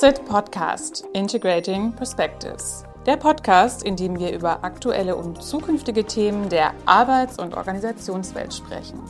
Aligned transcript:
SIT 0.00 0.26
Podcast 0.26 1.08
Integrating 1.12 1.92
Perspectives. 1.92 2.84
Der 3.04 3.16
Podcast, 3.16 3.82
in 3.82 3.96
dem 3.96 4.16
wir 4.16 4.32
über 4.32 4.62
aktuelle 4.62 5.16
und 5.16 5.42
zukünftige 5.42 6.04
Themen 6.04 6.48
der 6.48 6.72
Arbeits- 6.86 7.36
und 7.36 7.52
Organisationswelt 7.56 8.54
sprechen. 8.54 9.02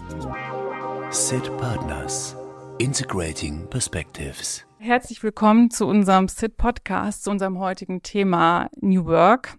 SIT 1.10 1.54
Partners 1.58 2.34
Integrating 2.78 3.68
Perspectives. 3.68 4.64
Herzlich 4.78 5.22
willkommen 5.22 5.70
zu 5.70 5.86
unserem 5.86 6.26
SIT 6.26 6.56
Podcast, 6.56 7.24
zu 7.24 7.32
unserem 7.32 7.58
heutigen 7.58 8.00
Thema 8.00 8.70
New 8.80 9.04
Work. 9.04 9.58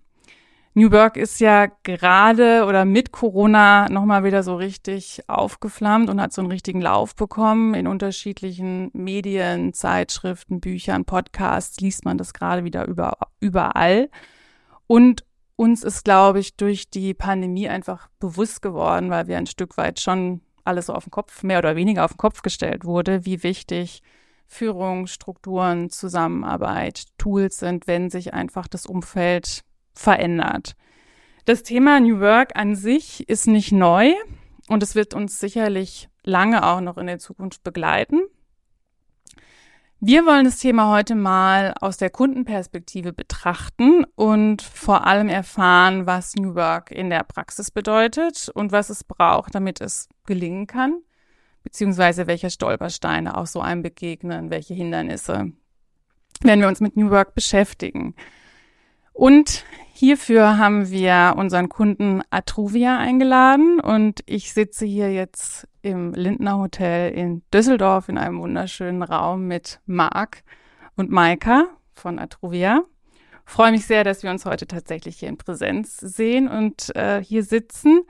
New 0.75 0.91
Work 0.91 1.17
ist 1.17 1.39
ja 1.39 1.65
gerade 1.83 2.65
oder 2.65 2.85
mit 2.85 3.11
Corona 3.11 3.89
nochmal 3.89 4.23
wieder 4.23 4.43
so 4.43 4.55
richtig 4.55 5.23
aufgeflammt 5.27 6.09
und 6.09 6.21
hat 6.21 6.31
so 6.31 6.41
einen 6.41 6.51
richtigen 6.51 6.79
Lauf 6.79 7.15
bekommen. 7.15 7.73
In 7.73 7.87
unterschiedlichen 7.87 8.91
Medien, 8.93 9.73
Zeitschriften, 9.73 10.59
Büchern, 10.61 11.05
Podcasts 11.05 11.79
liest 11.79 12.05
man 12.05 12.17
das 12.17 12.33
gerade 12.33 12.63
wieder 12.63 12.87
über, 12.87 13.17
überall. 13.39 14.09
Und 14.85 15.25
uns 15.55 15.83
ist, 15.83 16.05
glaube 16.05 16.39
ich, 16.39 16.55
durch 16.55 16.89
die 16.89 17.13
Pandemie 17.13 17.67
einfach 17.67 18.07
bewusst 18.19 18.61
geworden, 18.61 19.09
weil 19.09 19.27
wir 19.27 19.37
ein 19.37 19.47
Stück 19.47 19.75
weit 19.75 19.99
schon 19.99 20.41
alles 20.63 20.85
so 20.85 20.93
auf 20.93 21.05
den 21.05 21.11
Kopf, 21.11 21.41
mehr 21.43 21.57
oder 21.57 21.75
weniger 21.75 22.05
auf 22.05 22.13
den 22.13 22.17
Kopf 22.17 22.43
gestellt 22.43 22.85
wurde, 22.85 23.25
wie 23.25 23.43
wichtig 23.43 24.03
Führung, 24.45 25.07
Strukturen, 25.07 25.89
Zusammenarbeit, 25.89 27.05
Tools 27.17 27.57
sind, 27.57 27.87
wenn 27.87 28.09
sich 28.09 28.33
einfach 28.33 28.67
das 28.67 28.85
Umfeld 28.85 29.63
verändert. 29.99 30.75
Das 31.45 31.63
Thema 31.63 31.99
New 31.99 32.19
Work 32.19 32.51
an 32.55 32.75
sich 32.75 33.27
ist 33.27 33.47
nicht 33.47 33.71
neu 33.71 34.13
und 34.67 34.81
es 34.81 34.95
wird 34.95 35.13
uns 35.13 35.39
sicherlich 35.39 36.09
lange 36.23 36.65
auch 36.65 36.79
noch 36.79 36.97
in 36.97 37.07
der 37.07 37.19
Zukunft 37.19 37.63
begleiten. 37.63 38.21
Wir 39.99 40.25
wollen 40.25 40.45
das 40.45 40.59
Thema 40.59 40.89
heute 40.93 41.15
mal 41.15 41.73
aus 41.81 41.97
der 41.97 42.09
Kundenperspektive 42.09 43.11
betrachten 43.11 44.05
und 44.15 44.61
vor 44.61 45.05
allem 45.05 45.27
erfahren, 45.27 46.07
was 46.07 46.35
New 46.35 46.55
Work 46.55 46.91
in 46.91 47.09
der 47.09 47.23
Praxis 47.23 47.69
bedeutet 47.69 48.49
und 48.53 48.71
was 48.71 48.89
es 48.89 49.03
braucht, 49.03 49.53
damit 49.55 49.81
es 49.81 50.07
gelingen 50.25 50.67
kann, 50.67 51.01
beziehungsweise 51.63 52.27
welche 52.27 52.49
Stolpersteine 52.49 53.35
auch 53.35 53.47
so 53.47 53.59
einem 53.59 53.81
begegnen, 53.81 54.49
welche 54.49 54.73
Hindernisse, 54.73 55.51
wenn 56.41 56.61
wir 56.61 56.69
uns 56.69 56.79
mit 56.79 56.95
New 56.95 57.09
Work 57.09 57.35
beschäftigen. 57.35 58.15
Und 59.19 59.65
hierfür 59.91 60.57
haben 60.57 60.91
wir 60.91 61.33
unseren 61.35 61.67
Kunden 61.67 62.21
Atruvia 62.29 62.99
eingeladen 62.99 63.81
und 63.81 64.21
ich 64.25 64.53
sitze 64.53 64.85
hier 64.85 65.11
jetzt 65.11 65.67
im 65.81 66.13
Lindner 66.13 66.57
Hotel 66.57 67.11
in 67.11 67.41
Düsseldorf 67.53 68.07
in 68.07 68.17
einem 68.17 68.39
wunderschönen 68.39 69.03
Raum 69.03 69.45
mit 69.45 69.81
Marc 69.85 70.43
und 70.95 71.11
Maika 71.11 71.65
von 71.91 72.17
Atruvia. 72.17 72.85
Freue 73.43 73.73
mich 73.73 73.85
sehr, 73.85 74.05
dass 74.05 74.23
wir 74.23 74.31
uns 74.31 74.45
heute 74.45 74.67
tatsächlich 74.67 75.19
hier 75.19 75.27
in 75.27 75.37
Präsenz 75.37 75.97
sehen 75.97 76.47
und 76.47 76.95
äh, 76.95 77.21
hier 77.21 77.43
sitzen. 77.43 78.03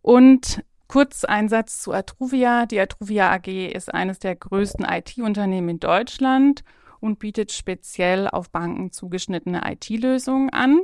Und 0.00 0.64
kurz 0.86 1.24
ein 1.24 1.50
Satz 1.50 1.82
zu 1.82 1.92
Atruvia. 1.92 2.64
Die 2.64 2.80
Atruvia 2.80 3.30
AG 3.32 3.48
ist 3.48 3.92
eines 3.92 4.18
der 4.18 4.34
größten 4.34 4.86
IT-Unternehmen 4.86 5.68
in 5.68 5.80
Deutschland 5.80 6.64
und 7.00 7.18
bietet 7.18 7.52
speziell 7.52 8.28
auf 8.28 8.50
Banken 8.50 8.92
zugeschnittene 8.92 9.62
IT-Lösungen 9.64 10.50
an. 10.50 10.80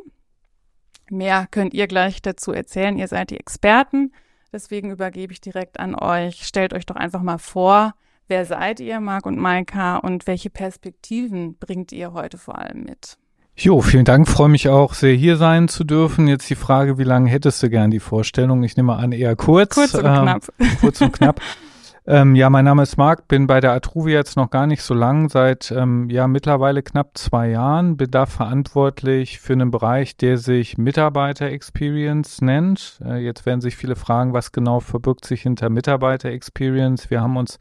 Mehr 1.10 1.46
könnt 1.50 1.74
ihr 1.74 1.86
gleich 1.86 2.22
dazu 2.22 2.52
erzählen. 2.52 2.96
Ihr 2.96 3.08
seid 3.08 3.30
die 3.30 3.38
Experten. 3.38 4.12
Deswegen 4.52 4.90
übergebe 4.90 5.32
ich 5.32 5.40
direkt 5.40 5.80
an 5.80 5.94
euch. 5.94 6.46
Stellt 6.46 6.72
euch 6.72 6.86
doch 6.86 6.96
einfach 6.96 7.22
mal 7.22 7.38
vor, 7.38 7.94
wer 8.28 8.44
seid 8.44 8.80
ihr, 8.80 9.00
Marc 9.00 9.26
und 9.26 9.38
Maika, 9.38 9.96
und 9.96 10.26
welche 10.26 10.50
Perspektiven 10.50 11.56
bringt 11.58 11.92
ihr 11.92 12.12
heute 12.12 12.38
vor 12.38 12.58
allem 12.58 12.84
mit? 12.84 13.18
Jo, 13.56 13.80
vielen 13.80 14.04
Dank. 14.04 14.28
Freue 14.28 14.48
mich 14.48 14.68
auch 14.68 14.94
sehr, 14.94 15.14
hier 15.14 15.36
sein 15.36 15.68
zu 15.68 15.84
dürfen. 15.84 16.26
Jetzt 16.26 16.48
die 16.50 16.56
Frage, 16.56 16.98
wie 16.98 17.04
lange 17.04 17.30
hättest 17.30 17.62
du 17.62 17.70
gern 17.70 17.90
die 17.90 18.00
Vorstellung? 18.00 18.62
Ich 18.64 18.76
nehme 18.76 18.94
an, 18.94 19.12
eher 19.12 19.36
kurz. 19.36 19.74
Kurz 19.74 19.94
und 19.94 20.04
ähm, 20.04 20.22
knapp. 20.22 20.42
Kurz 20.80 21.00
und 21.00 21.12
knapp. 21.12 21.40
Ähm, 22.06 22.34
ja, 22.34 22.50
mein 22.50 22.66
Name 22.66 22.82
ist 22.82 22.98
Marc, 22.98 23.28
bin 23.28 23.46
bei 23.46 23.60
der 23.60 23.72
Atruvia 23.72 24.18
jetzt 24.18 24.36
noch 24.36 24.50
gar 24.50 24.66
nicht 24.66 24.82
so 24.82 24.92
lang, 24.92 25.30
seit 25.30 25.70
ähm, 25.70 26.10
ja 26.10 26.28
mittlerweile 26.28 26.82
knapp 26.82 27.16
zwei 27.16 27.48
Jahren, 27.48 27.96
bin 27.96 28.10
da 28.10 28.26
verantwortlich 28.26 29.40
für 29.40 29.54
einen 29.54 29.70
Bereich, 29.70 30.14
der 30.18 30.36
sich 30.36 30.76
Mitarbeiter 30.76 31.46
Experience 31.46 32.42
nennt. 32.42 33.00
Äh, 33.02 33.24
jetzt 33.24 33.46
werden 33.46 33.62
sich 33.62 33.76
viele 33.76 33.96
fragen, 33.96 34.34
was 34.34 34.52
genau 34.52 34.80
verbirgt 34.80 35.24
sich 35.24 35.42
hinter 35.42 35.70
Mitarbeiter 35.70 36.28
Experience. 36.28 37.08
Wir 37.08 37.22
haben 37.22 37.38
uns, 37.38 37.58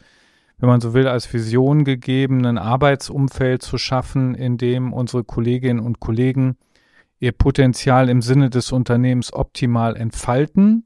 wenn 0.58 0.68
man 0.68 0.82
so 0.82 0.94
will, 0.94 1.08
als 1.08 1.34
Vision 1.34 1.86
gegeben, 1.86 2.46
ein 2.46 2.58
Arbeitsumfeld 2.58 3.62
zu 3.62 3.78
schaffen, 3.78 4.36
in 4.36 4.58
dem 4.58 4.92
unsere 4.92 5.24
Kolleginnen 5.24 5.80
und 5.80 6.02
Kollegen 6.02 6.58
ihr 7.18 7.32
Potenzial 7.32 8.10
im 8.10 8.22
Sinne 8.22 8.50
des 8.50 8.74
Unternehmens 8.74 9.32
optimal 9.32 9.96
entfalten 9.96 10.84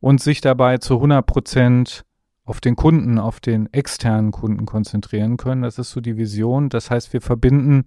und 0.00 0.20
sich 0.20 0.40
dabei 0.40 0.78
zu 0.78 0.94
100 0.94 1.24
Prozent 1.24 2.05
auf 2.46 2.60
den 2.60 2.76
Kunden, 2.76 3.18
auf 3.18 3.40
den 3.40 3.70
externen 3.72 4.30
Kunden 4.30 4.66
konzentrieren 4.66 5.36
können. 5.36 5.62
Das 5.62 5.78
ist 5.78 5.90
so 5.90 6.00
die 6.00 6.16
Vision. 6.16 6.68
Das 6.68 6.90
heißt, 6.90 7.12
wir 7.12 7.20
verbinden 7.20 7.84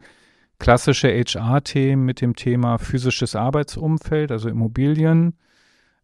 klassische 0.59 1.08
HR-Themen 1.08 2.06
mit 2.06 2.20
dem 2.20 2.36
Thema 2.36 2.78
physisches 2.78 3.36
Arbeitsumfeld, 3.38 4.31
also 4.31 4.50
Immobilien, 4.50 5.38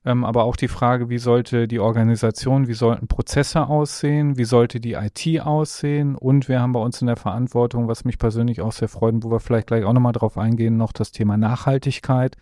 ähm, 0.05 0.23
aber 0.23 0.45
auch 0.45 0.55
die 0.55 0.69
Frage, 0.69 1.09
wie 1.09 1.17
sollte 1.17 1.67
die 1.67 1.79
Organisation, 1.79 2.69
wie 2.69 2.73
sollten 2.73 3.09
Prozesse 3.09 3.67
aussehen, 3.67 4.37
wie 4.37 4.45
sollte 4.45 4.79
die 4.79 4.93
IT 4.93 5.41
aussehen 5.41 6.15
und 6.15 6.47
wir 6.47 6.61
haben 6.61 6.71
bei 6.71 6.79
uns 6.79 7.01
in 7.01 7.07
der 7.07 7.17
Verantwortung, 7.17 7.89
was 7.89 8.05
mich 8.05 8.17
persönlich 8.17 8.61
auch 8.61 8.71
sehr 8.71 8.87
freut, 8.87 9.15
wo 9.17 9.31
wir 9.31 9.41
vielleicht 9.41 9.67
gleich 9.67 9.83
auch 9.83 9.93
nochmal 9.93 10.13
drauf 10.13 10.37
eingehen, 10.37 10.77
noch 10.77 10.93
das 10.93 11.11
Thema 11.11 11.35
Nachhaltigkeit, 11.35 12.37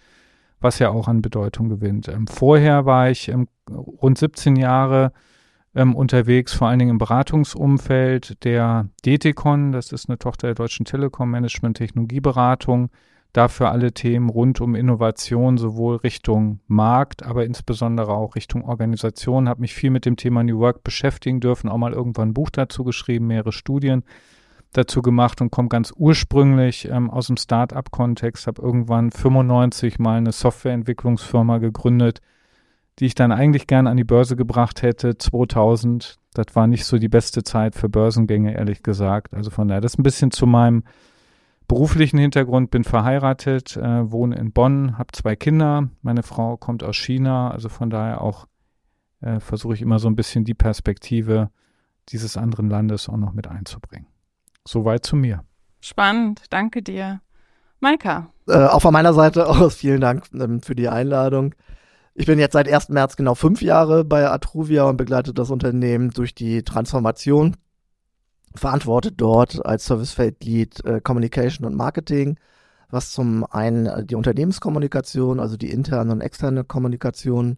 was 0.59 0.77
ja 0.77 0.91
auch 0.91 1.07
an 1.07 1.23
Bedeutung 1.23 1.69
gewinnt. 1.69 2.07
Ähm, 2.07 2.27
vorher 2.27 2.85
war 2.85 3.09
ich 3.09 3.29
ähm, 3.29 3.47
rund 3.71 4.19
17 4.19 4.55
Jahre 4.55 5.11
ähm, 5.75 5.95
unterwegs, 5.95 6.53
vor 6.53 6.67
allen 6.67 6.79
Dingen 6.79 6.91
im 6.91 6.97
Beratungsumfeld 6.97 8.43
der 8.43 8.89
DTCon, 9.05 9.71
das 9.71 9.91
ist 9.91 10.09
eine 10.09 10.19
Tochter 10.19 10.47
der 10.47 10.55
Deutschen 10.55 10.85
Telekom 10.85 11.31
Management 11.31 11.77
Technologieberatung, 11.77 12.89
dafür 13.33 13.71
alle 13.71 13.91
Themen 13.93 14.29
rund 14.29 14.61
um 14.61 14.75
Innovation, 14.75 15.57
sowohl 15.57 15.97
Richtung 15.97 16.59
Markt, 16.67 17.23
aber 17.23 17.45
insbesondere 17.45 18.13
auch 18.13 18.35
Richtung 18.35 18.63
Organisation, 18.63 19.49
habe 19.49 19.61
mich 19.61 19.73
viel 19.73 19.89
mit 19.89 20.05
dem 20.05 20.15
Thema 20.15 20.43
New 20.43 20.59
Work 20.59 20.83
beschäftigen 20.83 21.39
dürfen, 21.39 21.69
auch 21.69 21.77
mal 21.77 21.93
irgendwann 21.93 22.29
ein 22.29 22.33
Buch 22.33 22.51
dazu 22.51 22.83
geschrieben, 22.83 23.27
mehrere 23.27 23.51
Studien 23.51 24.03
dazu 24.71 25.01
gemacht 25.01 25.41
und 25.41 25.51
komme 25.51 25.69
ganz 25.69 25.93
ursprünglich 25.95 26.89
ähm, 26.89 27.09
aus 27.09 27.27
dem 27.27 27.37
Start-up-Kontext, 27.37 28.47
habe 28.47 28.61
irgendwann 28.61 29.11
95 29.11 29.99
mal 29.99 30.17
eine 30.17 30.31
Softwareentwicklungsfirma 30.31 31.59
gegründet, 31.59 32.21
die 32.99 33.05
ich 33.05 33.15
dann 33.15 33.31
eigentlich 33.31 33.67
gern 33.67 33.87
an 33.87 33.97
die 33.97 34.03
Börse 34.03 34.35
gebracht 34.35 34.81
hätte, 34.81 35.17
2000. 35.17 36.17
Das 36.33 36.47
war 36.55 36.67
nicht 36.67 36.85
so 36.85 36.97
die 36.97 37.09
beste 37.09 37.43
Zeit 37.43 37.75
für 37.75 37.89
Börsengänge, 37.89 38.55
ehrlich 38.55 38.83
gesagt. 38.83 39.33
Also 39.33 39.51
von 39.51 39.67
daher, 39.67 39.81
das 39.81 39.93
ist 39.93 39.99
ein 39.99 40.03
bisschen 40.03 40.31
zu 40.31 40.45
meinem 40.45 40.83
beruflichen 41.67 42.17
Hintergrund. 42.19 42.71
Bin 42.71 42.83
verheiratet, 42.83 43.77
äh, 43.77 44.11
wohne 44.11 44.35
in 44.35 44.51
Bonn, 44.51 44.97
habe 44.97 45.11
zwei 45.13 45.35
Kinder. 45.35 45.89
Meine 46.01 46.23
Frau 46.23 46.57
kommt 46.57 46.83
aus 46.83 46.95
China. 46.95 47.51
Also 47.51 47.69
von 47.69 47.89
daher 47.89 48.21
auch 48.21 48.47
äh, 49.21 49.39
versuche 49.39 49.73
ich 49.73 49.81
immer 49.81 49.99
so 49.99 50.07
ein 50.07 50.15
bisschen 50.15 50.43
die 50.43 50.53
Perspektive 50.53 51.49
dieses 52.09 52.37
anderen 52.37 52.69
Landes 52.69 53.09
auch 53.09 53.17
noch 53.17 53.33
mit 53.33 53.47
einzubringen. 53.47 54.07
Soweit 54.67 55.05
zu 55.05 55.15
mir. 55.15 55.43
Spannend, 55.81 56.43
danke 56.49 56.81
dir. 56.81 57.21
Maika. 57.79 58.29
Äh, 58.47 58.65
auch 58.65 58.81
von 58.81 58.93
meiner 58.93 59.13
Seite 59.13 59.47
aus 59.47 59.75
vielen 59.75 60.01
Dank 60.01 60.25
ähm, 60.33 60.61
für 60.61 60.75
die 60.75 60.89
Einladung. 60.89 61.55
Ich 62.15 62.27
bin 62.27 62.37
jetzt 62.37 62.53
seit 62.53 62.71
1. 62.71 62.89
März 62.89 63.15
genau 63.15 63.33
fünf 63.33 63.63
Jahre 63.63 64.05
bei 64.05 64.29
Atruvia 64.29 64.83
und 64.83 64.97
begleite 64.97 65.33
das 65.33 65.49
Unternehmen 65.49 66.11
durch 66.11 66.35
die 66.35 66.61
Transformation. 66.63 67.57
Verantwortet 68.53 69.15
dort 69.17 69.65
als 69.65 69.87
Servicefeldlead 69.87 70.85
äh, 70.85 71.01
Communication 71.01 71.65
und 71.65 71.75
Marketing, 71.75 72.37
was 72.91 73.11
zum 73.11 73.43
einen 73.45 74.05
die 74.05 74.13
Unternehmenskommunikation, 74.13 75.39
also 75.39 75.57
die 75.57 75.71
interne 75.71 76.11
und 76.11 76.21
externe 76.21 76.63
Kommunikation 76.63 77.57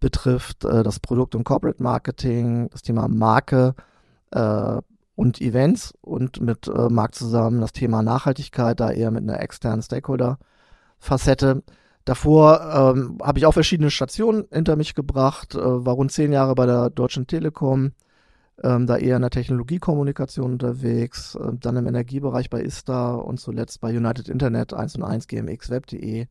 betrifft, 0.00 0.64
äh, 0.64 0.82
das 0.82 0.98
Produkt- 0.98 1.36
und 1.36 1.44
Corporate 1.44 1.80
Marketing, 1.80 2.68
das 2.70 2.82
Thema 2.82 3.06
Marke 3.06 3.76
äh, 4.32 4.78
und 5.14 5.40
Events 5.40 5.94
und 6.00 6.40
mit 6.40 6.66
äh, 6.66 6.88
Markt 6.88 7.14
zusammen 7.14 7.60
das 7.60 7.72
Thema 7.72 8.02
Nachhaltigkeit, 8.02 8.80
da 8.80 8.90
eher 8.90 9.12
mit 9.12 9.22
einer 9.22 9.40
externen 9.40 9.82
Stakeholder-Facette. 9.82 11.62
Davor 12.04 12.94
ähm, 12.96 13.18
habe 13.22 13.38
ich 13.38 13.46
auch 13.46 13.52
verschiedene 13.52 13.90
Stationen 13.90 14.44
hinter 14.50 14.76
mich 14.76 14.94
gebracht, 14.94 15.54
äh, 15.54 15.58
war 15.60 15.94
rund 15.94 16.10
zehn 16.10 16.32
Jahre 16.32 16.54
bei 16.54 16.66
der 16.66 16.90
Deutschen 16.90 17.26
Telekom, 17.26 17.92
ähm, 18.62 18.86
da 18.86 18.96
eher 18.96 19.16
in 19.16 19.22
der 19.22 19.30
Technologiekommunikation 19.30 20.52
unterwegs, 20.52 21.36
äh, 21.36 21.52
dann 21.60 21.76
im 21.76 21.86
Energiebereich 21.86 22.50
bei 22.50 22.60
ISTA 22.62 23.14
und 23.14 23.38
zuletzt 23.38 23.80
bei 23.80 23.96
United 23.96 24.28
Internet 24.28 24.74
1 24.74 24.96
und 24.96 25.04
1 25.04 25.28
gmxweb.de 25.28 26.26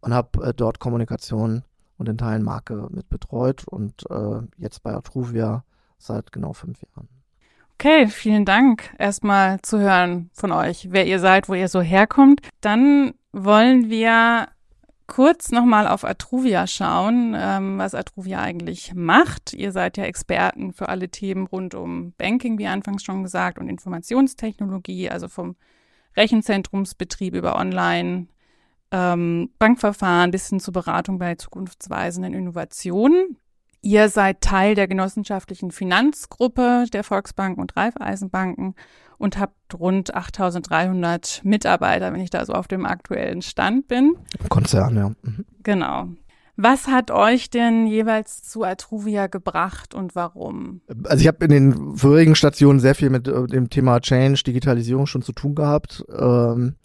und 0.00 0.14
habe 0.14 0.44
äh, 0.44 0.54
dort 0.54 0.80
Kommunikation 0.80 1.62
und 1.96 2.08
in 2.08 2.18
Teilen 2.18 2.42
Marke 2.42 2.88
mit 2.90 3.08
betreut 3.08 3.64
und 3.68 4.04
äh, 4.10 4.40
jetzt 4.56 4.82
bei 4.82 4.94
Atruvia 4.94 5.64
seit 5.98 6.32
genau 6.32 6.52
fünf 6.52 6.82
Jahren. 6.82 7.08
Okay, 7.74 8.08
vielen 8.08 8.44
Dank 8.44 8.94
erstmal 8.98 9.60
zu 9.62 9.78
hören 9.78 10.28
von 10.34 10.52
euch, 10.52 10.88
wer 10.90 11.06
ihr 11.06 11.18
seid, 11.18 11.48
wo 11.48 11.54
ihr 11.54 11.68
so 11.68 11.80
herkommt. 11.80 12.42
Dann 12.60 13.14
wollen 13.32 13.88
wir 13.88 14.48
kurz 15.10 15.50
nochmal 15.50 15.88
auf 15.88 16.04
Atruvia 16.04 16.68
schauen, 16.68 17.34
ähm, 17.36 17.78
was 17.78 17.96
Atruvia 17.96 18.40
eigentlich 18.40 18.94
macht. 18.94 19.52
Ihr 19.52 19.72
seid 19.72 19.96
ja 19.96 20.04
Experten 20.04 20.72
für 20.72 20.88
alle 20.88 21.08
Themen 21.08 21.48
rund 21.48 21.74
um 21.74 22.12
Banking, 22.12 22.58
wie 22.58 22.68
anfangs 22.68 23.02
schon 23.02 23.24
gesagt, 23.24 23.58
und 23.58 23.68
Informationstechnologie, 23.68 25.10
also 25.10 25.26
vom 25.26 25.56
Rechenzentrumsbetrieb 26.16 27.34
über 27.34 27.56
Online, 27.56 28.28
ähm, 28.92 29.50
Bankverfahren 29.58 30.30
bis 30.30 30.48
hin 30.48 30.60
zur 30.60 30.74
Beratung 30.74 31.18
bei 31.18 31.34
zukunftsweisenden 31.34 32.32
Innovationen. 32.32 33.36
Ihr 33.82 34.10
seid 34.10 34.42
Teil 34.42 34.76
der 34.76 34.86
genossenschaftlichen 34.86 35.72
Finanzgruppe 35.72 36.84
der 36.92 37.02
Volksbanken 37.02 37.60
und 37.60 37.76
Raiffeisenbanken 37.76 38.76
und 39.20 39.38
habt 39.38 39.78
rund 39.78 40.14
8300 40.14 41.42
Mitarbeiter, 41.44 42.10
wenn 42.12 42.22
ich 42.22 42.30
da 42.30 42.44
so 42.46 42.54
auf 42.54 42.68
dem 42.68 42.86
aktuellen 42.86 43.42
Stand 43.42 43.86
bin. 43.86 44.16
Konzern, 44.48 44.96
ja. 44.96 45.08
Mhm. 45.22 45.44
Genau. 45.62 46.08
Was 46.56 46.88
hat 46.88 47.10
euch 47.10 47.50
denn 47.50 47.86
jeweils 47.86 48.42
zu 48.42 48.64
Atruvia 48.64 49.26
gebracht 49.26 49.94
und 49.94 50.14
warum? 50.14 50.80
Also 51.04 51.20
ich 51.20 51.28
habe 51.28 51.44
in 51.44 51.50
den 51.50 51.96
vorigen 51.96 52.34
Stationen 52.34 52.80
sehr 52.80 52.94
viel 52.94 53.10
mit 53.10 53.28
äh, 53.28 53.46
dem 53.46 53.68
Thema 53.68 54.00
Change, 54.00 54.42
Digitalisierung 54.42 55.06
schon 55.06 55.22
zu 55.22 55.32
tun 55.32 55.54
gehabt. 55.54 56.02
Ähm, 56.18 56.76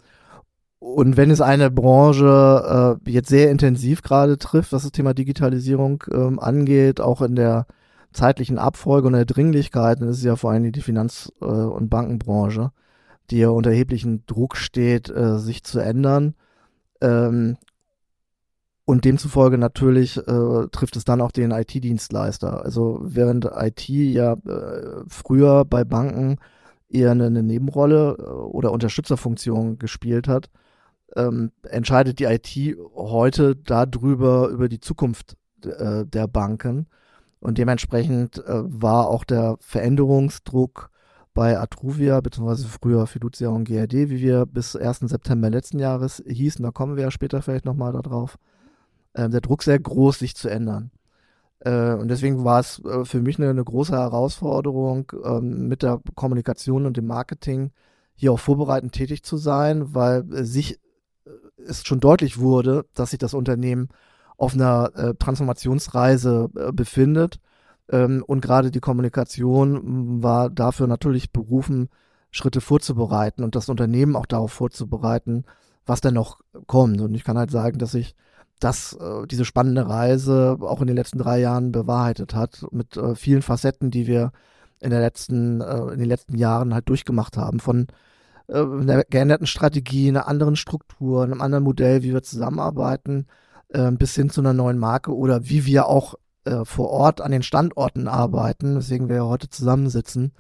und 0.80 1.18
wenn 1.18 1.32
es 1.32 1.40
eine 1.40 1.72
Branche 1.72 3.00
äh, 3.06 3.12
jetzt 3.12 3.30
sehr 3.30 3.50
intensiv 3.50 4.02
gerade 4.02 4.38
trifft, 4.38 4.74
was 4.74 4.84
das 4.84 4.92
Thema 4.92 5.14
Digitalisierung 5.14 6.04
ähm, 6.12 6.38
angeht, 6.40 7.00
auch 7.00 7.22
in 7.22 7.36
der 7.36 7.66
zeitlichen 8.16 8.58
Abfolge 8.58 9.08
und 9.08 9.14
der 9.14 9.26
Dringlichkeit, 9.26 10.02
dann 10.02 10.10
ist 10.10 10.18
es 10.18 10.24
ja 10.24 10.36
vor 10.36 10.52
allem 10.52 10.72
die 10.72 10.82
Finanz- 10.82 11.32
äh, 11.42 11.46
und 11.46 11.90
Bankenbranche, 11.90 12.72
die 13.30 13.40
ja 13.40 13.50
unter 13.50 13.72
erheblichen 13.72 14.26
Druck 14.26 14.56
steht, 14.58 15.10
äh, 15.10 15.38
sich 15.38 15.64
zu 15.64 15.80
ändern. 15.80 16.36
Ähm, 17.02 17.58
und 18.86 19.04
demzufolge 19.04 19.58
natürlich 19.58 20.18
äh, 20.18 20.68
trifft 20.72 20.96
es 20.96 21.06
dann 21.06 21.22
auch 21.22 21.32
den 21.32 21.52
IT-Dienstleister. 21.52 22.64
Also 22.64 23.00
während 23.02 23.46
IT 23.46 23.88
ja 23.90 24.36
früher 25.08 25.66
bei 25.66 25.84
Banken 25.84 26.38
eher 26.88 27.12
eine, 27.12 27.42
Nebenrolle 27.42 28.18
oder 28.18 28.72
Unterstützerfunktion 28.72 29.80
gespielt 29.80 30.28
hat, 30.28 30.52
ähm, 31.16 31.52
entscheidet 31.64 32.20
die 32.20 32.26
IT 32.26 32.78
heute 32.96 33.56
darüber, 33.56 34.50
über 34.50 34.70
die 34.70 34.80
Zukunft 34.80 35.36
der 35.64 36.28
Banken. 36.28 36.86
Und 37.46 37.60
dementsprechend 37.60 38.40
äh, 38.40 38.64
war 38.64 39.08
auch 39.08 39.24
der 39.24 39.58
Veränderungsdruck 39.60 40.90
bei 41.36 41.60
Atruvia, 41.60 42.20
beziehungsweise 42.20 42.68
früher 42.68 43.06
Fiducia 43.06 43.50
und 43.50 43.66
GRD, 43.66 44.10
wie 44.10 44.20
wir 44.20 44.48
bis 44.48 44.76
1. 44.76 45.02
September 45.02 45.52
letzten 45.52 45.78
Jahres 45.78 46.24
hießen, 46.26 46.64
da 46.64 46.72
kommen 46.72 46.96
wir 46.96 47.04
ja 47.04 47.12
später 47.12 47.44
vielleicht 47.44 47.66
nochmal 47.66 47.94
darauf, 47.94 48.40
äh, 49.14 49.30
der 49.30 49.42
Druck 49.42 49.62
sehr 49.62 49.78
groß, 49.78 50.18
sich 50.18 50.36
zu 50.36 50.50
ändern. 50.50 50.90
Äh, 51.60 51.94
und 51.94 52.08
deswegen 52.08 52.44
war 52.44 52.62
es 52.62 52.84
äh, 52.84 53.06
für 53.06 53.22
mich 53.22 53.38
eine, 53.38 53.52
eine 53.52 53.64
große 53.64 53.94
Herausforderung, 53.94 55.12
ähm, 55.24 55.68
mit 55.68 55.84
der 55.84 56.02
Kommunikation 56.16 56.88
und 56.88 56.98
dem 56.98 57.06
Marketing 57.06 57.70
hier 58.16 58.32
auch 58.32 58.40
vorbereitend 58.40 58.94
tätig 58.94 59.22
zu 59.22 59.38
sein, 59.38 59.94
weil 59.94 60.26
sich 60.44 60.80
es 61.64 61.86
schon 61.86 62.00
deutlich 62.00 62.40
wurde, 62.40 62.86
dass 62.96 63.12
sich 63.12 63.20
das 63.20 63.36
Unternehmen 63.36 63.90
auf 64.38 64.54
einer 64.54 64.92
äh, 64.96 65.14
Transformationsreise 65.16 66.50
äh, 66.56 66.72
befindet. 66.72 67.40
Ähm, 67.90 68.24
und 68.26 68.42
gerade 68.42 68.72
die 68.72 68.80
Kommunikation 68.80 70.24
war 70.24 70.50
dafür 70.50 70.88
natürlich 70.88 71.32
berufen, 71.32 71.90
Schritte 72.32 72.60
vorzubereiten 72.62 73.44
und 73.44 73.56
das 73.56 73.70
Unternehmen 73.70 74.16
auch 74.16 74.26
darauf 74.26 74.52
vorzubereiten, 74.52 75.46
was 75.86 76.02
denn 76.02 76.14
noch 76.16 76.40
kommt. 76.68 77.00
Und 77.00 77.16
ich 77.16 77.24
kann 77.24 77.38
halt 77.38 77.52
sagen, 77.52 77.78
dass 77.78 77.92
sich 77.92 78.16
das, 78.60 78.94
äh, 78.94 79.26
diese 79.28 79.46
spannende 79.46 79.88
Reise 79.88 80.58
auch 80.62 80.82
in 80.82 80.88
den 80.88 80.96
letzten 80.96 81.20
drei 81.20 81.40
Jahren 81.40 81.72
bewahrheitet 81.72 82.36
hat, 82.36 82.66
mit 82.72 82.98
äh, 82.98 83.16
vielen 83.16 83.42
Facetten, 83.42 83.92
die 83.92 84.08
wir 84.08 84.32
in, 84.80 84.90
der 84.90 85.00
letzten, 85.00 85.62
äh, 85.62 85.94
in 85.94 86.00
den 86.00 86.10
letzten 86.10 86.38
Jahren 86.38 86.74
halt 86.74 86.90
durchgemacht 86.90 87.38
haben. 87.38 87.60
Von 87.60 87.88
äh, 88.48 88.60
einer 88.60 89.04
geänderten 89.04 89.48
Strategie, 89.48 90.10
einer 90.10 90.28
anderen 90.28 90.56
Struktur, 90.56 91.24
einem 91.24 91.42
anderen 91.42 91.64
Modell, 91.64 92.04
wie 92.04 92.14
wir 92.14 92.24
zusammenarbeiten, 92.24 93.28
äh, 93.70 93.92
bis 93.92 94.16
hin 94.16 94.30
zu 94.30 94.42
einer 94.42 94.54
neuen 94.54 94.78
Marke 94.78 95.16
oder 95.16 95.48
wie 95.50 95.66
wir 95.66 95.88
auch 95.88 96.16
äh, 96.46 96.66
vor 96.66 96.90
Ort 96.90 97.22
an 97.22 97.32
den 97.32 97.44
Standorten 97.44 98.08
arbeiten, 98.08 98.76
weswegen 98.76 99.10
wir 99.10 99.18
ja 99.18 99.26
heute 99.26 99.50
zusammensitzen, 99.50 100.34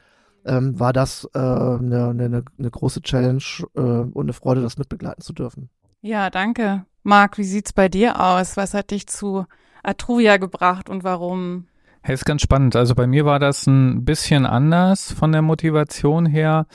ähm, 0.45 0.80
war 0.80 0.94
das 0.94 1.27
äh, 1.33 1.39
eine, 1.39 2.10
eine, 2.10 2.44
eine 2.57 2.72
große 2.72 3.01
Challenge 3.01 3.44
äh, 3.75 3.80
und 3.80 4.18
eine 4.18 4.33
Freude, 4.33 4.62
das 4.62 4.77
mitbegleiten 4.77 5.24
zu 5.24 5.33
dürfen. 5.33 5.69
Ja, 6.01 6.30
danke. 6.30 6.86
Marc, 7.04 7.38
wie 7.38 7.44
sieht's 7.44 7.74
bei 7.74 7.89
dir 7.89 8.19
aus? 8.19 8.57
Was 8.57 8.74
hat 8.74 8.92
dich 8.92 9.07
zu 9.07 9.45
Atruvia 9.83 10.38
gebracht 10.38 10.89
und 10.89 11.04
warum? 11.04 11.68
Hey, 12.01 12.13
ist 12.13 12.25
ganz 12.25 12.44
spannend. 12.44 12.75
Also 12.75 12.94
bei 12.94 13.07
mir 13.07 13.25
war 13.25 13.39
das 13.39 13.66
ein 13.66 14.06
bisschen 14.06 14.45
anders 14.45 15.12
von 15.12 15.31
der 15.31 15.42
Motivation 15.42 16.28
her. 16.28 16.68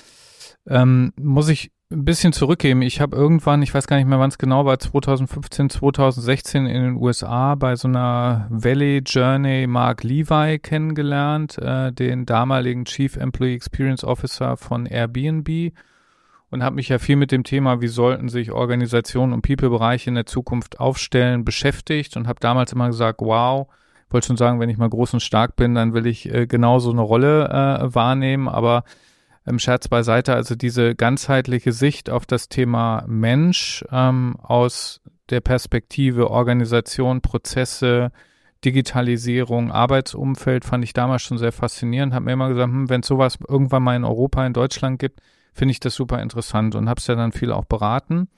Ähm, 0.66 1.12
muss 1.16 1.48
ich 1.48 1.70
ein 1.92 2.04
bisschen 2.04 2.32
zurückgeben. 2.32 2.82
Ich 2.82 3.00
habe 3.00 3.16
irgendwann, 3.16 3.62
ich 3.62 3.74
weiß 3.74 3.88
gar 3.88 3.96
nicht 3.96 4.06
mehr, 4.06 4.20
wann 4.20 4.30
es 4.30 4.38
genau 4.38 4.64
war, 4.64 4.78
2015, 4.78 5.70
2016 5.70 6.66
in 6.66 6.82
den 6.82 6.96
USA 6.96 7.56
bei 7.56 7.74
so 7.74 7.88
einer 7.88 8.46
Valley 8.48 9.02
Journey 9.04 9.66
Mark 9.66 10.04
Levi 10.04 10.60
kennengelernt, 10.60 11.58
äh, 11.58 11.92
den 11.92 12.26
damaligen 12.26 12.84
Chief 12.84 13.16
Employee 13.16 13.56
Experience 13.56 14.04
Officer 14.04 14.56
von 14.56 14.86
Airbnb 14.86 15.72
und 16.50 16.62
habe 16.62 16.76
mich 16.76 16.88
ja 16.88 17.00
viel 17.00 17.16
mit 17.16 17.32
dem 17.32 17.42
Thema, 17.42 17.80
wie 17.80 17.88
sollten 17.88 18.28
sich 18.28 18.52
Organisationen 18.52 19.32
und 19.32 19.42
People-Bereiche 19.42 20.10
in 20.10 20.14
der 20.14 20.26
Zukunft 20.26 20.78
aufstellen, 20.78 21.44
beschäftigt 21.44 22.16
und 22.16 22.28
habe 22.28 22.38
damals 22.38 22.72
immer 22.72 22.86
gesagt, 22.86 23.20
wow, 23.20 23.66
wollte 24.10 24.28
schon 24.28 24.36
sagen, 24.36 24.60
wenn 24.60 24.70
ich 24.70 24.78
mal 24.78 24.88
groß 24.88 25.14
und 25.14 25.20
stark 25.20 25.56
bin, 25.56 25.74
dann 25.74 25.92
will 25.92 26.06
ich 26.06 26.32
äh, 26.32 26.46
genau 26.46 26.78
eine 26.78 27.00
Rolle 27.00 27.48
äh, 27.48 27.94
wahrnehmen, 27.94 28.48
aber 28.48 28.84
ähm, 29.46 29.58
Scherz 29.58 29.88
beiseite, 29.88 30.34
also 30.34 30.54
diese 30.54 30.94
ganzheitliche 30.94 31.72
Sicht 31.72 32.10
auf 32.10 32.26
das 32.26 32.48
Thema 32.48 33.04
Mensch 33.06 33.84
ähm, 33.90 34.36
aus 34.42 35.00
der 35.30 35.40
Perspektive 35.40 36.30
Organisation, 36.30 37.20
Prozesse, 37.20 38.10
Digitalisierung, 38.64 39.70
Arbeitsumfeld 39.70 40.64
fand 40.64 40.84
ich 40.84 40.92
damals 40.92 41.22
schon 41.22 41.38
sehr 41.38 41.52
faszinierend. 41.52 42.12
Habe 42.12 42.26
mir 42.26 42.32
immer 42.32 42.48
gesagt, 42.48 42.70
hm, 42.70 42.90
wenn 42.90 43.00
es 43.00 43.06
sowas 43.06 43.38
irgendwann 43.48 43.82
mal 43.82 43.96
in 43.96 44.04
Europa, 44.04 44.44
in 44.44 44.52
Deutschland 44.52 44.98
gibt, 44.98 45.20
finde 45.54 45.72
ich 45.72 45.80
das 45.80 45.94
super 45.94 46.20
interessant 46.20 46.74
und 46.74 46.88
habe 46.88 46.98
es 46.98 47.06
ja 47.06 47.14
dann 47.14 47.32
viel 47.32 47.52
auch 47.52 47.64
beraten 47.64 48.28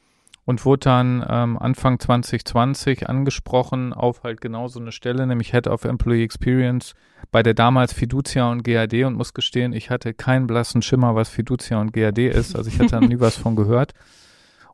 und 0.45 0.65
wurde 0.65 0.81
dann 0.81 1.25
ähm, 1.29 1.59
Anfang 1.59 1.99
2020 1.99 3.09
angesprochen 3.09 3.93
auf 3.93 4.25
halt 4.25 4.41
genau 4.41 4.69
so 4.69 4.81
eine 4.81 4.93
Stelle, 4.93 5.27
nämlich 5.27 5.53
Head 5.53 5.69
of 5.69 5.85
Employee 5.85 6.25
Experience 6.25 6.95
bei 7.31 7.43
der 7.43 7.55
damals 7.55 7.93
Fiducia 7.93 8.51
und 8.51 8.65
GAD 8.65 9.05
und 9.05 9.15
muss 9.15 9.35
gestehen, 9.35 9.73
ich 9.73 9.91
hatte 9.91 10.15
keinen 10.15 10.47
blassen 10.47 10.83
Schimmer, 10.83 11.15
was 11.15 11.29
Fiducia 11.29 11.81
und 11.81 11.93
GAD 11.93 12.19
ist. 12.19 12.57
Also 12.57 12.69
ich 12.71 12.79
hatte 12.79 12.91
da 12.91 13.01
nie 13.01 13.21
was 13.21 13.37
von 13.37 13.55
gehört 13.55 13.95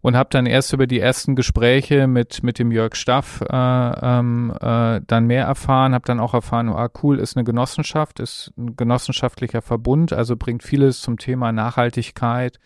und 0.01 0.17
habe 0.17 0.29
dann 0.31 0.47
erst 0.47 0.73
über 0.73 0.87
die 0.87 1.01
ersten 1.01 1.37
Gespräche 1.37 2.07
mit 2.07 2.43
mit 2.43 2.59
dem 2.59 2.71
Jörg 2.71 2.95
Staff 2.95 3.41
äh, 3.43 3.47
ähm, 3.53 4.53
äh, 4.61 5.01
dann 5.07 5.27
mehr 5.27 5.45
erfahren, 5.45 5.95
habe 5.95 6.07
dann 6.07 6.21
auch 6.21 6.35
erfahren, 6.35 6.69
ah 6.69 6.89
cool, 7.03 7.19
ist 7.19 7.37
eine 7.37 7.45
Genossenschaft, 7.45 8.21
ist 8.21 8.53
ein 8.57 8.77
genossenschaftlicher 8.77 9.63
Verbund, 9.63 10.13
also 10.13 10.37
bringt 10.37 10.63
vieles 10.63 11.01
zum 11.01 11.19
Thema 11.19 11.53
Nachhaltigkeit, 11.53 12.59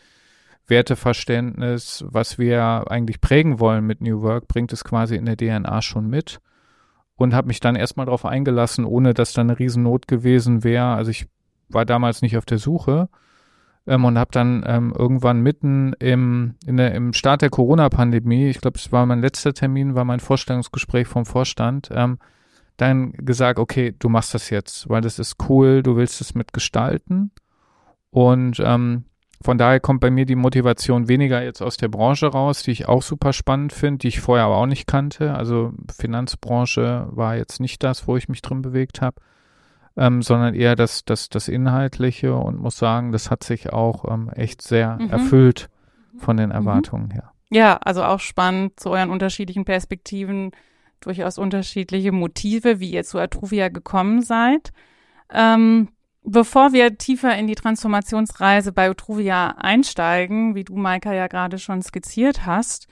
Werteverständnis, 0.67 2.05
was 2.09 2.39
wir 2.39 2.91
eigentlich 2.91 3.21
prägen 3.21 3.61
wollen 3.61 3.87
mit 3.87 4.01
New 4.01 4.23
Work, 4.23 4.49
bringt 4.49 4.73
es 4.73 4.85
quasi 4.85 5.17
in 5.17 5.27
der 5.27 5.37
DNA 5.37 5.83
schon 5.83 6.09
mit. 6.09 6.41
Und 7.17 7.35
habe 7.35 7.49
mich 7.49 7.61
dann 7.61 7.77
erstmal 7.77 8.07
darauf 8.07 8.25
eingelassen, 8.25 8.85
ohne 8.85 9.15
dass 9.15 9.33
da 9.33 9.43
eine 9.43 9.59
Riesennot 9.59 10.09
gewesen 10.09 10.65
wäre. 10.65 10.95
Also 10.95 11.11
ich 11.11 11.27
war 11.69 11.85
damals 11.85 12.23
nicht 12.23 12.37
auf 12.37 12.47
der 12.47 12.59
Suche 12.59 13.09
ähm, 13.87 14.05
und 14.05 14.19
habe 14.19 14.31
dann 14.33 14.65
ähm, 14.67 14.93
irgendwann 14.97 15.41
mitten 15.41 15.93
im, 15.95 16.55
der, 16.67 16.95
im 16.95 17.13
Start 17.13 17.43
der 17.43 17.51
Corona-Pandemie, 17.51 18.49
ich 18.49 18.61
glaube, 18.61 18.79
es 18.79 18.93
war 18.93 19.07
mein 19.07 19.21
letzter 19.21 19.55
Termin, 19.55 19.95
war 19.95 20.05
mein 20.05 20.21
Vorstellungsgespräch 20.21 21.07
vom 21.07 21.27
Vorstand, 21.27 21.89
ähm, 21.93 22.19
dann 22.77 23.13
gesagt, 23.13 23.59
okay, 23.59 23.95
du 23.99 24.09
machst 24.09 24.35
das 24.35 24.51
jetzt, 24.51 24.89
weil 24.89 25.03
das 25.03 25.19
ist 25.19 25.37
cool, 25.49 25.83
du 25.83 25.97
willst 25.97 26.21
es 26.21 26.35
mitgestalten. 26.35 27.31
Und 28.11 28.61
ähm, 28.65 29.05
von 29.43 29.59
daher 29.59 29.81
kommt 29.81 30.01
bei 30.01 30.11
mir 30.11 30.27
die 30.27 30.37
Motivation 30.37 31.09
weniger 31.09 31.43
jetzt 31.43 31.63
aus 31.63 31.77
der 31.77 31.89
Branche 31.89 32.27
raus, 32.27 32.63
die 32.63 32.71
ich 32.71 32.89
auch 32.89 33.03
super 33.03 33.33
spannend 33.33 33.73
finde, 33.73 33.99
die 33.99 34.09
ich 34.09 34.21
vorher 34.21 34.47
aber 34.47 34.57
auch 34.57 34.67
nicht 34.67 34.87
kannte. 34.87 35.35
Also 35.35 35.73
Finanzbranche 35.97 37.09
war 37.11 37.37
jetzt 37.37 37.61
nicht 37.61 37.83
das, 37.83 38.07
wo 38.07 38.17
ich 38.17 38.29
mich 38.29 38.43
drin 38.43 38.63
bewegt 38.63 39.01
habe, 39.01 39.17
ähm, 39.97 40.23
sondern 40.23 40.55
eher 40.55 40.77
das, 40.77 41.05
das, 41.05 41.29
das 41.29 41.49
Inhaltliche 41.49 42.35
und 42.35 42.59
muss 42.59 42.79
sagen, 42.79 43.13
das 43.13 43.31
hat 43.31 43.45
sich 43.45 43.73
auch 43.73 44.11
ähm, 44.11 44.31
echt 44.31 44.63
sehr 44.63 44.99
mhm. 45.01 45.11
erfüllt 45.11 45.69
von 46.19 46.37
den 46.37 46.51
mhm. 46.51 46.55
Erwartungen 46.55 47.07
mhm. 47.07 47.13
her. 47.13 47.33
Ja, 47.51 47.77
also 47.79 48.03
auch 48.03 48.21
spannend 48.21 48.81
zu 48.81 48.91
euren 48.91 49.11
unterschiedlichen 49.11 49.65
Perspektiven, 49.65 50.53
durchaus 51.01 51.37
unterschiedliche 51.37 52.13
Motive, 52.13 52.81
wie 52.81 52.93
ihr 52.93 53.05
zu 53.05 53.19
Atruvia 53.19 53.69
gekommen 53.69 54.23
seid. 54.23 54.73
Ähm, 55.31 55.89
bevor 56.25 56.73
wir 56.73 56.97
tiefer 56.99 57.37
in 57.37 57.47
die 57.47 57.55
Transformationsreise 57.55 58.73
bei 58.73 58.91
Utruvia 58.91 59.57
einsteigen, 59.59 60.55
wie 60.55 60.65
du, 60.65 60.77
Maika, 60.77 61.13
ja 61.13 61.27
gerade 61.27 61.59
schon 61.59 61.83
skizziert 61.83 62.47
hast, 62.47 62.87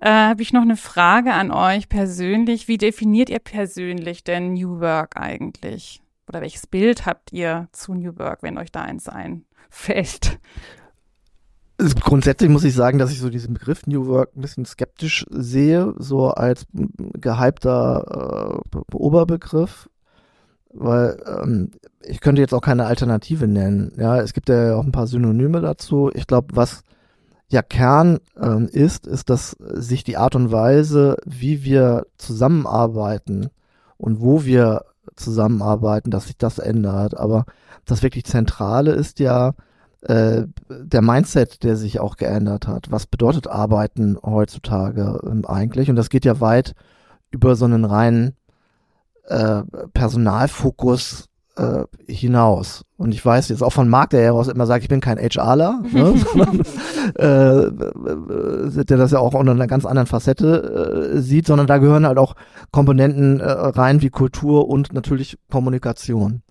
äh, 0.00 0.10
habe 0.10 0.42
ich 0.42 0.52
noch 0.52 0.62
eine 0.62 0.76
Frage 0.76 1.32
an 1.32 1.50
euch 1.50 1.88
persönlich. 1.88 2.68
Wie 2.68 2.78
definiert 2.78 3.30
ihr 3.30 3.40
persönlich 3.40 4.24
denn 4.24 4.54
New 4.54 4.80
Work 4.80 5.16
eigentlich? 5.16 6.02
Oder 6.28 6.40
welches 6.40 6.66
Bild 6.66 7.06
habt 7.06 7.32
ihr 7.32 7.68
zu 7.72 7.94
New 7.94 8.16
Work, 8.18 8.42
wenn 8.42 8.58
euch 8.58 8.70
da 8.70 8.82
eins 8.82 9.08
einfällt? 9.08 10.38
Also 11.80 11.94
grundsätzlich 11.94 12.50
muss 12.50 12.64
ich 12.64 12.74
sagen, 12.74 12.98
dass 12.98 13.12
ich 13.12 13.20
so 13.20 13.30
diesen 13.30 13.54
Begriff 13.54 13.86
New 13.86 14.06
Work 14.06 14.36
ein 14.36 14.40
bisschen 14.40 14.64
skeptisch 14.64 15.24
sehe, 15.30 15.94
so 15.96 16.28
als 16.30 16.66
gehypter 16.72 18.62
äh, 18.72 18.78
Oberbegriff, 18.92 19.88
weil 20.72 21.18
ähm, 21.26 21.70
ich 22.02 22.20
könnte 22.20 22.40
jetzt 22.40 22.54
auch 22.54 22.60
keine 22.60 22.86
Alternative 22.86 23.46
nennen. 23.46 23.92
Ja, 23.96 24.18
es 24.20 24.32
gibt 24.32 24.48
ja 24.48 24.74
auch 24.74 24.84
ein 24.84 24.92
paar 24.92 25.06
Synonyme 25.06 25.60
dazu. 25.60 26.10
Ich 26.14 26.26
glaube, 26.26 26.56
was 26.56 26.82
ja 27.48 27.62
Kern 27.62 28.18
ähm, 28.40 28.68
ist, 28.70 29.06
ist, 29.06 29.30
dass 29.30 29.56
sich 29.58 30.04
die 30.04 30.16
Art 30.16 30.34
und 30.34 30.52
Weise, 30.52 31.16
wie 31.24 31.64
wir 31.64 32.06
zusammenarbeiten 32.18 33.48
und 33.96 34.20
wo 34.20 34.44
wir 34.44 34.84
zusammenarbeiten, 35.16 36.10
dass 36.10 36.26
sich 36.26 36.36
das 36.36 36.58
ändert. 36.58 37.16
Aber 37.16 37.46
das 37.84 38.02
wirklich 38.02 38.24
Zentrale 38.24 38.92
ist 38.92 39.18
ja 39.18 39.54
äh, 40.02 40.44
der 40.68 41.02
Mindset, 41.02 41.62
der 41.64 41.76
sich 41.76 42.00
auch 42.00 42.16
geändert 42.16 42.68
hat. 42.68 42.90
Was 42.90 43.06
bedeutet 43.06 43.48
Arbeiten 43.48 44.18
heutzutage 44.22 45.20
ähm, 45.24 45.44
eigentlich? 45.46 45.90
Und 45.90 45.96
das 45.96 46.10
geht 46.10 46.24
ja 46.24 46.40
weit 46.40 46.74
über 47.30 47.56
so 47.56 47.64
einen 47.64 47.84
reinen 47.84 48.37
äh, 49.28 49.62
Personalfokus 49.92 51.28
äh, 51.56 51.84
hinaus. 52.06 52.84
Und 52.96 53.12
ich 53.12 53.24
weiß 53.24 53.48
jetzt 53.48 53.62
auch 53.62 53.72
von 53.72 53.88
Marc, 53.88 54.10
der 54.10 54.22
heraus 54.22 54.48
immer 54.48 54.66
sagt, 54.66 54.82
ich 54.82 54.88
bin 54.88 55.00
kein 55.00 55.18
HRler, 55.18 55.82
ne, 55.92 56.14
sondern 56.16 56.60
äh, 57.16 58.84
der 58.84 58.96
das 58.96 59.10
ja 59.10 59.18
auch 59.18 59.34
unter 59.34 59.52
einer 59.52 59.66
ganz 59.66 59.84
anderen 59.84 60.06
Facette 60.06 61.14
äh, 61.14 61.20
sieht, 61.20 61.46
sondern 61.46 61.66
da 61.66 61.78
gehören 61.78 62.06
halt 62.06 62.18
auch 62.18 62.34
Komponenten 62.70 63.40
äh, 63.40 63.50
rein 63.50 64.02
wie 64.02 64.10
Kultur 64.10 64.68
und 64.68 64.92
natürlich 64.92 65.38
Kommunikation. 65.50 66.42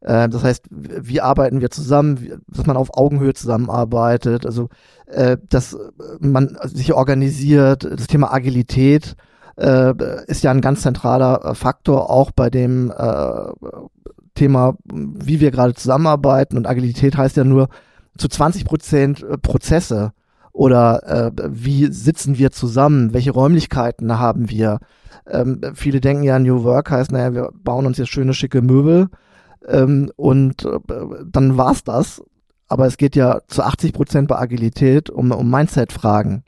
Äh, 0.00 0.28
das 0.28 0.44
heißt, 0.44 0.66
wie 0.70 1.20
arbeiten 1.20 1.60
wir 1.60 1.70
zusammen, 1.70 2.20
wie, 2.20 2.34
dass 2.48 2.66
man 2.66 2.76
auf 2.76 2.96
Augenhöhe 2.96 3.34
zusammenarbeitet, 3.34 4.46
also 4.46 4.68
äh, 5.06 5.36
dass 5.48 5.76
man 6.20 6.56
sich 6.64 6.92
organisiert, 6.92 7.84
das 7.84 8.06
Thema 8.06 8.32
Agilität, 8.32 9.16
äh, 9.56 9.94
ist 10.26 10.42
ja 10.42 10.50
ein 10.50 10.60
ganz 10.60 10.82
zentraler 10.82 11.44
äh, 11.44 11.54
Faktor 11.54 12.10
auch 12.10 12.30
bei 12.30 12.50
dem 12.50 12.92
äh, 12.96 13.52
Thema, 14.34 14.76
wie 14.84 15.40
wir 15.40 15.50
gerade 15.50 15.74
zusammenarbeiten. 15.74 16.56
Und 16.56 16.66
Agilität 16.66 17.16
heißt 17.16 17.36
ja 17.36 17.44
nur 17.44 17.68
zu 18.16 18.28
20 18.28 18.64
Prozent 18.64 19.22
äh, 19.22 19.38
Prozesse 19.38 20.12
oder 20.52 21.32
äh, 21.36 21.48
wie 21.50 21.86
sitzen 21.86 22.38
wir 22.38 22.50
zusammen, 22.50 23.14
welche 23.14 23.32
Räumlichkeiten 23.32 24.18
haben 24.18 24.50
wir. 24.50 24.80
Ähm, 25.26 25.60
viele 25.74 26.00
denken 26.00 26.22
ja, 26.24 26.38
New 26.38 26.64
Work 26.64 26.90
heißt, 26.90 27.12
naja, 27.12 27.32
wir 27.32 27.50
bauen 27.54 27.86
uns 27.86 27.98
jetzt 27.98 28.10
schöne, 28.10 28.34
schicke 28.34 28.60
Möbel 28.60 29.08
ähm, 29.66 30.10
und 30.16 30.64
äh, 30.64 30.78
dann 31.26 31.56
war's 31.56 31.84
das. 31.84 32.22
Aber 32.68 32.86
es 32.86 32.96
geht 32.96 33.16
ja 33.16 33.40
zu 33.48 33.62
80 33.62 33.92
Prozent 33.92 34.28
bei 34.28 34.38
Agilität 34.38 35.10
um, 35.10 35.30
um 35.30 35.50
Mindset-Fragen 35.50 36.44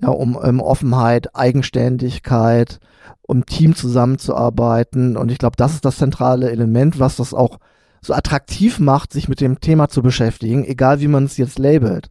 ja, 0.00 0.08
um, 0.08 0.36
um 0.36 0.60
Offenheit, 0.60 1.34
Eigenständigkeit, 1.34 2.78
um 3.22 3.46
Team 3.46 3.74
zusammenzuarbeiten. 3.74 5.16
Und 5.16 5.30
ich 5.30 5.38
glaube, 5.38 5.56
das 5.56 5.74
ist 5.74 5.84
das 5.84 5.96
zentrale 5.96 6.50
Element, 6.50 6.98
was 6.98 7.16
das 7.16 7.34
auch 7.34 7.58
so 8.00 8.14
attraktiv 8.14 8.78
macht, 8.78 9.12
sich 9.12 9.28
mit 9.28 9.40
dem 9.40 9.60
Thema 9.60 9.88
zu 9.88 10.02
beschäftigen, 10.02 10.64
egal 10.64 11.00
wie 11.00 11.08
man 11.08 11.24
es 11.24 11.36
jetzt 11.36 11.58
labelt. 11.58 12.10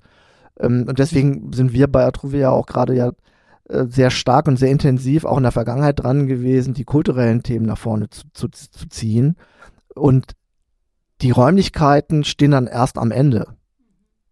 Ähm, 0.59 0.85
und 0.87 0.99
deswegen 0.99 1.53
sind 1.53 1.73
wir 1.73 1.87
bei 1.87 2.05
Atruvia 2.05 2.49
auch 2.49 2.65
gerade 2.65 2.93
ja 2.95 3.11
äh, 3.69 3.85
sehr 3.87 4.11
stark 4.11 4.47
und 4.47 4.57
sehr 4.57 4.69
intensiv 4.69 5.25
auch 5.25 5.37
in 5.37 5.43
der 5.43 5.51
Vergangenheit 5.51 5.99
dran 5.99 6.27
gewesen, 6.27 6.73
die 6.73 6.83
kulturellen 6.83 7.43
Themen 7.43 7.65
nach 7.65 7.77
vorne 7.77 8.09
zu, 8.09 8.23
zu, 8.33 8.49
zu 8.49 8.89
ziehen. 8.89 9.37
Und 9.95 10.33
die 11.21 11.31
Räumlichkeiten 11.31 12.23
stehen 12.23 12.51
dann 12.51 12.67
erst 12.67 12.97
am 12.97 13.11
Ende. 13.11 13.47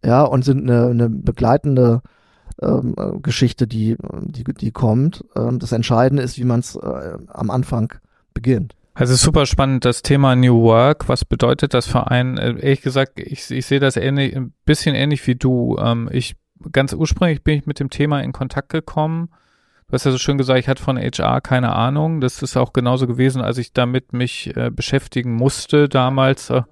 Ja, 0.04 0.22
und 0.22 0.44
sind 0.44 0.70
eine, 0.70 0.86
eine 0.86 1.08
begleitende 1.08 2.02
ähm, 2.62 2.94
äh, 2.96 3.18
Geschichte, 3.20 3.66
die, 3.66 3.96
die, 4.22 4.44
die 4.44 4.70
kommt. 4.70 5.24
Ähm, 5.34 5.58
das 5.58 5.72
Entscheidende 5.72 6.22
ist, 6.22 6.38
wie 6.38 6.44
man 6.44 6.60
es 6.60 6.76
äh, 6.76 7.18
am 7.28 7.50
Anfang 7.50 7.92
beginnt. 8.34 8.74
Also 8.94 9.14
super 9.14 9.44
spannend, 9.44 9.84
das 9.84 10.00
Thema 10.00 10.34
New 10.36 10.62
Work. 10.62 11.08
Was 11.08 11.26
bedeutet 11.26 11.74
das 11.74 11.86
für 11.86 12.10
einen? 12.10 12.38
Äh, 12.38 12.58
ehrlich 12.60 12.80
gesagt, 12.80 13.18
ich, 13.20 13.50
ich 13.50 13.66
sehe 13.66 13.80
das 13.80 13.96
ähnlich, 13.96 14.34
ein 14.34 14.54
bisschen 14.64 14.94
ähnlich 14.94 15.26
wie 15.26 15.34
du. 15.34 15.76
Ähm, 15.78 16.08
ich 16.10 16.36
ganz 16.72 16.94
ursprünglich 16.94 17.44
bin 17.44 17.58
ich 17.58 17.66
mit 17.66 17.78
dem 17.78 17.90
Thema 17.90 18.22
in 18.22 18.32
Kontakt 18.32 18.70
gekommen. 18.70 19.28
Du 19.88 19.92
hast 19.92 20.04
ja 20.04 20.10
so 20.10 20.18
schön 20.18 20.38
gesagt, 20.38 20.58
ich 20.58 20.68
hatte 20.68 20.82
von 20.82 20.98
HR 20.98 21.40
keine 21.42 21.74
Ahnung. 21.74 22.20
Das 22.20 22.42
ist 22.42 22.56
auch 22.56 22.72
genauso 22.72 23.06
gewesen, 23.06 23.42
als 23.42 23.58
ich 23.58 23.72
damit 23.72 24.12
mich 24.12 24.56
äh, 24.56 24.70
beschäftigen 24.70 25.34
musste 25.34 25.88
damals. 25.88 26.50
Äh, 26.50 26.62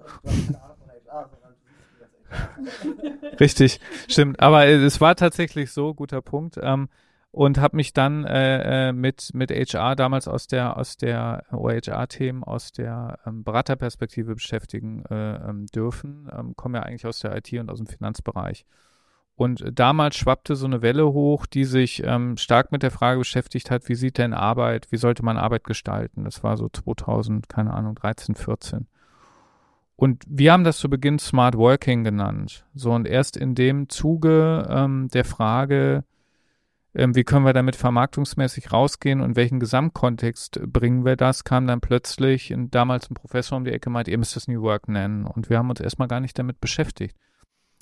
Richtig, 3.39 3.79
stimmt. 4.07 4.39
Aber 4.39 4.65
es 4.65 5.01
war 5.01 5.15
tatsächlich 5.15 5.71
so, 5.71 5.93
guter 5.93 6.21
Punkt. 6.21 6.57
Ähm, 6.61 6.89
und 7.31 7.57
habe 7.57 7.75
mich 7.75 7.91
dann 7.91 8.23
äh, 8.23 8.89
äh 8.89 8.93
mit 8.93 9.31
mit 9.33 9.51
HR 9.51 9.97
damals 9.97 10.29
aus 10.29 10.47
der 10.47 10.77
aus 10.77 10.95
der 10.95 11.43
OHR-Themen 11.51 12.45
aus 12.45 12.71
der 12.71 13.19
ähm, 13.25 13.43
Beraterperspektive 13.43 14.35
beschäftigen 14.35 15.03
äh, 15.09 15.35
ähm, 15.49 15.65
dürfen. 15.67 16.29
Ähm, 16.31 16.55
komme 16.55 16.77
ja 16.77 16.83
eigentlich 16.83 17.05
aus 17.05 17.19
der 17.19 17.35
IT 17.35 17.51
und 17.59 17.69
aus 17.69 17.79
dem 17.79 17.87
Finanzbereich. 17.87 18.65
Und 19.35 19.65
damals 19.73 20.15
schwappte 20.15 20.55
so 20.55 20.65
eine 20.65 20.81
Welle 20.81 21.11
hoch, 21.11 21.45
die 21.45 21.65
sich 21.65 22.01
ähm, 22.05 22.37
stark 22.37 22.71
mit 22.71 22.83
der 22.83 22.91
Frage 22.91 23.19
beschäftigt 23.19 23.69
hat, 23.69 23.89
wie 23.89 23.95
sieht 23.95 24.17
denn 24.17 24.33
Arbeit, 24.33 24.87
wie 24.91 24.97
sollte 24.97 25.25
man 25.25 25.37
Arbeit 25.37 25.65
gestalten? 25.65 26.23
Das 26.23 26.41
war 26.41 26.55
so 26.55 26.69
2000, 26.69 27.49
keine 27.49 27.73
Ahnung, 27.73 27.95
13, 27.95 28.35
14. 28.35 28.87
Und 29.95 30.23
wir 30.27 30.51
haben 30.51 30.65
das 30.65 30.77
zu 30.77 30.89
Beginn 30.89 31.19
Smart 31.19 31.55
Working 31.55 32.03
genannt. 32.03 32.65
So, 32.73 32.91
und 32.91 33.07
erst 33.07 33.37
in 33.37 33.55
dem 33.55 33.87
Zuge 33.87 34.67
ähm, 34.69 35.07
der 35.13 35.23
Frage, 35.23 36.03
ähm, 36.93 37.15
wie 37.15 37.23
können 37.23 37.45
wir 37.45 37.53
damit 37.53 37.75
vermarktungsmäßig 37.75 38.73
rausgehen 38.73 39.21
und 39.21 39.35
welchen 39.35 39.59
Gesamtkontext 39.59 40.61
bringen 40.67 41.05
wir 41.05 41.15
das, 41.15 41.43
kam 41.43 41.67
dann 41.67 41.79
plötzlich 41.79 42.51
in, 42.51 42.71
damals 42.71 43.09
ein 43.09 43.15
Professor 43.15 43.57
um 43.57 43.65
die 43.65 43.71
Ecke 43.71 43.89
meint, 43.89 44.07
ihr 44.07 44.17
müsst 44.17 44.35
das 44.35 44.47
New 44.47 44.61
Work 44.61 44.89
nennen. 44.89 45.25
Und 45.25 45.49
wir 45.49 45.57
haben 45.57 45.69
uns 45.69 45.79
erstmal 45.79 46.09
gar 46.09 46.19
nicht 46.19 46.37
damit 46.37 46.59
beschäftigt. 46.59 47.15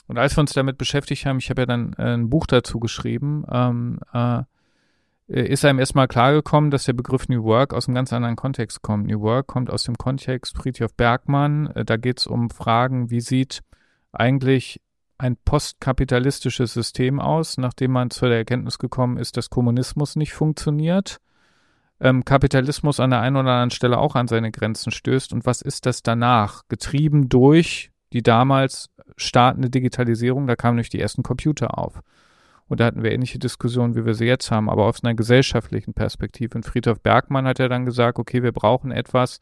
Und 0.08 0.18
als 0.18 0.36
wir 0.36 0.42
uns 0.42 0.54
damit 0.54 0.78
beschäftigt 0.78 1.26
haben, 1.26 1.38
ich 1.38 1.50
habe 1.50 1.62
ja 1.62 1.66
dann 1.66 1.94
äh, 1.94 2.14
ein 2.14 2.30
Buch 2.30 2.46
dazu 2.46 2.80
geschrieben, 2.80 3.44
ähm, 3.52 4.00
äh, 4.14 4.44
ist 5.28 5.64
einem 5.64 5.80
erstmal 5.80 6.08
klargekommen, 6.08 6.70
dass 6.70 6.84
der 6.84 6.94
Begriff 6.94 7.30
New 7.30 7.44
Work 7.44 7.74
aus 7.74 7.88
einem 7.88 7.96
ganz 7.96 8.12
anderen 8.12 8.36
Kontext 8.36 8.82
kommt. 8.82 9.08
New 9.08 9.22
Work 9.22 9.48
kommt 9.48 9.70
aus 9.70 9.84
dem 9.84 9.98
Kontext 9.98 10.58
Friedhof 10.58 10.94
Bergmann. 10.96 11.68
Äh, 11.68 11.86
da 11.86 11.98
geht 11.98 12.20
es 12.20 12.28
um 12.28 12.50
Fragen, 12.50 13.10
wie 13.10 13.22
sieht 13.22 13.62
eigentlich 14.12 14.82
ein 15.18 15.38
postkapitalistisches 15.38 16.74
System 16.74 17.20
aus, 17.20 17.58
nachdem 17.58 17.92
man 17.92 18.10
zu 18.10 18.26
der 18.26 18.38
Erkenntnis 18.38 18.78
gekommen 18.78 19.18
ist, 19.18 19.38
dass 19.38 19.50
Kommunismus 19.50 20.16
nicht 20.16 20.34
funktioniert, 20.34 21.20
ähm, 22.02 22.26
Kapitalismus 22.26 23.00
an 23.00 23.12
der 23.12 23.22
einen 23.22 23.38
oder 23.38 23.52
anderen 23.52 23.72
Stelle 23.72 24.00
auch 24.00 24.16
an 24.16 24.28
seine 24.28 24.52
Grenzen 24.52 24.92
stößt. 24.92 25.32
Und 25.32 25.46
was 25.46 25.62
ist 25.62 25.86
das 25.86 26.04
danach? 26.04 26.64
Getrieben 26.68 27.30
durch 27.30 27.92
die 28.12 28.22
damals 28.22 28.90
startende 29.16 29.70
Digitalisierung, 29.70 30.46
da 30.48 30.56
kamen 30.56 30.76
nämlich 30.76 30.90
die 30.90 31.00
ersten 31.00 31.24
Computer 31.24 31.78
auf. 31.78 32.02
Und 32.68 32.80
da 32.80 32.86
hatten 32.86 33.04
wir 33.04 33.12
ähnliche 33.12 33.40
Diskussionen, 33.40 33.96
wie 33.96 34.06
wir 34.06 34.14
sie 34.14 34.26
jetzt 34.26 34.52
haben, 34.52 34.70
aber 34.70 34.86
aus 34.86 35.04
einer 35.04 35.14
gesellschaftlichen 35.14 35.94
Perspektive. 35.94 36.58
Und 36.58 36.66
Friedhof 36.66 37.02
Bergmann 37.02 37.46
hat 37.46 37.60
ja 37.60 37.68
dann 37.68 37.86
gesagt, 37.86 38.20
okay, 38.20 38.42
wir 38.42 38.52
brauchen 38.52 38.92
etwas, 38.92 39.42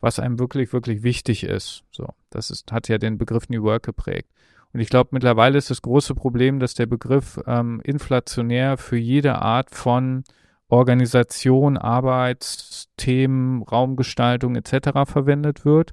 was 0.00 0.18
einem 0.18 0.38
wirklich, 0.38 0.72
wirklich 0.72 1.02
wichtig 1.02 1.44
ist. 1.44 1.84
So, 1.90 2.08
das 2.30 2.50
ist, 2.50 2.72
hat 2.72 2.88
ja 2.88 2.98
den 2.98 3.18
Begriff 3.18 3.48
New 3.48 3.62
Work 3.62 3.84
geprägt. 3.84 4.30
Und 4.72 4.80
ich 4.80 4.88
glaube, 4.88 5.10
mittlerweile 5.12 5.58
ist 5.58 5.70
das 5.70 5.82
große 5.82 6.14
Problem, 6.14 6.60
dass 6.60 6.74
der 6.74 6.86
Begriff 6.86 7.40
ähm, 7.46 7.80
inflationär 7.84 8.76
für 8.76 8.96
jede 8.96 9.42
Art 9.42 9.70
von 9.74 10.22
Organisation, 10.68 11.76
Arbeitsthemen, 11.76 13.62
Raumgestaltung 13.62 14.54
etc. 14.54 15.10
verwendet 15.10 15.64
wird. 15.64 15.92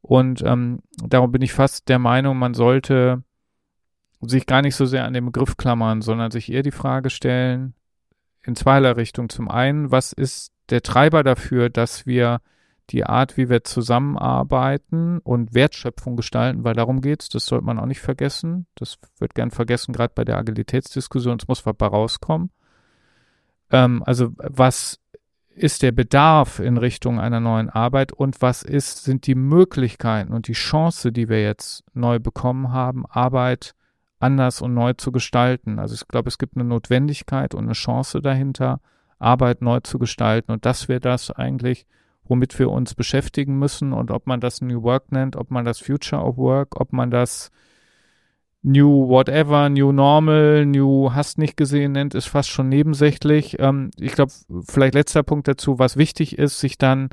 Und 0.00 0.42
ähm, 0.42 0.80
darum 1.06 1.32
bin 1.32 1.42
ich 1.42 1.52
fast 1.52 1.88
der 1.88 1.98
Meinung, 1.98 2.38
man 2.38 2.54
sollte 2.54 3.22
sich 4.20 4.46
gar 4.46 4.62
nicht 4.62 4.76
so 4.76 4.86
sehr 4.86 5.04
an 5.04 5.14
den 5.14 5.26
Begriff 5.26 5.56
klammern, 5.56 6.02
sondern 6.02 6.30
sich 6.30 6.50
eher 6.50 6.62
die 6.62 6.70
Frage 6.70 7.10
stellen, 7.10 7.74
in 8.42 8.56
zweierlei 8.56 8.92
Richtung. 8.92 9.28
Zum 9.28 9.48
einen, 9.48 9.90
was 9.90 10.12
ist 10.12 10.52
der 10.70 10.82
Treiber 10.82 11.22
dafür, 11.22 11.70
dass 11.70 12.06
wir 12.06 12.40
die 12.90 13.04
Art, 13.04 13.36
wie 13.36 13.50
wir 13.50 13.64
zusammenarbeiten 13.64 15.18
und 15.18 15.54
Wertschöpfung 15.54 16.16
gestalten, 16.16 16.64
weil 16.64 16.74
darum 16.74 17.02
geht's, 17.02 17.28
das 17.28 17.46
sollte 17.46 17.66
man 17.66 17.78
auch 17.78 17.86
nicht 17.86 18.00
vergessen. 18.00 18.66
Das 18.74 18.98
wird 19.18 19.34
gern 19.34 19.50
vergessen, 19.50 19.92
gerade 19.92 20.12
bei 20.14 20.24
der 20.24 20.38
Agilitätsdiskussion, 20.38 21.38
es 21.40 21.48
muss 21.48 21.66
was 21.66 21.76
bei 21.76 21.86
rauskommen. 21.86 22.50
Ähm, 23.70 24.02
also 24.06 24.32
was 24.38 25.00
ist 25.50 25.82
der 25.82 25.92
Bedarf 25.92 26.60
in 26.60 26.78
Richtung 26.78 27.20
einer 27.20 27.40
neuen 27.40 27.68
Arbeit 27.68 28.12
und 28.12 28.40
was 28.40 28.62
ist, 28.62 29.04
sind 29.04 29.26
die 29.26 29.34
Möglichkeiten 29.34 30.32
und 30.32 30.48
die 30.48 30.52
Chance, 30.52 31.12
die 31.12 31.28
wir 31.28 31.42
jetzt 31.42 31.84
neu 31.92 32.18
bekommen 32.18 32.72
haben, 32.72 33.04
Arbeit 33.06 33.74
anders 34.18 34.62
und 34.62 34.74
neu 34.74 34.94
zu 34.94 35.12
gestalten. 35.12 35.78
Also 35.78 35.94
ich 35.94 36.08
glaube, 36.08 36.28
es 36.28 36.38
gibt 36.38 36.56
eine 36.56 36.64
Notwendigkeit 36.64 37.54
und 37.54 37.64
eine 37.64 37.72
Chance 37.72 38.20
dahinter, 38.20 38.80
Arbeit 39.18 39.62
neu 39.62 39.80
zu 39.80 39.98
gestalten 39.98 40.52
und 40.52 40.64
das 40.64 40.88
wäre 40.88 41.00
das 41.00 41.30
eigentlich, 41.30 41.86
womit 42.24 42.58
wir 42.58 42.70
uns 42.70 42.94
beschäftigen 42.94 43.58
müssen 43.58 43.92
und 43.92 44.10
ob 44.10 44.26
man 44.26 44.40
das 44.40 44.60
New 44.60 44.82
Work 44.82 45.12
nennt, 45.12 45.36
ob 45.36 45.50
man 45.50 45.64
das 45.64 45.80
Future 45.80 46.22
of 46.22 46.36
Work, 46.36 46.80
ob 46.80 46.92
man 46.92 47.10
das 47.10 47.50
New 48.62 49.08
Whatever, 49.08 49.68
New 49.68 49.92
Normal, 49.92 50.66
New 50.66 51.12
Hast 51.12 51.38
nicht 51.38 51.56
gesehen 51.56 51.92
nennt, 51.92 52.14
ist 52.14 52.26
fast 52.26 52.48
schon 52.48 52.68
nebensächlich. 52.68 53.58
Ähm, 53.60 53.90
ich 53.98 54.12
glaube, 54.12 54.32
vielleicht 54.66 54.94
letzter 54.94 55.22
Punkt 55.22 55.48
dazu, 55.48 55.78
was 55.78 55.96
wichtig 55.96 56.38
ist, 56.38 56.58
sich 56.58 56.76
dann 56.76 57.08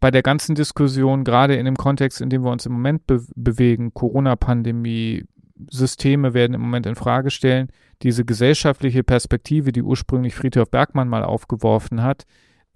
bei 0.00 0.10
der 0.10 0.22
ganzen 0.22 0.54
Diskussion, 0.54 1.24
gerade 1.24 1.56
in 1.56 1.64
dem 1.64 1.76
Kontext, 1.76 2.20
in 2.20 2.30
dem 2.30 2.44
wir 2.44 2.50
uns 2.50 2.66
im 2.66 2.72
Moment 2.72 3.06
be 3.06 3.22
bewegen, 3.34 3.92
Corona-Pandemie, 3.92 5.24
Systeme 5.70 6.34
werden 6.34 6.54
im 6.54 6.60
Moment 6.60 6.86
in 6.86 6.94
Frage 6.94 7.30
stellen, 7.30 7.68
diese 8.02 8.24
gesellschaftliche 8.24 9.02
Perspektive, 9.02 9.72
die 9.72 9.82
ursprünglich 9.82 10.34
Friedhof 10.34 10.70
Bergmann 10.70 11.08
mal 11.08 11.24
aufgeworfen 11.24 12.02
hat, 12.02 12.24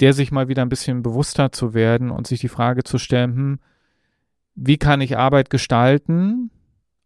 der 0.01 0.12
sich 0.12 0.33
mal 0.33 0.49
wieder 0.49 0.62
ein 0.62 0.69
bisschen 0.69 1.03
bewusster 1.03 1.53
zu 1.53 1.75
werden 1.75 2.11
und 2.11 2.27
sich 2.27 2.41
die 2.41 2.49
Frage 2.49 2.83
zu 2.83 2.99
stellen, 2.99 3.35
hm, 3.35 3.59
wie 4.55 4.79
kann 4.79 5.01
ich 5.01 5.17
Arbeit 5.17 5.49
gestalten, 5.51 6.51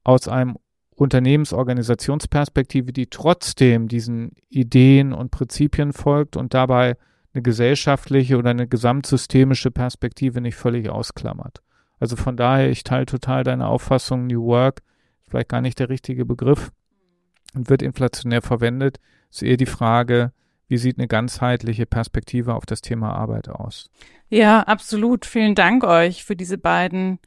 aus 0.02 0.28
einem 0.28 0.56
Unternehmensorganisationsperspektive, 0.94 2.92
die 2.92 3.06
trotzdem 3.06 3.88
diesen 3.88 4.32
Ideen 4.48 5.12
und 5.12 5.30
Prinzipien 5.30 5.92
folgt 5.92 6.36
und 6.36 6.54
dabei 6.54 6.96
eine 7.34 7.42
gesellschaftliche 7.42 8.38
oder 8.38 8.50
eine 8.50 8.66
gesamtsystemische 8.66 9.70
Perspektive 9.70 10.40
nicht 10.40 10.56
völlig 10.56 10.88
ausklammert. 10.88 11.60
Also 11.98 12.16
von 12.16 12.36
daher, 12.36 12.70
ich 12.70 12.82
teile 12.82 13.06
total 13.06 13.44
deine 13.44 13.66
Auffassung, 13.66 14.26
New 14.26 14.44
Work 14.46 14.82
vielleicht 15.28 15.48
gar 15.48 15.60
nicht 15.60 15.78
der 15.78 15.88
richtige 15.88 16.24
Begriff 16.24 16.70
und 17.54 17.68
wird 17.68 17.82
inflationär 17.82 18.42
verwendet. 18.42 18.98
Ist 19.30 19.42
eher 19.42 19.56
die 19.56 19.66
Frage, 19.66 20.32
wie 20.68 20.78
sieht 20.78 20.98
eine 20.98 21.08
ganzheitliche 21.08 21.86
Perspektive 21.86 22.54
auf 22.54 22.66
das 22.66 22.80
Thema 22.80 23.14
Arbeit 23.14 23.48
aus? 23.48 23.90
Ja, 24.28 24.60
absolut. 24.62 25.24
Vielen 25.24 25.54
Dank 25.54 25.84
euch 25.84 26.24
für 26.24 26.36
diese 26.36 26.58
beiden 26.58 27.18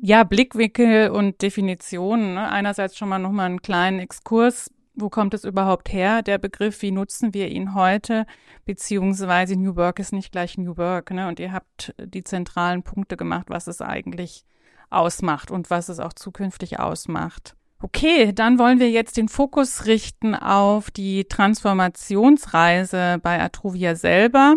ja, 0.00 0.24
Blickwinkel 0.24 1.10
und 1.10 1.42
Definitionen. 1.42 2.34
Ne? 2.34 2.48
Einerseits 2.48 2.96
schon 2.96 3.08
mal 3.08 3.18
nochmal 3.18 3.46
einen 3.46 3.62
kleinen 3.62 3.98
Exkurs. 3.98 4.70
Wo 4.94 5.10
kommt 5.10 5.34
es 5.34 5.44
überhaupt 5.44 5.92
her, 5.92 6.22
der 6.22 6.38
Begriff? 6.38 6.80
Wie 6.80 6.90
nutzen 6.90 7.34
wir 7.34 7.48
ihn 7.48 7.74
heute? 7.74 8.24
Beziehungsweise 8.64 9.56
New 9.56 9.76
Work 9.76 9.98
ist 9.98 10.12
nicht 10.12 10.32
gleich 10.32 10.56
New 10.56 10.78
Work. 10.78 11.10
Ne? 11.10 11.28
Und 11.28 11.38
ihr 11.38 11.52
habt 11.52 11.94
die 11.98 12.24
zentralen 12.24 12.82
Punkte 12.82 13.16
gemacht, 13.16 13.46
was 13.48 13.66
es 13.66 13.82
eigentlich 13.82 14.44
ausmacht 14.90 15.50
und 15.50 15.70
was 15.70 15.88
es 15.88 16.00
auch 16.00 16.12
zukünftig 16.12 16.78
ausmacht. 16.80 17.56
Okay, 17.82 18.32
dann 18.32 18.58
wollen 18.58 18.80
wir 18.80 18.90
jetzt 18.90 19.16
den 19.18 19.28
Fokus 19.28 19.84
richten 19.84 20.34
auf 20.34 20.90
die 20.90 21.24
Transformationsreise 21.24 23.18
bei 23.22 23.40
Atruvia 23.40 23.94
selber. 23.94 24.54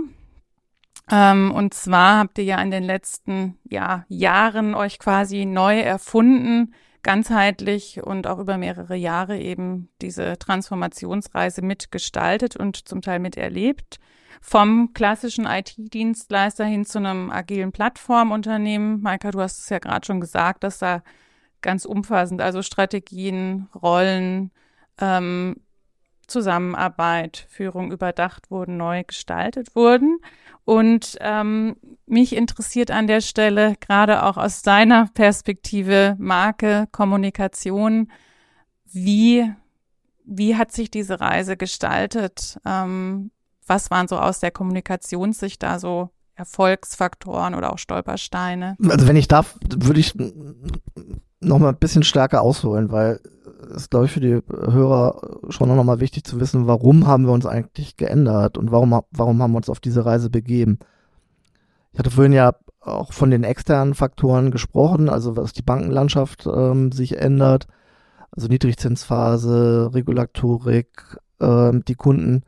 Ähm, 1.11 1.51
und 1.51 1.73
zwar 1.73 2.19
habt 2.19 2.37
ihr 2.37 2.45
ja 2.45 2.61
in 2.61 2.71
den 2.71 2.83
letzten 2.83 3.57
ja, 3.69 4.05
Jahren 4.07 4.73
euch 4.73 4.99
quasi 4.99 5.45
neu 5.45 5.79
erfunden, 5.79 6.73
ganzheitlich 7.03 8.01
und 8.03 8.27
auch 8.27 8.39
über 8.39 8.57
mehrere 8.57 8.95
Jahre 8.95 9.37
eben 9.37 9.89
diese 10.01 10.37
Transformationsreise 10.37 11.61
mitgestaltet 11.61 12.55
und 12.55 12.87
zum 12.87 13.01
Teil 13.01 13.19
miterlebt. 13.19 13.99
Vom 14.41 14.93
klassischen 14.93 15.45
IT-Dienstleister 15.45 16.65
hin 16.65 16.85
zu 16.85 16.99
einem 16.99 17.29
agilen 17.29 17.71
Plattformunternehmen. 17.71 19.01
Maika, 19.01 19.31
du 19.31 19.41
hast 19.41 19.59
es 19.59 19.69
ja 19.69 19.79
gerade 19.79 20.05
schon 20.05 20.21
gesagt, 20.21 20.63
dass 20.63 20.79
da 20.79 21.03
ganz 21.61 21.85
umfassend, 21.85 22.41
also 22.41 22.61
Strategien, 22.61 23.67
Rollen, 23.75 24.51
ähm, 24.99 25.57
Zusammenarbeit, 26.27 27.47
Führung 27.49 27.91
überdacht 27.91 28.51
wurden, 28.51 28.77
neu 28.77 29.03
gestaltet 29.03 29.75
wurden. 29.75 30.19
Und 30.63 31.17
ähm, 31.19 31.75
mich 32.05 32.35
interessiert 32.35 32.91
an 32.91 33.07
der 33.07 33.21
Stelle 33.21 33.75
gerade 33.79 34.23
auch 34.23 34.37
aus 34.37 34.61
deiner 34.61 35.07
Perspektive 35.13 36.15
Marke, 36.19 36.87
Kommunikation, 36.91 38.11
wie, 38.85 39.51
wie 40.23 40.55
hat 40.55 40.71
sich 40.71 40.91
diese 40.91 41.19
Reise 41.19 41.57
gestaltet? 41.57 42.59
Ähm, 42.65 43.31
was 43.69 43.91
waren 43.91 44.07
so 44.07 44.17
aus 44.17 44.39
der 44.39 44.51
Kommunikationssicht 44.51 45.61
da 45.63 45.79
so 45.79 46.09
Erfolgsfaktoren 46.35 47.53
oder 47.53 47.71
auch 47.71 47.77
Stolpersteine? 47.77 48.75
Also 48.89 49.07
wenn 49.07 49.15
ich 49.15 49.27
darf, 49.27 49.55
würde 49.69 49.99
ich 49.99 50.13
noch 51.41 51.59
mal 51.59 51.69
ein 51.69 51.77
bisschen 51.77 52.03
stärker 52.03 52.41
ausholen, 52.41 52.91
weil 52.91 53.19
ist, 53.75 53.91
glaube 53.91 54.05
ich, 54.05 54.11
für 54.11 54.19
die 54.19 54.41
Hörer 54.49 55.39
schon 55.49 55.73
noch 55.73 55.83
mal 55.83 55.99
wichtig 55.99 56.23
zu 56.23 56.39
wissen, 56.39 56.67
warum 56.67 57.07
haben 57.07 57.25
wir 57.25 57.33
uns 57.33 57.45
eigentlich 57.45 57.97
geändert 57.97 58.57
und 58.57 58.71
warum, 58.71 58.99
warum 59.11 59.41
haben 59.41 59.51
wir 59.51 59.57
uns 59.57 59.69
auf 59.69 59.79
diese 59.79 60.05
Reise 60.05 60.29
begeben. 60.29 60.79
Ich 61.91 61.99
hatte 61.99 62.11
vorhin 62.11 62.33
ja 62.33 62.55
auch 62.79 63.13
von 63.13 63.29
den 63.29 63.43
externen 63.43 63.93
Faktoren 63.93 64.51
gesprochen, 64.51 65.09
also 65.09 65.35
was 65.35 65.53
die 65.53 65.61
Bankenlandschaft 65.61 66.47
ähm, 66.47 66.91
sich 66.91 67.17
ändert, 67.17 67.67
also 68.31 68.47
Niedrigzinsphase, 68.47 69.91
Regulatorik, 69.93 71.17
ähm, 71.39 71.83
die 71.85 71.95
Kunden 71.95 72.43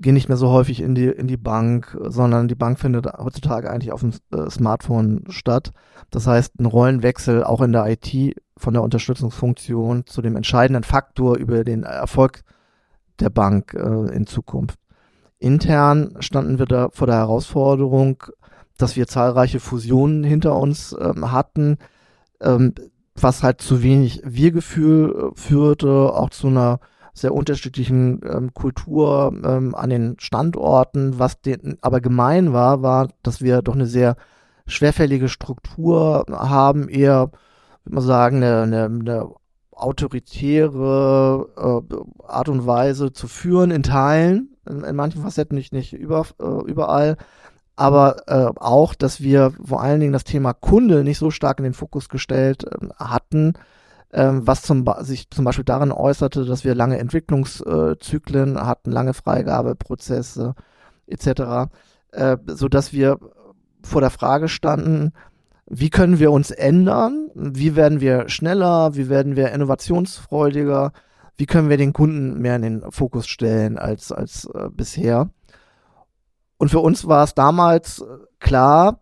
gehen 0.00 0.14
nicht 0.14 0.28
mehr 0.28 0.36
so 0.36 0.50
häufig 0.50 0.80
in 0.80 0.94
die, 0.94 1.06
in 1.06 1.26
die 1.26 1.36
Bank, 1.36 1.96
sondern 2.00 2.48
die 2.48 2.54
Bank 2.54 2.78
findet 2.78 3.06
heutzutage 3.06 3.70
eigentlich 3.70 3.92
auf 3.92 4.00
dem 4.00 4.12
äh, 4.32 4.50
Smartphone 4.50 5.24
statt. 5.28 5.72
Das 6.10 6.26
heißt, 6.26 6.58
ein 6.60 6.66
Rollenwechsel 6.66 7.44
auch 7.44 7.60
in 7.60 7.72
der 7.72 7.86
IT 7.86 8.36
von 8.56 8.74
der 8.74 8.82
Unterstützungsfunktion 8.82 10.06
zu 10.06 10.22
dem 10.22 10.36
entscheidenden 10.36 10.84
Faktor 10.84 11.36
über 11.36 11.64
den 11.64 11.82
Erfolg 11.82 12.42
der 13.20 13.30
Bank 13.30 13.74
äh, 13.74 14.14
in 14.14 14.26
Zukunft. 14.26 14.78
Intern 15.38 16.16
standen 16.20 16.58
wir 16.58 16.66
da 16.66 16.88
vor 16.92 17.06
der 17.06 17.16
Herausforderung, 17.16 18.24
dass 18.76 18.96
wir 18.96 19.06
zahlreiche 19.06 19.60
Fusionen 19.60 20.24
hinter 20.24 20.56
uns 20.56 20.96
ähm, 20.98 21.32
hatten, 21.32 21.78
ähm, 22.40 22.74
was 23.14 23.42
halt 23.42 23.60
zu 23.60 23.82
wenig 23.82 24.22
Wir-Gefühl 24.24 25.32
äh, 25.32 25.38
führte, 25.38 25.90
auch 25.90 26.30
zu 26.30 26.48
einer 26.48 26.80
sehr 27.20 27.34
unterschiedlichen 27.34 28.20
ähm, 28.24 28.54
Kultur 28.54 29.32
ähm, 29.44 29.74
an 29.74 29.90
den 29.90 30.16
Standorten. 30.18 31.18
Was 31.18 31.40
den, 31.40 31.78
aber 31.80 32.00
gemein 32.00 32.52
war, 32.52 32.82
war, 32.82 33.08
dass 33.22 33.42
wir 33.42 33.62
doch 33.62 33.74
eine 33.74 33.86
sehr 33.86 34.16
schwerfällige 34.66 35.28
Struktur 35.28 36.26
haben, 36.30 36.88
eher, 36.88 37.30
würde 37.84 37.94
man 37.94 38.04
sagen, 38.04 38.36
eine, 38.38 38.62
eine, 38.62 38.84
eine 38.84 39.28
autoritäre 39.72 41.48
äh, 41.56 42.26
Art 42.26 42.48
und 42.48 42.66
Weise 42.66 43.12
zu 43.12 43.28
führen 43.28 43.70
in 43.70 43.82
Teilen, 43.82 44.56
in, 44.68 44.82
in 44.84 44.96
manchen 44.96 45.22
Facetten 45.22 45.56
nicht, 45.56 45.72
nicht 45.72 45.92
über, 45.92 46.26
äh, 46.40 46.64
überall, 46.66 47.16
aber 47.76 48.22
äh, 48.26 48.50
auch, 48.60 48.94
dass 48.94 49.20
wir 49.20 49.52
vor 49.64 49.80
allen 49.80 50.00
Dingen 50.00 50.12
das 50.12 50.24
Thema 50.24 50.52
Kunde 50.52 51.04
nicht 51.04 51.18
so 51.18 51.30
stark 51.30 51.58
in 51.58 51.64
den 51.64 51.74
Fokus 51.74 52.08
gestellt 52.08 52.64
äh, 52.64 52.88
hatten, 52.96 53.54
ähm, 54.12 54.46
was 54.46 54.62
zum, 54.62 54.84
sich 55.00 55.30
zum 55.30 55.44
Beispiel 55.44 55.64
darin 55.64 55.92
äußerte, 55.92 56.44
dass 56.44 56.64
wir 56.64 56.74
lange 56.74 56.98
Entwicklungszyklen 56.98 58.64
hatten, 58.64 58.90
lange 58.90 59.14
Freigabeprozesse 59.14 60.54
etc., 61.06 61.70
äh, 62.12 62.36
so 62.46 62.68
dass 62.68 62.92
wir 62.92 63.18
vor 63.82 64.00
der 64.00 64.10
Frage 64.10 64.48
standen, 64.48 65.12
wie 65.66 65.90
können 65.90 66.18
wir 66.18 66.32
uns 66.32 66.50
ändern? 66.50 67.30
Wie 67.34 67.76
werden 67.76 68.00
wir 68.00 68.30
schneller? 68.30 68.94
Wie 68.94 69.10
werden 69.10 69.36
wir 69.36 69.52
innovationsfreudiger? 69.52 70.92
Wie 71.36 71.46
können 71.46 71.68
wir 71.68 71.76
den 71.76 71.92
Kunden 71.92 72.40
mehr 72.40 72.56
in 72.56 72.62
den 72.62 72.90
Fokus 72.90 73.26
stellen 73.26 73.78
als, 73.78 74.10
als 74.10 74.46
äh, 74.46 74.70
bisher? 74.70 75.30
Und 76.56 76.70
für 76.70 76.80
uns 76.80 77.06
war 77.06 77.22
es 77.22 77.34
damals 77.34 78.04
klar, 78.40 79.00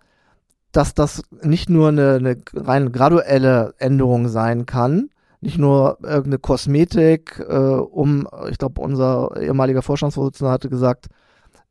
dass 0.76 0.92
das 0.92 1.22
nicht 1.42 1.70
nur 1.70 1.88
eine, 1.88 2.16
eine 2.16 2.36
rein 2.54 2.92
graduelle 2.92 3.74
Änderung 3.78 4.28
sein 4.28 4.66
kann, 4.66 5.08
nicht 5.40 5.56
nur 5.56 5.98
irgendeine 6.02 6.38
Kosmetik, 6.38 7.42
äh, 7.48 7.54
um, 7.54 8.28
ich 8.50 8.58
glaube, 8.58 8.82
unser 8.82 9.40
ehemaliger 9.40 9.80
Vorstandsvorsitzender 9.80 10.52
hatte 10.52 10.68
gesagt, 10.68 11.06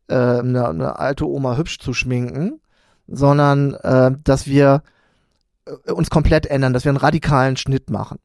äh, 0.08 0.16
eine, 0.16 0.70
eine, 0.70 1.00
alte 1.00 1.30
Oma 1.30 1.56
hübsch 1.56 1.80
zu 1.80 1.94
schminken, 1.94 2.62
sondern 3.08 3.76
äh, 3.76 4.12
dass 4.24 4.48
wir 4.48 4.82
äh, 5.66 5.92
uns 5.92 6.10
komplett 6.10 6.48
ändern, 6.48 6.74
dass 6.74 6.86
wir 6.86 6.90
einen 6.90 6.98
radikalen 6.98 7.58
Schnitt 7.58 7.92
machen. 7.92 8.18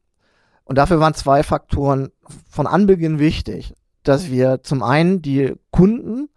Und 0.63 0.77
dafür 0.77 0.99
waren 0.99 1.13
zwei 1.13 1.43
Faktoren 1.43 2.09
von 2.49 2.65
Anbeginn 2.65 3.19
wichtig, 3.19 3.75
dass 4.03 4.31
wir 4.31 4.63
zum 4.63 4.81
einen 4.81 5.21
die 5.21 5.53
Kunden 5.69 6.29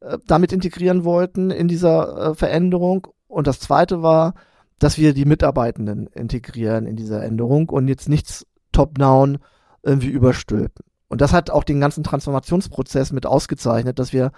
äh, 0.00 0.18
damit 0.26 0.52
integrieren 0.52 1.04
wollten 1.04 1.50
in 1.50 1.66
dieser 1.66 2.30
äh, 2.30 2.34
Veränderung 2.34 3.08
und 3.28 3.46
das 3.46 3.60
zweite 3.60 4.02
war, 4.02 4.34
dass 4.78 4.98
wir 4.98 5.14
die 5.14 5.24
Mitarbeitenden 5.24 6.06
integrieren 6.08 6.86
in 6.86 6.96
dieser 6.96 7.22
Änderung 7.22 7.68
und 7.68 7.88
jetzt 7.88 8.08
nichts 8.08 8.46
top-down 8.72 9.38
irgendwie 9.82 10.08
überstülpen. 10.08 10.84
Und 11.08 11.20
das 11.20 11.32
hat 11.32 11.50
auch 11.50 11.64
den 11.64 11.80
ganzen 11.80 12.04
Transformationsprozess 12.04 13.12
mit 13.12 13.26
ausgezeichnet, 13.26 13.98
dass 13.98 14.12
wir 14.12 14.32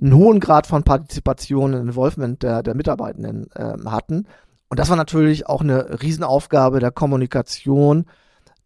einen 0.00 0.14
hohen 0.14 0.40
Grad 0.40 0.66
von 0.66 0.82
Partizipation 0.82 1.74
und 1.74 1.80
Involvement 1.80 2.42
der, 2.42 2.62
der 2.62 2.74
Mitarbeitenden 2.74 3.48
äh, 3.54 3.74
hatten. 3.86 4.26
Und 4.68 4.78
das 4.78 4.88
war 4.88 4.96
natürlich 4.96 5.46
auch 5.46 5.60
eine 5.60 6.02
Riesenaufgabe 6.02 6.80
der 6.80 6.90
Kommunikation, 6.90 8.06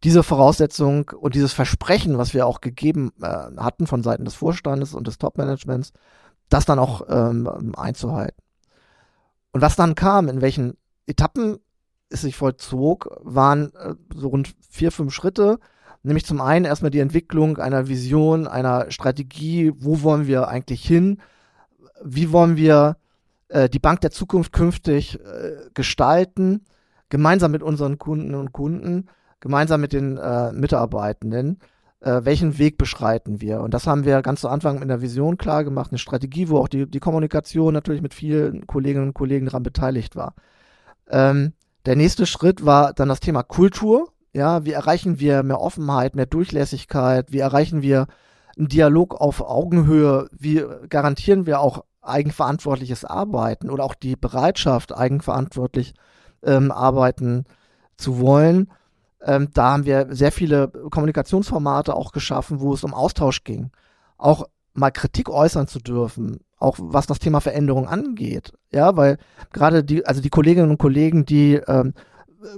diese 0.02 0.22
Voraussetzung 0.22 1.10
und 1.10 1.34
dieses 1.34 1.52
Versprechen, 1.52 2.16
was 2.18 2.32
wir 2.32 2.46
auch 2.46 2.60
gegeben 2.60 3.12
äh, 3.20 3.26
hatten 3.26 3.86
von 3.86 4.02
Seiten 4.02 4.24
des 4.24 4.34
Vorstandes 4.34 4.94
und 4.94 5.06
des 5.06 5.18
Top-Managements, 5.18 5.92
das 6.48 6.64
dann 6.64 6.78
auch 6.78 7.02
ähm, 7.08 7.74
einzuhalten. 7.76 8.40
Und 9.52 9.60
was 9.62 9.76
dann 9.76 9.94
kam, 9.94 10.28
in 10.28 10.40
welchen 10.40 10.76
Etappen 11.06 11.58
es 12.08 12.22
sich 12.22 12.36
vollzog, 12.36 13.08
waren 13.20 13.72
äh, 13.74 13.94
so 14.14 14.28
rund 14.28 14.54
vier, 14.68 14.92
fünf 14.92 15.12
Schritte. 15.12 15.58
Nämlich 16.02 16.24
zum 16.24 16.40
einen 16.40 16.64
erstmal 16.64 16.90
die 16.90 17.00
Entwicklung 17.00 17.58
einer 17.58 17.88
Vision, 17.88 18.46
einer 18.46 18.90
Strategie, 18.90 19.72
wo 19.76 20.02
wollen 20.02 20.26
wir 20.26 20.48
eigentlich 20.48 20.82
hin, 20.84 21.20
wie 22.02 22.32
wollen 22.32 22.56
wir 22.56 22.96
äh, 23.48 23.68
die 23.68 23.78
Bank 23.78 24.00
der 24.00 24.10
Zukunft 24.10 24.52
künftig 24.52 25.20
äh, 25.20 25.68
gestalten, 25.74 26.64
gemeinsam 27.10 27.50
mit 27.50 27.62
unseren 27.62 27.98
Kunden 27.98 28.34
und 28.34 28.52
Kunden, 28.52 29.08
gemeinsam 29.40 29.80
mit 29.80 29.92
den 29.92 30.16
äh, 30.16 30.52
Mitarbeitenden, 30.52 31.58
äh, 32.00 32.24
welchen 32.24 32.58
Weg 32.58 32.78
beschreiten 32.78 33.40
wir. 33.40 33.60
Und 33.60 33.74
das 33.74 33.86
haben 33.86 34.04
wir 34.04 34.22
ganz 34.22 34.40
zu 34.40 34.48
Anfang 34.48 34.78
mit 34.78 34.88
der 34.88 35.02
Vision 35.02 35.36
klar 35.36 35.64
gemacht, 35.64 35.90
eine 35.90 35.98
Strategie, 35.98 36.48
wo 36.48 36.58
auch 36.58 36.68
die, 36.68 36.86
die 36.86 37.00
Kommunikation 37.00 37.74
natürlich 37.74 38.02
mit 38.02 38.14
vielen 38.14 38.66
Kolleginnen 38.66 39.08
und 39.08 39.14
Kollegen 39.14 39.46
daran 39.46 39.62
beteiligt 39.62 40.16
war. 40.16 40.34
Ähm, 41.08 41.52
der 41.86 41.96
nächste 41.96 42.26
Schritt 42.26 42.64
war 42.64 42.92
dann 42.92 43.08
das 43.08 43.20
Thema 43.20 43.42
Kultur. 43.42 44.08
Ja, 44.32 44.64
wie 44.64 44.72
erreichen 44.72 45.18
wir 45.18 45.42
mehr 45.42 45.60
Offenheit, 45.60 46.14
mehr 46.14 46.26
Durchlässigkeit? 46.26 47.32
Wie 47.32 47.40
erreichen 47.40 47.82
wir 47.82 48.06
einen 48.56 48.68
Dialog 48.68 49.20
auf 49.20 49.40
Augenhöhe? 49.40 50.28
Wie 50.30 50.64
garantieren 50.88 51.46
wir 51.46 51.60
auch 51.60 51.84
eigenverantwortliches 52.02 53.04
Arbeiten 53.04 53.70
oder 53.70 53.84
auch 53.84 53.94
die 53.94 54.16
Bereitschaft, 54.16 54.94
eigenverantwortlich 54.96 55.94
ähm, 56.42 56.70
arbeiten 56.70 57.44
zu 57.96 58.20
wollen? 58.20 58.70
Ähm, 59.22 59.48
da 59.52 59.72
haben 59.72 59.84
wir 59.84 60.08
sehr 60.10 60.32
viele 60.32 60.68
Kommunikationsformate 60.68 61.94
auch 61.94 62.12
geschaffen, 62.12 62.60
wo 62.60 62.72
es 62.72 62.84
um 62.84 62.94
Austausch 62.94 63.44
ging. 63.44 63.70
Auch 64.16 64.44
mal 64.72 64.90
Kritik 64.90 65.28
äußern 65.28 65.66
zu 65.66 65.78
dürfen, 65.78 66.40
auch 66.58 66.76
was 66.78 67.06
das 67.06 67.18
Thema 67.18 67.40
Veränderung 67.40 67.88
angeht. 67.88 68.52
Ja, 68.72 68.96
weil 68.96 69.18
gerade 69.52 69.84
die, 69.84 70.06
also 70.06 70.20
die 70.20 70.30
Kolleginnen 70.30 70.70
und 70.70 70.78
Kollegen, 70.78 71.24
die 71.24 71.54
ähm, 71.54 71.94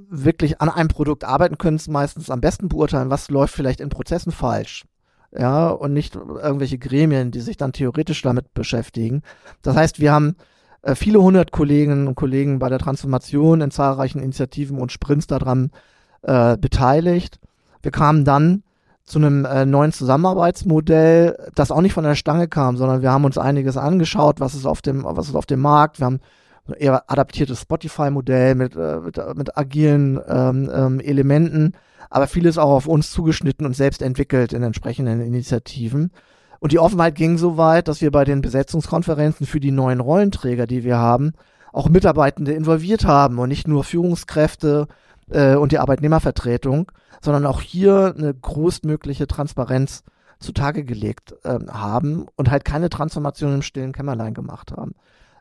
wirklich 0.08 0.60
an 0.60 0.68
einem 0.68 0.88
Produkt 0.88 1.24
arbeiten 1.24 1.58
können, 1.58 1.76
es 1.76 1.88
meistens 1.88 2.30
am 2.30 2.40
besten 2.40 2.68
beurteilen, 2.68 3.10
was 3.10 3.30
läuft 3.30 3.54
vielleicht 3.54 3.80
in 3.80 3.88
Prozessen 3.88 4.30
falsch. 4.32 4.84
Ja, 5.36 5.70
und 5.70 5.94
nicht 5.94 6.14
irgendwelche 6.14 6.78
Gremien, 6.78 7.30
die 7.30 7.40
sich 7.40 7.56
dann 7.56 7.72
theoretisch 7.72 8.20
damit 8.20 8.52
beschäftigen. 8.52 9.22
Das 9.62 9.74
heißt, 9.74 9.98
wir 9.98 10.12
haben 10.12 10.36
äh, 10.82 10.94
viele 10.94 11.22
hundert 11.22 11.52
Kolleginnen 11.52 12.06
und 12.06 12.16
Kollegen 12.16 12.58
bei 12.58 12.68
der 12.68 12.78
Transformation 12.78 13.62
in 13.62 13.70
zahlreichen 13.70 14.20
Initiativen 14.20 14.78
und 14.78 14.92
Sprints 14.92 15.26
daran 15.26 15.70
äh, 16.22 16.56
beteiligt. 16.56 17.38
Wir 17.82 17.90
kamen 17.90 18.24
dann 18.24 18.62
zu 19.04 19.18
einem 19.18 19.44
äh, 19.44 19.66
neuen 19.66 19.92
Zusammenarbeitsmodell, 19.92 21.50
das 21.54 21.70
auch 21.70 21.80
nicht 21.80 21.92
von 21.92 22.04
der 22.04 22.14
Stange 22.14 22.48
kam, 22.48 22.76
sondern 22.76 23.02
wir 23.02 23.10
haben 23.10 23.24
uns 23.24 23.38
einiges 23.38 23.76
angeschaut, 23.76 24.40
was 24.40 24.54
ist 24.54 24.66
auf 24.66 24.80
dem, 24.82 25.04
was 25.04 25.28
ist 25.28 25.34
auf 25.34 25.46
dem 25.46 25.60
Markt. 25.60 25.98
Wir 26.00 26.06
haben 26.06 26.20
ein 26.68 26.74
eher 26.74 27.10
adaptiertes 27.10 27.60
Spotify-Modell 27.62 28.54
mit, 28.54 28.76
äh, 28.76 29.00
mit, 29.00 29.20
mit 29.36 29.56
agilen 29.56 30.20
ähm, 30.28 30.70
ähm, 30.72 31.00
Elementen, 31.00 31.72
aber 32.10 32.26
vieles 32.26 32.58
auch 32.58 32.70
auf 32.70 32.86
uns 32.86 33.10
zugeschnitten 33.10 33.66
und 33.66 33.74
selbst 33.74 34.02
entwickelt 34.02 34.52
in 34.52 34.62
entsprechenden 34.62 35.20
Initiativen. 35.20 36.12
Und 36.60 36.70
die 36.70 36.78
Offenheit 36.78 37.16
ging 37.16 37.38
so 37.38 37.56
weit, 37.56 37.88
dass 37.88 38.00
wir 38.00 38.12
bei 38.12 38.24
den 38.24 38.40
Besetzungskonferenzen 38.40 39.46
für 39.46 39.58
die 39.58 39.72
neuen 39.72 39.98
Rollenträger, 39.98 40.68
die 40.68 40.84
wir 40.84 40.98
haben, 40.98 41.32
auch 41.72 41.88
Mitarbeitende 41.88 42.52
involviert 42.52 43.04
haben 43.04 43.38
und 43.38 43.48
nicht 43.48 43.66
nur 43.66 43.82
Führungskräfte 43.82 44.86
äh, 45.30 45.54
und 45.54 45.72
die 45.72 45.78
Arbeitnehmervertretung, 45.78 46.90
sondern 47.20 47.46
auch 47.46 47.60
hier 47.60 48.14
eine 48.16 48.34
größtmögliche 48.34 49.26
Transparenz 49.26 50.02
zutage 50.38 50.84
gelegt 50.84 51.34
äh, 51.44 51.58
haben 51.68 52.26
und 52.36 52.50
halt 52.50 52.64
keine 52.64 52.90
Transformation 52.90 53.54
im 53.54 53.62
stillen 53.62 53.92
Kämmerlein 53.92 54.34
gemacht 54.34 54.72
haben. 54.72 54.94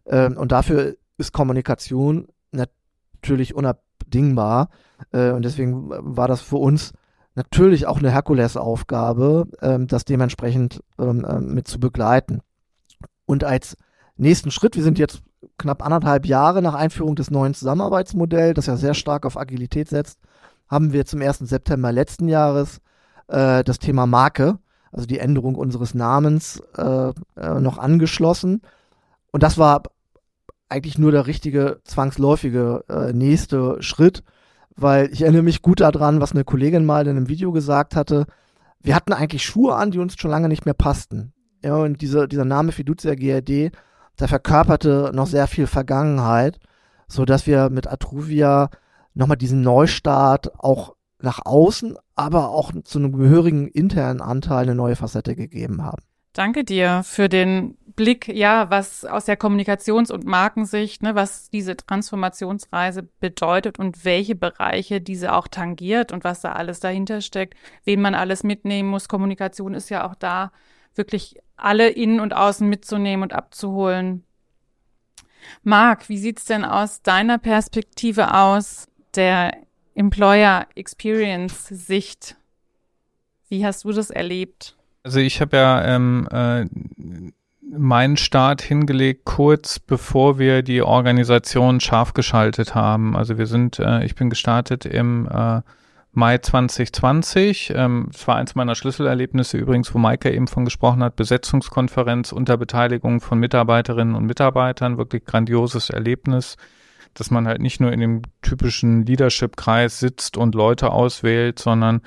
Ähm, 0.05 0.37
und 0.37 0.51
dafür 0.51 0.95
ist 1.17 1.33
Kommunikation 1.33 2.27
natürlich 2.51 3.55
unabdingbar. 3.55 4.69
Äh, 5.11 5.31
und 5.31 5.43
deswegen 5.43 5.89
war 5.89 6.27
das 6.27 6.41
für 6.41 6.57
uns 6.57 6.93
natürlich 7.35 7.87
auch 7.87 7.99
eine 7.99 8.11
Herkulesaufgabe, 8.11 9.47
ähm, 9.61 9.87
das 9.87 10.05
dementsprechend 10.05 10.81
ähm, 10.99 11.25
äh, 11.25 11.39
mit 11.39 11.67
zu 11.67 11.79
begleiten. 11.79 12.41
Und 13.25 13.43
als 13.43 13.77
nächsten 14.17 14.51
Schritt, 14.51 14.75
wir 14.75 14.83
sind 14.83 14.99
jetzt 14.99 15.23
knapp 15.57 15.83
anderthalb 15.83 16.25
Jahre 16.25 16.61
nach 16.61 16.73
Einführung 16.73 17.15
des 17.15 17.31
neuen 17.31 17.53
Zusammenarbeitsmodells, 17.53 18.55
das 18.55 18.65
ja 18.67 18.77
sehr 18.77 18.93
stark 18.93 19.25
auf 19.25 19.37
Agilität 19.37 19.89
setzt, 19.89 20.19
haben 20.67 20.93
wir 20.93 21.05
zum 21.05 21.21
1. 21.21 21.39
September 21.39 21.91
letzten 21.91 22.27
Jahres 22.27 22.79
äh, 23.27 23.63
das 23.63 23.79
Thema 23.79 24.05
Marke, 24.05 24.59
also 24.91 25.05
die 25.05 25.19
Änderung 25.19 25.55
unseres 25.55 25.93
Namens, 25.93 26.61
äh, 26.77 27.11
äh, 27.37 27.59
noch 27.59 27.77
angeschlossen. 27.77 28.61
Und 29.31 29.43
das 29.43 29.57
war 29.57 29.83
eigentlich 30.69 30.97
nur 30.97 31.11
der 31.11 31.27
richtige, 31.27 31.81
zwangsläufige 31.83 32.85
äh, 32.89 33.13
nächste 33.13 33.81
Schritt, 33.81 34.23
weil 34.75 35.09
ich 35.11 35.21
erinnere 35.21 35.43
mich 35.43 35.61
gut 35.61 35.81
daran, 35.81 36.21
was 36.21 36.31
eine 36.31 36.45
Kollegin 36.45 36.85
mal 36.85 37.07
in 37.07 37.17
einem 37.17 37.27
Video 37.27 37.51
gesagt 37.51 37.95
hatte. 37.95 38.25
Wir 38.79 38.95
hatten 38.95 39.13
eigentlich 39.13 39.43
Schuhe 39.43 39.75
an, 39.75 39.91
die 39.91 39.99
uns 39.99 40.15
schon 40.17 40.31
lange 40.31 40.47
nicht 40.47 40.65
mehr 40.65 40.73
passten. 40.73 41.33
Ja, 41.63 41.75
und 41.75 42.01
diese, 42.01 42.27
dieser 42.27 42.45
Name 42.45 42.71
Fiducia 42.71 43.15
GRD, 43.15 43.71
der 44.19 44.27
verkörperte 44.27 45.11
noch 45.13 45.27
sehr 45.27 45.47
viel 45.47 45.67
Vergangenheit, 45.67 46.59
so 47.07 47.25
dass 47.25 47.47
wir 47.47 47.69
mit 47.69 47.87
Atruvia 47.87 48.69
nochmal 49.13 49.37
diesen 49.37 49.61
Neustart 49.61 50.59
auch 50.59 50.95
nach 51.19 51.45
außen, 51.45 51.97
aber 52.15 52.49
auch 52.49 52.71
zu 52.83 52.99
einem 52.99 53.11
gehörigen 53.11 53.67
internen 53.67 54.21
Anteil 54.21 54.63
eine 54.63 54.75
neue 54.75 54.95
Facette 54.95 55.35
gegeben 55.35 55.83
haben. 55.83 56.03
Danke 56.33 56.63
dir 56.63 57.01
für 57.03 57.27
den 57.27 57.77
Blick, 57.95 58.29
ja, 58.29 58.69
was 58.69 59.03
aus 59.03 59.25
der 59.25 59.37
Kommunikations- 59.37 60.13
und 60.13 60.25
Markensicht, 60.25 61.03
ne, 61.03 61.13
was 61.13 61.49
diese 61.49 61.75
Transformationsreise 61.75 63.03
bedeutet 63.03 63.79
und 63.79 64.05
welche 64.05 64.35
Bereiche 64.35 65.01
diese 65.01 65.33
auch 65.33 65.49
tangiert 65.49 66.13
und 66.13 66.23
was 66.23 66.39
da 66.39 66.53
alles 66.53 66.79
dahinter 66.79 67.19
steckt, 67.19 67.55
wen 67.83 68.01
man 68.01 68.15
alles 68.15 68.43
mitnehmen 68.43 68.89
muss. 68.89 69.09
Kommunikation 69.09 69.73
ist 69.73 69.89
ja 69.89 70.09
auch 70.09 70.15
da, 70.15 70.51
wirklich 70.95 71.37
alle 71.61 71.89
innen 71.89 72.19
und 72.19 72.33
außen 72.33 72.67
mitzunehmen 72.67 73.23
und 73.23 73.33
abzuholen. 73.33 74.23
Marc, 75.63 76.09
wie 76.09 76.17
sieht's 76.17 76.45
denn 76.45 76.63
aus 76.63 77.01
deiner 77.01 77.37
Perspektive 77.37 78.33
aus? 78.33 78.87
der 79.15 79.53
Employer 79.95 80.67
Experience 80.75 81.67
Sicht. 81.67 82.35
Wie 83.49 83.65
hast 83.65 83.83
du 83.83 83.91
das 83.91 84.09
erlebt? 84.09 84.77
Also 85.03 85.19
ich 85.19 85.41
habe 85.41 85.57
ja 85.57 85.83
ähm, 85.95 86.27
äh, 86.31 86.65
meinen 87.61 88.17
Start 88.17 88.61
hingelegt 88.61 89.25
kurz 89.25 89.79
bevor 89.79 90.39
wir 90.39 90.61
die 90.61 90.81
Organisation 90.81 91.79
scharf 91.79 92.13
geschaltet 92.13 92.75
haben. 92.75 93.15
Also 93.17 93.37
wir 93.37 93.47
sind, 93.47 93.79
äh, 93.79 94.05
ich 94.05 94.15
bin 94.15 94.29
gestartet 94.29 94.85
im 94.85 95.27
äh, 95.27 95.61
Mai 96.13 96.37
2020. 96.37 97.73
Ähm, 97.75 98.09
es 98.13 98.27
war 98.27 98.35
eins 98.35 98.55
meiner 98.55 98.75
Schlüsselerlebnisse 98.75 99.57
übrigens, 99.57 99.93
wo 99.93 99.97
Maike 99.97 100.31
eben 100.31 100.47
von 100.47 100.65
gesprochen 100.65 101.03
hat, 101.03 101.15
Besetzungskonferenz 101.15 102.31
unter 102.31 102.57
Beteiligung 102.57 103.21
von 103.21 103.39
Mitarbeiterinnen 103.39 104.15
und 104.15 104.25
Mitarbeitern, 104.25 104.97
wirklich 104.97 105.25
grandioses 105.25 105.89
Erlebnis 105.89 106.57
dass 107.13 107.31
man 107.31 107.47
halt 107.47 107.61
nicht 107.61 107.79
nur 107.79 107.91
in 107.91 107.99
dem 107.99 108.21
typischen 108.41 109.05
Leadership-Kreis 109.05 109.99
sitzt 109.99 110.37
und 110.37 110.55
Leute 110.55 110.91
auswählt, 110.91 111.59
sondern 111.59 112.01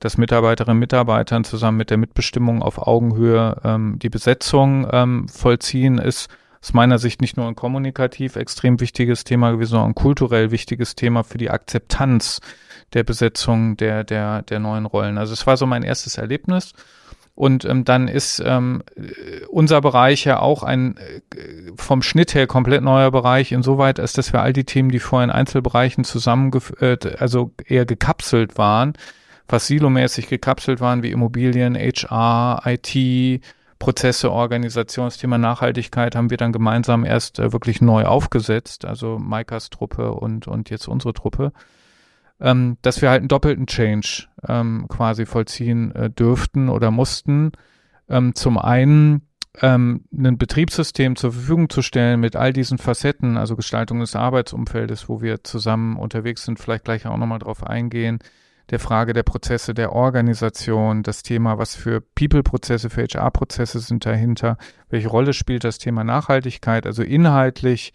dass 0.00 0.18
Mitarbeiterinnen 0.18 0.76
und 0.76 0.80
Mitarbeitern 0.80 1.44
zusammen 1.44 1.78
mit 1.78 1.90
der 1.90 1.96
Mitbestimmung 1.96 2.62
auf 2.62 2.78
Augenhöhe 2.78 3.60
ähm, 3.64 3.98
die 4.00 4.10
Besetzung 4.10 4.86
ähm, 4.90 5.28
vollziehen, 5.28 5.98
ist 5.98 6.28
aus 6.62 6.72
meiner 6.72 6.98
Sicht 6.98 7.20
nicht 7.20 7.36
nur 7.36 7.48
ein 7.48 7.56
kommunikativ 7.56 8.36
extrem 8.36 8.80
wichtiges 8.80 9.24
Thema 9.24 9.50
gewesen, 9.50 9.72
sondern 9.72 9.90
ein 9.90 9.94
kulturell 9.94 10.52
wichtiges 10.52 10.94
Thema 10.94 11.24
für 11.24 11.38
die 11.38 11.50
Akzeptanz 11.50 12.40
der 12.92 13.02
Besetzung 13.02 13.76
der, 13.76 14.04
der, 14.04 14.42
der 14.42 14.60
neuen 14.60 14.86
Rollen. 14.86 15.18
Also 15.18 15.32
es 15.32 15.46
war 15.46 15.56
so 15.56 15.66
mein 15.66 15.82
erstes 15.82 16.18
Erlebnis. 16.18 16.72
Und 17.34 17.64
ähm, 17.64 17.84
dann 17.84 18.08
ist 18.08 18.42
ähm, 18.44 18.82
unser 19.48 19.80
Bereich 19.80 20.24
ja 20.24 20.38
auch 20.38 20.62
ein 20.62 20.98
äh, 20.98 21.72
vom 21.76 22.02
Schnitt 22.02 22.34
her 22.34 22.46
komplett 22.46 22.82
neuer 22.82 23.10
Bereich, 23.10 23.52
insoweit, 23.52 23.98
als 23.98 24.12
dass 24.12 24.34
wir 24.34 24.42
all 24.42 24.52
die 24.52 24.64
Themen, 24.64 24.90
die 24.90 24.98
vorher 24.98 25.24
in 25.24 25.30
Einzelbereichen 25.30 26.04
zusammengeführt, 26.04 27.06
äh, 27.06 27.16
also 27.18 27.52
eher 27.66 27.86
gekapselt 27.86 28.58
waren, 28.58 28.92
was 29.48 29.66
silomäßig 29.66 30.28
gekapselt 30.28 30.80
waren, 30.80 31.02
wie 31.02 31.10
Immobilien, 31.10 31.74
HR, 31.74 32.62
IT, 32.66 33.42
Prozesse, 33.82 34.30
Organisationsthema 34.30 35.38
Nachhaltigkeit 35.38 36.14
haben 36.14 36.30
wir 36.30 36.36
dann 36.36 36.52
gemeinsam 36.52 37.04
erst 37.04 37.40
äh, 37.40 37.52
wirklich 37.52 37.80
neu 37.80 38.04
aufgesetzt, 38.04 38.84
also 38.84 39.18
Maikas 39.18 39.70
Truppe 39.70 40.12
und, 40.12 40.46
und 40.46 40.70
jetzt 40.70 40.86
unsere 40.86 41.14
Truppe. 41.14 41.52
Ähm, 42.40 42.76
dass 42.82 43.02
wir 43.02 43.10
halt 43.10 43.22
einen 43.22 43.28
doppelten 43.28 43.66
Change 43.66 44.28
ähm, 44.46 44.86
quasi 44.88 45.26
vollziehen 45.26 45.92
äh, 45.96 46.10
dürften 46.10 46.68
oder 46.68 46.92
mussten. 46.92 47.50
Ähm, 48.08 48.36
zum 48.36 48.56
einen 48.56 49.26
ähm, 49.60 50.04
ein 50.12 50.38
Betriebssystem 50.38 51.16
zur 51.16 51.32
Verfügung 51.32 51.68
zu 51.68 51.82
stellen 51.82 52.20
mit 52.20 52.36
all 52.36 52.52
diesen 52.52 52.78
Facetten, 52.78 53.36
also 53.36 53.56
Gestaltung 53.56 53.98
des 53.98 54.14
Arbeitsumfeldes, 54.14 55.08
wo 55.08 55.22
wir 55.22 55.42
zusammen 55.42 55.96
unterwegs 55.96 56.44
sind, 56.44 56.60
vielleicht 56.60 56.84
gleich 56.84 57.04
auch 57.06 57.16
nochmal 57.16 57.40
drauf 57.40 57.64
eingehen, 57.64 58.20
der 58.72 58.80
Frage 58.80 59.12
der 59.12 59.22
Prozesse 59.22 59.74
der 59.74 59.92
Organisation, 59.92 61.02
das 61.02 61.22
Thema, 61.22 61.58
was 61.58 61.76
für 61.76 62.00
People-Prozesse, 62.00 62.88
für 62.88 63.02
HR-Prozesse 63.02 63.80
sind 63.80 64.06
dahinter, 64.06 64.56
welche 64.88 65.08
Rolle 65.08 65.34
spielt 65.34 65.62
das 65.62 65.76
Thema 65.76 66.04
Nachhaltigkeit, 66.04 66.86
also 66.86 67.02
inhaltlich 67.02 67.92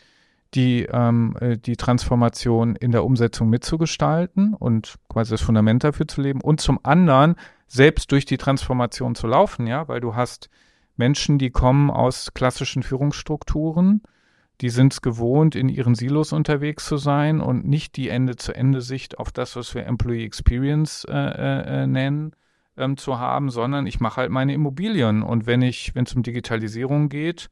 die, 0.53 0.83
ähm, 0.83 1.35
äh, 1.41 1.57
die 1.57 1.77
Transformation 1.77 2.75
in 2.75 2.91
der 2.91 3.03
Umsetzung 3.03 3.49
mitzugestalten 3.49 4.53
und 4.53 4.97
quasi 5.09 5.31
das 5.31 5.41
Fundament 5.41 5.83
dafür 5.83 6.07
zu 6.07 6.21
leben 6.21 6.41
und 6.41 6.61
zum 6.61 6.79
anderen 6.83 7.35
selbst 7.65 8.11
durch 8.11 8.25
die 8.25 8.37
Transformation 8.37 9.15
zu 9.15 9.25
laufen, 9.25 9.65
ja, 9.65 9.87
weil 9.87 9.99
du 9.99 10.15
hast 10.15 10.47
Menschen, 10.95 11.39
die 11.39 11.49
kommen 11.49 11.89
aus 11.89 12.35
klassischen 12.35 12.83
Führungsstrukturen, 12.83 14.03
die 14.61 14.69
sind 14.69 14.93
es 14.93 15.01
gewohnt, 15.01 15.55
in 15.55 15.69
ihren 15.69 15.95
Silos 15.95 16.33
unterwegs 16.33 16.85
zu 16.85 16.97
sein 16.97 17.41
und 17.41 17.67
nicht 17.67 17.95
die 17.95 18.09
Ende-zu-Ende-Sicht 18.09 19.19
auf 19.19 19.31
das, 19.31 19.55
was 19.55 19.75
wir 19.75 19.85
Employee 19.85 20.25
Experience 20.25 21.05
äh, 21.07 21.13
äh, 21.13 21.83
äh, 21.83 21.87
nennen, 21.87 22.31
ähm, 22.75 22.97
zu 22.97 23.19
haben, 23.19 23.49
sondern 23.49 23.85
ich 23.85 23.99
mache 23.99 24.21
halt 24.21 24.31
meine 24.31 24.53
Immobilien. 24.53 25.21
Und 25.21 25.45
wenn 25.45 25.61
ich, 25.61 25.93
wenn 25.93 26.05
es 26.05 26.15
um 26.15 26.23
Digitalisierung 26.23 27.09
geht, 27.09 27.49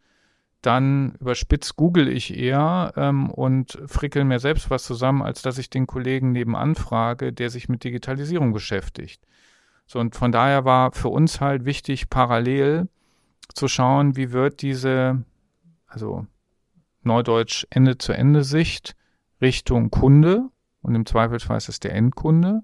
dann 0.62 1.14
überspitzt 1.20 1.76
google 1.76 2.08
ich 2.08 2.36
eher 2.36 2.94
ähm, 2.96 3.30
und 3.30 3.78
frickel 3.86 4.24
mir 4.24 4.40
selbst 4.40 4.72
was 4.72 4.84
zusammen, 4.84 5.22
als 5.22 5.44
dass 5.44 5.60
ich 5.60 5.70
den 5.70 5.86
Kollegen 5.86 6.32
nebenan 6.32 6.74
frage, 6.74 7.32
der 7.32 7.52
sich 7.52 7.70
mit 7.70 7.84
Digitalisierung 7.84 8.52
beschäftigt. 8.52 9.22
So, 9.86 10.00
und 10.00 10.16
von 10.16 10.32
daher 10.32 10.66
war 10.66 10.92
für 10.92 11.10
uns 11.10 11.40
halt 11.40 11.66
wichtig, 11.66 12.10
parallel 12.10 12.88
zu 13.54 13.68
schauen, 13.68 14.16
wie 14.16 14.32
wird 14.32 14.64
diese, 14.64 15.24
also 15.86 16.26
Neudeutsch 17.06 17.66
Ende-zu-Ende-Sicht 17.70 18.96
Richtung 19.42 19.92
Kunde 19.92 20.50
und 20.82 20.96
im 20.96 21.06
Zweifelsfall 21.06 21.58
ist 21.58 21.70
es 21.70 21.80
der 21.80 21.94
Endkunde. 21.94 22.62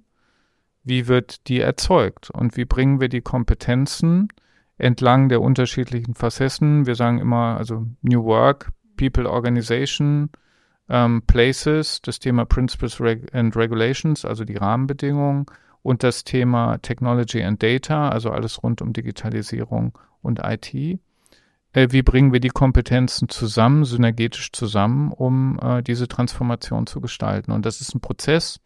Wie 0.83 1.07
wird 1.07 1.47
die 1.47 1.59
erzeugt 1.59 2.29
und 2.29 2.57
wie 2.57 2.65
bringen 2.65 2.99
wir 2.99 3.09
die 3.09 3.21
Kompetenzen 3.21 4.29
entlang 4.77 5.29
der 5.29 5.41
unterschiedlichen 5.41 6.15
Facetten? 6.15 6.87
Wir 6.87 6.95
sagen 6.95 7.19
immer, 7.19 7.57
also 7.57 7.85
New 8.01 8.23
Work, 8.23 8.71
People 8.97 9.29
Organization, 9.29 10.29
ähm, 10.89 11.21
Places, 11.27 12.01
das 12.01 12.19
Thema 12.19 12.45
Principles 12.45 12.99
and 13.31 13.55
Regulations, 13.55 14.25
also 14.25 14.43
die 14.43 14.57
Rahmenbedingungen 14.57 15.45
und 15.83 16.03
das 16.03 16.23
Thema 16.23 16.77
Technology 16.79 17.43
and 17.43 17.61
Data, 17.61 18.09
also 18.09 18.31
alles 18.31 18.61
rund 18.63 18.81
um 18.81 18.93
Digitalisierung 18.93 19.97
und 20.21 20.39
IT 20.43 20.99
wie 21.73 22.01
bringen 22.01 22.33
wir 22.33 22.39
die 22.39 22.49
Kompetenzen 22.49 23.29
zusammen, 23.29 23.85
synergetisch 23.85 24.51
zusammen, 24.51 25.11
um 25.11 25.59
äh, 25.61 25.81
diese 25.81 26.07
Transformation 26.07 26.85
zu 26.85 26.99
gestalten. 26.99 27.51
Und 27.51 27.65
das 27.65 27.79
ist 27.81 27.95
ein 27.95 28.01
Prozess. 28.01 28.59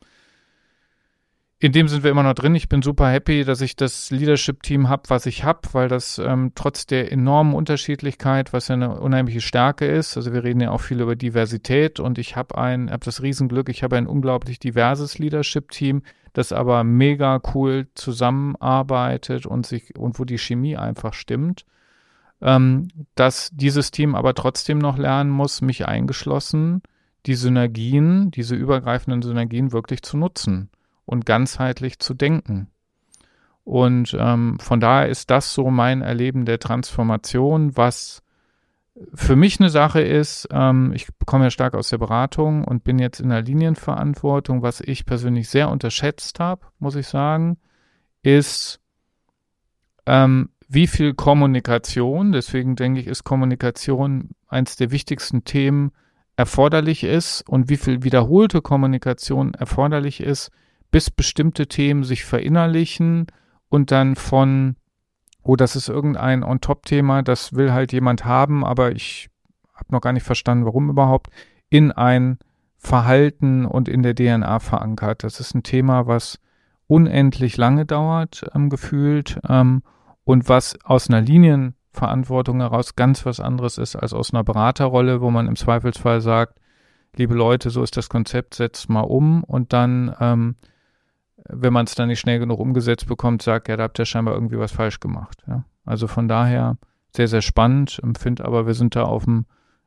In 1.57 1.71
dem 1.71 1.87
sind 1.87 2.03
wir 2.03 2.11
immer 2.11 2.23
noch 2.23 2.33
drin. 2.33 2.53
Ich 2.53 2.67
bin 2.67 2.81
super 2.81 3.09
happy, 3.09 3.45
dass 3.45 3.61
ich 3.61 3.75
das 3.75 4.11
Leadership-Team 4.11 4.89
habe, 4.89 5.03
was 5.07 5.25
ich 5.25 5.45
habe, 5.45 5.61
weil 5.71 5.87
das 5.87 6.17
ähm, 6.17 6.51
trotz 6.53 6.85
der 6.85 7.11
enormen 7.11 7.53
Unterschiedlichkeit, 7.53 8.51
was 8.51 8.67
ja 8.67 8.73
eine 8.73 8.99
unheimliche 8.99 9.39
Stärke 9.39 9.85
ist, 9.85 10.17
also 10.17 10.33
wir 10.33 10.43
reden 10.43 10.59
ja 10.59 10.71
auch 10.71 10.81
viel 10.81 10.99
über 10.99 11.15
Diversität 11.15 11.99
und 11.99 12.17
ich 12.17 12.35
habe 12.35 12.57
ein, 12.57 12.91
habe 12.91 13.05
das 13.05 13.21
Riesenglück, 13.21 13.69
ich 13.69 13.83
habe 13.83 13.95
ein 13.95 14.05
unglaublich 14.05 14.59
diverses 14.59 15.17
Leadership-Team, 15.17 16.01
das 16.33 16.51
aber 16.51 16.83
mega 16.83 17.41
cool 17.53 17.87
zusammenarbeitet 17.95 19.45
und 19.45 19.65
sich 19.65 19.97
und 19.97 20.19
wo 20.19 20.25
die 20.25 20.37
Chemie 20.37 20.75
einfach 20.75 21.13
stimmt 21.13 21.65
ähm, 22.45 22.89
dass 23.15 23.49
dieses 23.51 23.89
Team 23.89 24.13
aber 24.13 24.35
trotzdem 24.35 24.77
noch 24.77 24.99
lernen 24.99 25.31
muss, 25.31 25.61
mich 25.61 25.87
eingeschlossen, 25.87 26.83
die 27.25 27.33
Synergien, 27.33 28.29
diese 28.29 28.55
übergreifenden 28.55 29.23
Synergien 29.23 29.71
wirklich 29.71 30.03
zu 30.03 30.15
nutzen 30.15 30.69
und 31.05 31.25
ganzheitlich 31.25 31.97
zu 31.97 32.13
denken. 32.13 32.67
Und 33.63 34.15
ähm, 34.17 34.59
von 34.59 34.79
daher 34.79 35.09
ist 35.09 35.31
das 35.31 35.55
so 35.55 35.71
mein 35.71 36.03
Erleben 36.03 36.45
der 36.45 36.59
Transformation, 36.59 37.75
was 37.75 38.21
für 39.15 39.35
mich 39.35 39.59
eine 39.59 39.71
Sache 39.71 40.01
ist, 40.01 40.47
ähm, 40.51 40.93
ich 40.93 41.07
komme 41.25 41.45
ja 41.45 41.49
stark 41.49 41.73
aus 41.73 41.89
der 41.89 41.97
Beratung 41.97 42.63
und 42.63 42.83
bin 42.83 42.99
jetzt 42.99 43.19
in 43.19 43.29
der 43.29 43.41
Linienverantwortung. 43.41 44.61
Was 44.61 44.81
ich 44.81 45.07
persönlich 45.07 45.49
sehr 45.49 45.69
unterschätzt 45.69 46.39
habe, 46.39 46.67
muss 46.77 46.95
ich 46.95 47.07
sagen, 47.07 47.57
ist, 48.21 48.79
ähm, 50.05 50.49
wie 50.67 50.87
viel 50.87 51.13
Kommunikation, 51.13 52.31
deswegen 52.31 52.75
denke 52.75 52.99
ich, 52.99 53.07
ist 53.07 53.23
Kommunikation 53.23 54.31
eines 54.47 54.75
der 54.75 54.91
wichtigsten 54.91 55.43
Themen 55.43 55.91
erforderlich 56.37 57.03
ist 57.03 57.47
und 57.47 57.69
wie 57.69 57.77
viel 57.77 58.03
wiederholte 58.03 58.61
Kommunikation 58.61 59.53
erforderlich 59.53 60.21
ist, 60.21 60.51
bis 60.91 61.09
bestimmte 61.09 61.67
Themen 61.67 62.03
sich 62.03 62.25
verinnerlichen 62.25 63.27
und 63.69 63.91
dann 63.91 64.15
von, 64.15 64.75
oh, 65.43 65.55
das 65.55 65.75
ist 65.75 65.89
irgendein 65.89 66.43
On-Top-Thema, 66.43 67.21
das 67.21 67.53
will 67.53 67.71
halt 67.71 67.93
jemand 67.93 68.25
haben, 68.25 68.65
aber 68.65 68.91
ich 68.91 69.29
habe 69.73 69.91
noch 69.91 70.01
gar 70.01 70.13
nicht 70.13 70.23
verstanden, 70.23 70.65
warum 70.65 70.89
überhaupt, 70.89 71.27
in 71.69 71.91
ein 71.91 72.39
Verhalten 72.77 73.65
und 73.65 73.89
in 73.89 74.03
der 74.03 74.15
DNA 74.15 74.59
verankert. 74.59 75.23
Das 75.23 75.39
ist 75.39 75.55
ein 75.55 75.63
Thema, 75.63 76.07
was 76.07 76.39
unendlich 76.87 77.57
lange 77.57 77.85
dauert, 77.85 78.45
ähm, 78.53 78.69
gefühlt. 78.69 79.39
Ähm, 79.47 79.81
und 80.25 80.49
was 80.49 80.77
aus 80.83 81.09
einer 81.09 81.21
Linienverantwortung 81.21 82.59
heraus 82.59 82.95
ganz 82.95 83.25
was 83.25 83.39
anderes 83.39 83.77
ist 83.77 83.95
als 83.95 84.13
aus 84.13 84.33
einer 84.33 84.43
Beraterrolle, 84.43 85.21
wo 85.21 85.31
man 85.31 85.47
im 85.47 85.55
Zweifelsfall 85.55 86.19
sagt, 86.19 86.59
liebe 87.15 87.35
Leute, 87.35 87.69
so 87.69 87.81
ist 87.81 87.95
das 87.95 88.09
Konzept, 88.09 88.55
setzt 88.55 88.89
mal 88.89 89.01
um 89.01 89.43
und 89.43 89.71
dann, 89.71 90.13
ähm, 90.19 90.55
wenn 91.47 91.71
man 91.71 91.85
es 91.85 91.95
dann 91.95 92.09
nicht 92.09 92.19
schnell 92.19 92.39
genug 92.39 92.59
umgesetzt 92.59 93.07
bekommt, 93.07 93.43
sagt, 93.43 93.69
ja, 93.69 93.77
da 93.77 93.83
habt 93.83 93.99
ihr 93.99 94.05
scheinbar 94.05 94.33
irgendwie 94.33 94.59
was 94.59 94.71
falsch 94.71 94.99
gemacht. 94.99 95.43
Ja? 95.47 95.63
Also 95.85 96.07
von 96.07 96.27
daher 96.27 96.77
sehr, 97.15 97.27
sehr 97.27 97.41
spannend, 97.41 97.99
empfinde 98.03 98.43
aber, 98.43 98.65
wir 98.67 98.73
sind 98.73 98.95
da 98.95 99.03
auf 99.03 99.27
einem 99.27 99.45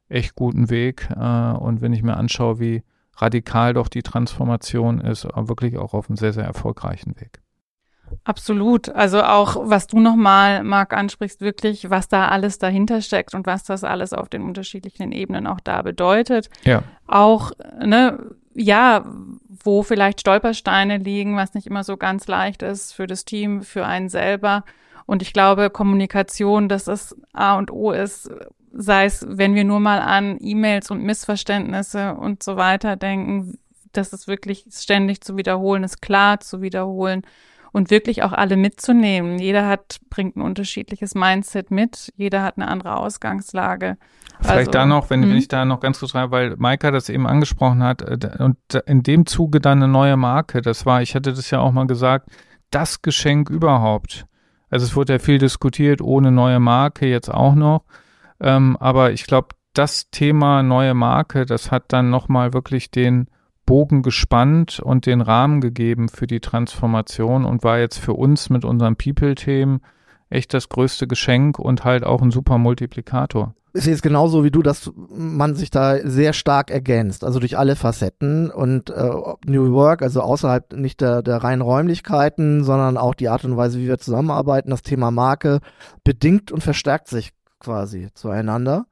echt 0.09 0.37
guten 0.37 0.70
Weg 0.70 1.09
äh, 1.11 1.53
und 1.53 1.83
wenn 1.83 1.92
ich 1.92 2.03
mir 2.03 2.16
anschaue, 2.16 2.61
wie 2.61 2.85
radikal 3.16 3.74
doch 3.74 3.88
die 3.88 4.03
Transformation 4.03 5.01
ist, 5.01 5.24
wirklich 5.24 5.77
auch 5.77 5.92
auf 5.92 6.09
einem 6.09 6.16
sehr, 6.16 6.33
sehr 6.33 6.44
erfolgreichen 6.44 7.20
Weg. 7.20 7.40
Absolut. 8.25 8.88
Also 8.88 9.23
auch, 9.23 9.57
was 9.68 9.87
du 9.87 10.01
nochmal, 10.01 10.62
Marc, 10.62 10.92
ansprichst, 10.92 11.40
wirklich, 11.40 11.90
was 11.90 12.09
da 12.09 12.29
alles 12.29 12.59
dahinter 12.59 13.01
steckt 13.01 13.35
und 13.35 13.47
was 13.47 13.64
das 13.64 13.85
alles 13.85 14.12
auf 14.12 14.29
den 14.29 14.42
unterschiedlichen 14.42 15.12
Ebenen 15.12 15.47
auch 15.47 15.61
da 15.61 15.83
bedeutet. 15.83 16.51
Ja. 16.64 16.83
Auch, 17.07 17.53
ne, 17.85 18.18
ja, 18.55 19.05
wo 19.64 19.83
vielleicht 19.83 20.21
Stolpersteine 20.21 20.99
liegen, 20.99 21.37
was 21.37 21.55
nicht 21.55 21.66
immer 21.66 21.85
so 21.85 21.97
ganz 21.97 22.27
leicht 22.27 22.62
ist 22.62 22.92
für 22.92 23.07
das 23.07 23.25
Team, 23.25 23.62
für 23.62 23.87
einen 23.87 24.09
selber. 24.09 24.64
Und 25.07 25.23
ich 25.23 25.33
glaube, 25.33 25.71
Kommunikation, 25.71 26.68
dass 26.68 26.87
es 26.87 27.16
A 27.33 27.57
und 27.57 27.71
O 27.71 27.92
ist, 27.92 28.31
sei 28.73 29.07
es, 29.07 29.25
wenn 29.29 29.55
wir 29.55 29.64
nur 29.64 29.81
mal 29.81 30.01
an 30.01 30.38
E-Mails 30.40 30.90
und 30.90 31.03
Missverständnisse 31.03 32.14
und 32.14 32.42
so 32.42 32.57
weiter 32.57 32.97
denken, 32.97 33.59
dass 33.92 34.12
es 34.12 34.29
wirklich 34.29 34.66
ständig 34.71 35.23
zu 35.23 35.37
wiederholen 35.37 35.83
ist, 35.83 36.03
klar 36.03 36.40
zu 36.40 36.61
wiederholen 36.61 37.23
und 37.79 37.93
wirklich 37.93 38.25
auch 38.25 38.33
alle 38.33 38.57
mitzunehmen. 38.57 39.38
Jeder 39.38 39.69
hat, 39.69 40.01
bringt 40.11 40.37
ein 40.37 40.43
unterschiedliches 40.43 41.14
Mindset 41.14 41.71
mit, 41.71 42.12
jeder 42.17 42.43
hat 42.43 42.57
eine 42.57 42.67
andere 42.67 42.97
Ausgangslage. 42.97 43.97
Vielleicht 44.41 44.59
also, 44.59 44.71
da 44.73 44.85
noch, 44.85 45.11
wenn, 45.11 45.23
wenn 45.23 45.31
mhm. 45.31 45.37
ich 45.37 45.47
da 45.47 45.64
noch 45.64 45.79
ganz 45.79 46.01
kurz 46.01 46.17
rein, 46.17 46.33
weil 46.33 46.57
Maika 46.57 46.91
das 46.91 47.09
eben 47.09 47.29
angesprochen 47.29 47.85
hat 47.85 48.03
äh, 48.03 48.43
und 48.43 48.59
in 48.87 49.05
dem 49.05 49.27
Zuge 49.27 49.61
dann 49.61 49.81
eine 49.81 49.91
neue 49.91 50.17
Marke, 50.17 50.61
das 50.61 50.87
war, 50.87 51.03
ich 51.03 51.14
hatte 51.14 51.33
das 51.33 51.53
ja 51.53 51.61
auch 51.61 51.71
mal 51.71 51.87
gesagt, 51.87 52.29
das 52.71 53.01
Geschenk 53.01 53.49
überhaupt. 53.49 54.27
Also 54.71 54.85
es 54.85 54.97
wurde 54.97 55.12
ja 55.14 55.19
viel 55.21 55.38
diskutiert, 55.38 56.03
ohne 56.03 56.33
neue 56.33 56.59
Marke 56.59 57.07
jetzt 57.07 57.33
auch 57.33 57.55
noch. 57.55 57.85
Ähm, 58.41 58.77
aber 58.81 59.12
ich 59.12 59.25
glaube, 59.25 59.51
das 59.73 60.11
Thema 60.11 60.64
neue 60.64 60.95
Marke, 60.95 61.47
das 61.47 61.71
hat 61.71 61.85
dann 61.93 62.11
nochmal 62.11 62.53
wirklich 62.53 62.91
den 62.91 63.29
Bogen 63.68 64.00
gespannt 64.00 64.81
und 64.81 65.04
den 65.04 65.20
Rahmen 65.20 65.61
gegeben 65.61 66.09
für 66.09 66.26
die 66.26 66.40
Transformation 66.40 67.44
und 67.44 67.64
war 67.64 67.78
jetzt 67.78 67.98
für 67.98 68.14
uns 68.14 68.48
mit 68.48 68.64
unseren 68.64 68.96
People-Themen 68.96 69.83
echt 70.31 70.54
das 70.54 70.70
größte 70.70 71.07
Geschenk 71.07 71.59
und 71.59 71.85
halt 71.85 72.02
auch 72.02 72.22
ein 72.22 72.31
super 72.31 72.57
Multiplikator. 72.57 73.54
Ich 73.74 73.85
sehe 73.85 73.92
es 73.92 74.00
genauso 74.00 74.42
wie 74.42 74.50
du, 74.50 74.62
dass 74.62 74.90
man 75.14 75.54
sich 75.54 75.68
da 75.70 75.98
sehr 76.02 76.33
stark 76.33 76.70
ergänzt, 76.70 77.24
also 77.24 77.40
durch 77.40 77.59
alle 77.59 77.76
Facetten 77.76 78.50
und 78.50 78.88
äh, 78.88 79.11
New 79.44 79.70
Work, 79.72 80.00
also 80.00 80.22
außerhalb 80.22 80.72
nicht 80.72 81.02
der, 81.02 81.20
der 81.20 81.37
reinen 81.37 81.61
Räumlichkeiten, 81.61 82.64
sondern 82.64 82.96
auch 82.96 83.14
die 83.14 83.28
Art 83.28 83.44
und 83.44 83.59
Weise, 83.59 83.78
wie 83.81 83.87
wir 83.87 83.98
zusammenarbeiten, 83.98 84.70
das 84.70 84.81
Thema 84.81 85.11
Marke 85.11 85.61
bedingt 86.04 86.50
und 86.52 86.62
verstärkt 86.62 87.09
sich 87.09 87.35
quasi 87.61 88.09
zueinander, 88.14 88.87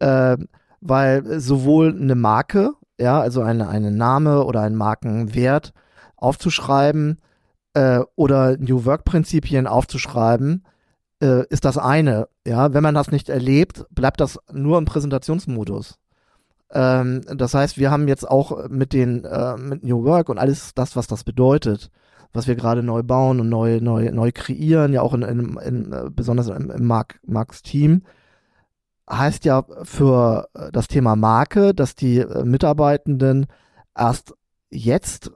äh, 0.00 0.36
weil 0.82 1.40
sowohl 1.40 1.96
eine 1.98 2.14
Marke 2.14 2.74
ja, 3.02 3.20
also 3.20 3.42
eine, 3.42 3.68
einen 3.68 3.96
Name 3.96 4.44
oder 4.44 4.60
einen 4.60 4.76
Markenwert 4.76 5.72
aufzuschreiben 6.16 7.18
äh, 7.74 8.00
oder 8.16 8.56
New 8.58 8.84
Work-Prinzipien 8.84 9.66
aufzuschreiben, 9.66 10.64
äh, 11.22 11.46
ist 11.48 11.64
das 11.64 11.78
eine. 11.78 12.28
Ja, 12.46 12.72
wenn 12.74 12.82
man 12.82 12.94
das 12.94 13.10
nicht 13.10 13.28
erlebt, 13.28 13.84
bleibt 13.90 14.20
das 14.20 14.38
nur 14.52 14.78
im 14.78 14.84
Präsentationsmodus. 14.84 15.98
Ähm, 16.72 17.22
das 17.26 17.54
heißt, 17.54 17.76
wir 17.78 17.90
haben 17.90 18.08
jetzt 18.08 18.28
auch 18.28 18.68
mit 18.68 18.92
den 18.92 19.24
äh, 19.24 19.56
mit 19.56 19.84
New 19.84 20.04
Work 20.04 20.28
und 20.28 20.38
alles 20.38 20.74
das, 20.74 20.96
was 20.96 21.06
das 21.06 21.24
bedeutet, 21.24 21.90
was 22.32 22.46
wir 22.46 22.54
gerade 22.54 22.82
neu 22.82 23.02
bauen 23.02 23.40
und 23.40 23.48
neu 23.48 23.80
neu 23.80 24.10
neu 24.10 24.32
kreieren, 24.32 24.92
ja 24.92 25.02
auch 25.02 25.14
in, 25.14 25.22
in, 25.22 25.58
in 25.58 25.92
äh, 25.92 26.10
besonders 26.10 26.48
im, 26.48 26.70
im 26.70 26.86
Mark, 26.86 27.20
Marks 27.26 27.62
Team, 27.62 28.02
heißt 29.10 29.44
ja 29.44 29.64
für 29.82 30.48
das 30.72 30.88
Thema 30.88 31.16
Marke, 31.16 31.74
dass 31.74 31.94
die 31.94 32.18
äh, 32.18 32.44
Mitarbeitenden 32.44 33.46
erst 33.96 34.34
jetzt 34.70 35.30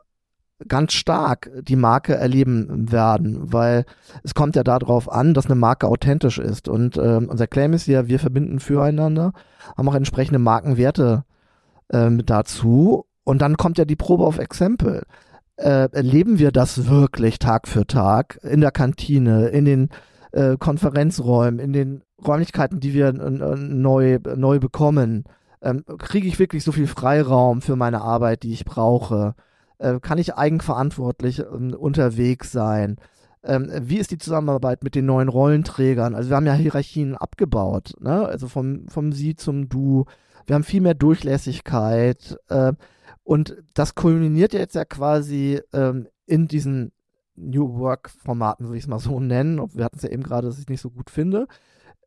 ganz 0.68 0.94
stark 0.94 1.50
die 1.61 1.76
Marke 1.76 2.14
erleben 2.14 2.90
werden, 2.90 3.52
weil 3.52 3.85
es 4.22 4.35
kommt 4.35 4.57
ja 4.57 4.64
darauf 4.64 5.11
an, 5.11 5.35
dass 5.35 5.46
eine 5.46 5.55
Marke 5.55 5.87
authentisch 5.87 6.38
ist. 6.38 6.68
Und 6.68 6.96
äh, 6.96 7.20
unser 7.26 7.46
Claim 7.46 7.74
ist 7.74 7.87
ja, 7.87 8.09
wir 8.09 8.18
verbinden 8.18 8.59
füreinander, 8.59 9.33
haben 9.76 9.88
auch 9.88 9.94
entsprechende 9.94 10.38
Markenwerte 10.38 11.24
äh, 11.88 12.11
dazu. 12.11 13.05
Und 13.24 13.42
dann 13.42 13.57
kommt 13.57 13.76
ja 13.76 13.85
die 13.85 13.96
Probe 13.96 14.24
auf 14.24 14.38
Exempel. 14.38 15.02
Äh, 15.57 15.90
erleben 15.92 16.38
wir 16.38 16.52
das 16.52 16.88
wirklich 16.88 17.38
Tag 17.38 17.68
für 17.68 17.87
Tag 17.87 18.38
in 18.42 18.61
der 18.61 18.70
Kantine, 18.70 19.48
in 19.48 19.64
den 19.64 19.90
äh, 20.37 20.57
Konferenzräumen, 20.59 21.59
in 21.59 21.72
den 21.72 22.03
Räumlichkeiten, 22.25 22.79
die 22.79 22.92
wir 22.92 23.12
neu, 23.12 24.18
neu 24.37 24.59
bekommen? 24.59 25.25
Ähm, 25.62 25.85
kriege 25.99 26.29
ich 26.29 26.38
wirklich 26.38 26.62
so 26.62 26.72
viel 26.72 26.87
Freiraum 26.87 27.62
für 27.62 27.77
meine 27.77 28.03
Arbeit, 28.03 28.42
die 28.42 28.53
ich 28.53 28.64
brauche? 28.64 29.35
Äh, 29.79 29.99
kann 30.01 30.18
ich 30.18 30.35
eigenverantwortlich 30.35 31.40
ähm, 31.40 31.75
unterwegs 31.75 32.53
sein? 32.53 32.96
Ähm, 33.42 33.70
wie 33.81 33.99
ist 33.99 34.11
die 34.11 34.18
Zusammenarbeit 34.18 34.85
mit 34.85 34.94
den 34.94 35.07
neuen 35.07 35.29
Rollenträgern? 35.29 36.14
Also 36.14 36.31
wir 36.31 36.37
haben 36.37 36.46
ja 36.46 36.53
Hierarchien 36.53 37.16
abgebaut, 37.16 37.94
ne? 38.01 38.27
also 38.27 38.49
vom, 38.49 38.88
vom 38.88 39.12
Sie 39.12 39.37
zum 39.37 39.68
Du. 39.68 40.05
Wir 40.46 40.55
haben 40.55 40.64
viel 40.64 40.81
mehr 40.83 40.94
Durchlässigkeit 40.94 42.38
äh, 42.49 42.72
und 43.25 43.57
das 43.75 43.94
kulminiert 43.94 44.53
jetzt 44.53 44.75
ja 44.75 44.85
quasi 44.85 45.61
ähm, 45.72 46.09
in 46.27 46.49
diesen 46.49 46.92
New 47.37 47.79
Work-Formaten, 47.79 48.66
würde 48.66 48.79
ich 48.79 48.85
es 48.85 48.88
mal 48.88 48.99
so 48.99 49.20
nennen. 49.20 49.61
Wir 49.75 49.85
hatten 49.85 49.96
es 49.96 50.03
ja 50.03 50.11
eben 50.11 50.22
gerade, 50.22 50.46
dass 50.46 50.57
ich 50.57 50.62
es 50.62 50.68
nicht 50.68 50.81
so 50.81 50.90
gut 50.90 51.11
finde. 51.11 51.46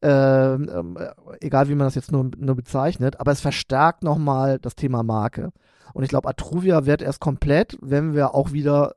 Ähm, 0.01 0.69
ähm, 0.73 0.97
egal 1.41 1.67
wie 1.67 1.75
man 1.75 1.85
das 1.85 1.95
jetzt 1.95 2.11
nur, 2.11 2.31
nur 2.37 2.55
bezeichnet, 2.55 3.19
aber 3.19 3.31
es 3.31 3.41
verstärkt 3.41 4.03
nochmal 4.03 4.57
das 4.57 4.75
Thema 4.75 5.03
Marke. 5.03 5.51
Und 5.93 6.03
ich 6.03 6.09
glaube, 6.09 6.29
Atruvia 6.29 6.85
wird 6.85 7.01
erst 7.01 7.19
komplett, 7.19 7.77
wenn 7.81 8.13
wir 8.13 8.33
auch 8.33 8.53
wieder, 8.53 8.95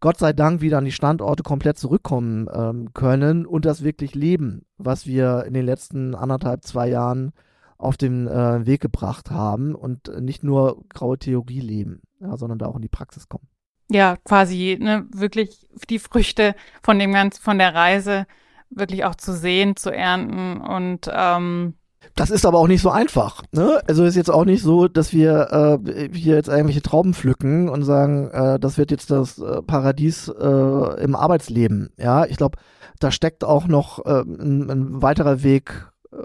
Gott 0.00 0.18
sei 0.18 0.32
Dank, 0.34 0.60
wieder 0.60 0.78
an 0.78 0.84
die 0.84 0.92
Standorte 0.92 1.42
komplett 1.42 1.78
zurückkommen 1.78 2.48
ähm, 2.52 2.92
können 2.92 3.46
und 3.46 3.64
das 3.64 3.82
wirklich 3.82 4.14
leben, 4.14 4.66
was 4.76 5.06
wir 5.06 5.44
in 5.46 5.54
den 5.54 5.64
letzten 5.64 6.14
anderthalb, 6.14 6.64
zwei 6.64 6.88
Jahren 6.88 7.32
auf 7.78 7.96
den 7.96 8.28
äh, 8.28 8.66
Weg 8.66 8.82
gebracht 8.82 9.30
haben 9.30 9.74
und 9.74 10.10
nicht 10.20 10.44
nur 10.44 10.84
graue 10.90 11.18
Theorie 11.18 11.60
leben, 11.60 12.02
ja, 12.20 12.36
sondern 12.36 12.58
da 12.58 12.66
auch 12.66 12.76
in 12.76 12.82
die 12.82 12.88
Praxis 12.88 13.28
kommen. 13.28 13.48
Ja, 13.90 14.16
quasi 14.24 14.78
ne, 14.80 15.06
wirklich 15.10 15.66
die 15.88 15.98
Früchte 15.98 16.54
von 16.82 16.98
dem 16.98 17.12
ganzen, 17.12 17.42
von 17.42 17.58
der 17.58 17.74
Reise 17.74 18.26
wirklich 18.70 19.04
auch 19.04 19.16
zu 19.16 19.32
sehen, 19.32 19.76
zu 19.76 19.90
ernten 19.92 20.60
und 20.60 21.10
ähm, 21.12 21.74
das 22.14 22.30
ist 22.30 22.46
aber 22.46 22.58
auch 22.58 22.66
nicht 22.66 22.80
so 22.82 22.90
einfach. 22.90 23.42
Ne? 23.52 23.80
Also 23.86 24.04
ist 24.04 24.16
jetzt 24.16 24.30
auch 24.30 24.44
nicht 24.44 24.62
so, 24.62 24.88
dass 24.88 25.12
wir 25.12 25.80
äh, 25.84 26.08
hier 26.12 26.34
jetzt 26.34 26.48
irgendwelche 26.48 26.82
Trauben 26.82 27.14
pflücken 27.14 27.68
und 27.68 27.82
sagen, 27.82 28.30
äh, 28.30 28.58
das 28.58 28.78
wird 28.78 28.90
jetzt 28.90 29.10
das 29.10 29.38
äh, 29.38 29.62
Paradies 29.62 30.28
äh, 30.28 31.02
im 31.02 31.14
Arbeitsleben. 31.14 31.90
Ja, 31.98 32.24
ich 32.24 32.36
glaube, 32.36 32.58
da 33.00 33.10
steckt 33.10 33.44
auch 33.44 33.66
noch 33.66 34.04
äh, 34.04 34.22
ein, 34.22 34.70
ein 34.70 35.02
weiterer 35.02 35.42
Weg 35.42 35.90
äh, 36.12 36.16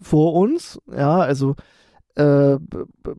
vor 0.00 0.34
uns. 0.34 0.80
Ja, 0.96 1.18
also 1.18 1.56
äh, 2.14 2.56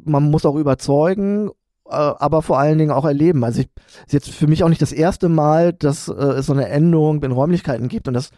man 0.03 0.31
muss 0.31 0.45
auch 0.45 0.55
überzeugen 0.55 1.51
aber 1.89 2.41
vor 2.41 2.59
allen 2.59 2.77
Dingen 2.77 2.91
auch 2.91 3.05
erleben. 3.05 3.43
Also 3.43 3.61
ich, 3.61 3.69
ist 4.05 4.13
jetzt 4.13 4.29
für 4.29 4.47
mich 4.47 4.63
auch 4.63 4.69
nicht 4.69 4.81
das 4.81 4.91
erste 4.91 5.29
Mal, 5.29 5.73
dass 5.73 6.07
äh, 6.07 6.13
es 6.13 6.47
so 6.47 6.53
eine 6.53 6.67
Änderung 6.67 7.23
in 7.23 7.31
Räumlichkeiten 7.31 7.87
gibt 7.87 8.07
und 8.07 8.13
das 8.13 8.31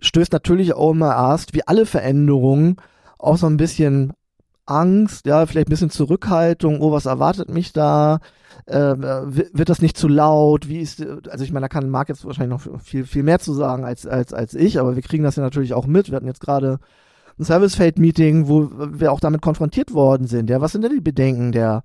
stößt 0.00 0.32
natürlich 0.32 0.74
auch 0.74 0.92
immer 0.92 1.12
erst, 1.12 1.54
wie 1.54 1.66
alle 1.66 1.86
Veränderungen, 1.86 2.76
auch 3.18 3.36
so 3.36 3.46
ein 3.46 3.56
bisschen 3.56 4.12
Angst, 4.66 5.26
ja, 5.26 5.44
vielleicht 5.46 5.68
ein 5.68 5.70
bisschen 5.70 5.90
Zurückhaltung, 5.90 6.80
oh, 6.80 6.92
was 6.92 7.06
erwartet 7.06 7.50
mich 7.50 7.72
da? 7.72 8.20
Äh, 8.66 8.76
wird 8.96 9.68
das 9.68 9.82
nicht 9.82 9.96
zu 9.96 10.06
laut? 10.06 10.68
Wie 10.68 10.78
ist, 10.78 11.04
also 11.28 11.44
ich 11.44 11.52
meine, 11.52 11.64
da 11.64 11.68
kann 11.68 11.90
Marc 11.90 12.08
jetzt 12.08 12.24
wahrscheinlich 12.24 12.66
noch 12.66 12.80
viel, 12.80 13.04
viel 13.04 13.22
mehr 13.24 13.40
zu 13.40 13.52
sagen 13.54 13.84
als, 13.84 14.06
als, 14.06 14.32
als 14.32 14.54
ich, 14.54 14.78
aber 14.78 14.94
wir 14.94 15.02
kriegen 15.02 15.24
das 15.24 15.36
ja 15.36 15.42
natürlich 15.42 15.74
auch 15.74 15.86
mit. 15.86 16.10
Wir 16.10 16.16
hatten 16.16 16.26
jetzt 16.26 16.40
gerade 16.40 16.78
ein 17.38 17.44
Service-Fate-Meeting, 17.44 18.48
wo 18.48 18.70
wir 18.70 19.12
auch 19.12 19.20
damit 19.20 19.42
konfrontiert 19.42 19.92
worden 19.94 20.26
sind. 20.26 20.48
Ja, 20.50 20.60
was 20.60 20.72
sind 20.72 20.82
denn 20.82 20.94
die 20.94 21.00
Bedenken 21.00 21.50
der, 21.50 21.82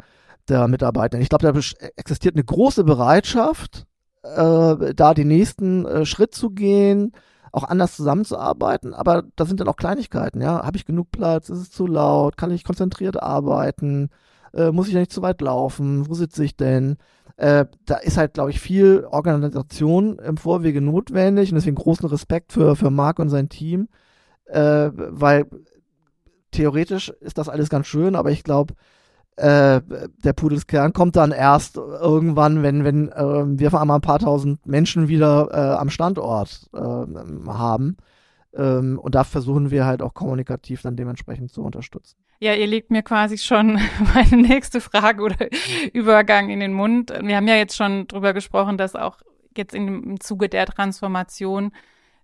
der 0.50 0.68
Mitarbeiter? 0.68 1.20
Ich 1.20 1.30
glaube, 1.30 1.52
da 1.52 1.60
existiert 1.96 2.36
eine 2.36 2.44
große 2.44 2.84
Bereitschaft, 2.84 3.86
äh, 4.24 4.94
da 4.94 5.14
den 5.14 5.28
nächsten 5.28 5.86
äh, 5.86 6.06
Schritt 6.06 6.34
zu 6.34 6.50
gehen, 6.50 7.14
auch 7.52 7.64
anders 7.64 7.96
zusammenzuarbeiten, 7.96 8.94
aber 8.94 9.24
da 9.36 9.46
sind 9.46 9.60
dann 9.60 9.68
auch 9.68 9.78
Kleinigkeiten, 9.78 10.42
ja. 10.42 10.64
Habe 10.64 10.78
ich 10.78 10.86
genug 10.86 11.12
Platz? 11.12 11.50
Ist 11.50 11.60
es 11.60 11.72
zu 11.72 11.88
laut? 11.88 12.38
Kann 12.38 12.52
ich 12.52 12.64
konzentriert 12.64 13.22
arbeiten? 13.22 14.10
Äh, 14.54 14.72
muss 14.72 14.88
ich 14.88 14.94
nicht 14.94 15.12
zu 15.12 15.22
weit 15.22 15.42
laufen? 15.42 16.08
Wo 16.10 16.14
sitze 16.14 16.44
ich 16.44 16.56
denn? 16.56 16.98
Äh, 17.38 17.66
da 17.86 17.98
ist 17.98 18.18
halt, 18.18 18.34
glaube 18.34 18.50
ich, 18.50 18.60
viel 18.60 19.06
Organisation 19.10 20.18
im 20.20 20.38
Vorwege 20.38 20.82
notwendig 20.82 21.52
und 21.52 21.56
deswegen 21.56 21.76
großen 21.76 22.08
Respekt 22.08 22.52
für, 22.52 22.76
für 22.76 22.90
Marc 22.90 23.20
und 23.20 23.30
sein 23.30 23.50
Team, 23.50 23.90
äh, 24.46 24.90
weil 24.94 25.46
theoretisch 26.52 27.10
ist 27.22 27.38
das 27.38 27.50
alles 27.50 27.70
ganz 27.70 27.86
schön, 27.88 28.16
aber 28.16 28.32
ich 28.32 28.44
glaube, 28.44 28.74
äh, 29.38 29.82
der 30.24 30.34
Pudelskern 30.34 30.94
kommt 30.94 31.16
dann 31.16 31.32
erst 31.32 31.78
irgendwann, 31.78 32.64
wenn, 32.64 32.84
wenn 32.84 33.10
äh, 33.10 33.60
wir 33.60 33.70
vor 33.70 33.82
einmal 33.82 34.00
ein 34.00 34.02
paar 34.02 34.20
tausend 34.20 34.66
Menschen 34.66 35.08
wieder 35.08 35.50
äh, 35.52 35.80
am 35.80 35.92
Standort 35.92 36.70
äh, 36.74 36.80
haben. 36.80 37.98
Ähm, 38.56 38.98
und 38.98 39.14
da 39.14 39.24
versuchen 39.24 39.70
wir 39.70 39.86
halt 39.86 40.02
auch 40.02 40.16
kommunikativ 40.16 40.82
dann 40.82 40.96
dementsprechend 40.96 41.52
zu 41.52 41.64
unterstützen. 41.64 42.18
Ja, 42.40 42.54
ihr 42.54 42.66
legt 42.66 42.90
mir 42.90 43.04
quasi 43.04 43.38
schon 43.38 43.80
meine 44.16 44.42
nächste 44.42 44.82
Frage 44.82 45.22
oder 45.22 45.48
Übergang 45.94 46.50
in 46.50 46.60
den 46.60 46.74
Mund. 46.74 47.14
Wir 47.22 47.36
haben 47.36 47.48
ja 47.48 47.56
jetzt 47.56 47.76
schon 47.76 48.08
drüber 48.08 48.34
gesprochen, 48.34 48.78
dass 48.78 48.96
auch 48.96 49.20
jetzt 49.56 49.76
im 49.76 50.20
Zuge 50.20 50.50
der 50.50 50.66
Transformation, 50.66 51.72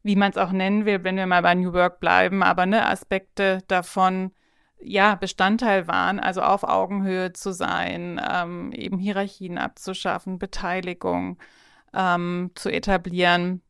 wie 0.02 0.16
man 0.16 0.32
es 0.32 0.38
auch 0.38 0.52
nennen 0.52 0.86
will, 0.86 1.04
wenn 1.04 1.18
wir 1.18 1.28
mal 1.28 1.44
bei 1.44 1.54
New 1.54 1.74
Work 1.74 2.00
bleiben, 2.00 2.42
aber 2.42 2.66
ne, 2.66 2.88
Aspekte 2.88 3.60
davon 3.68 4.32
ja, 4.84 5.16
Bestandteil 5.16 5.88
waren, 5.88 6.20
also 6.20 6.42
auf 6.42 6.64
Augenhöhe 6.64 7.34
zu 7.34 7.54
sein, 7.54 8.22
ähm, 8.32 8.72
eben 8.72 8.98
Hierarchien 8.98 9.58
abzuschaffen, 9.58 10.40
Beteiligung 10.40 11.38
ähm, 11.94 12.52
zu 12.56 12.70
etablieren. 12.70 13.62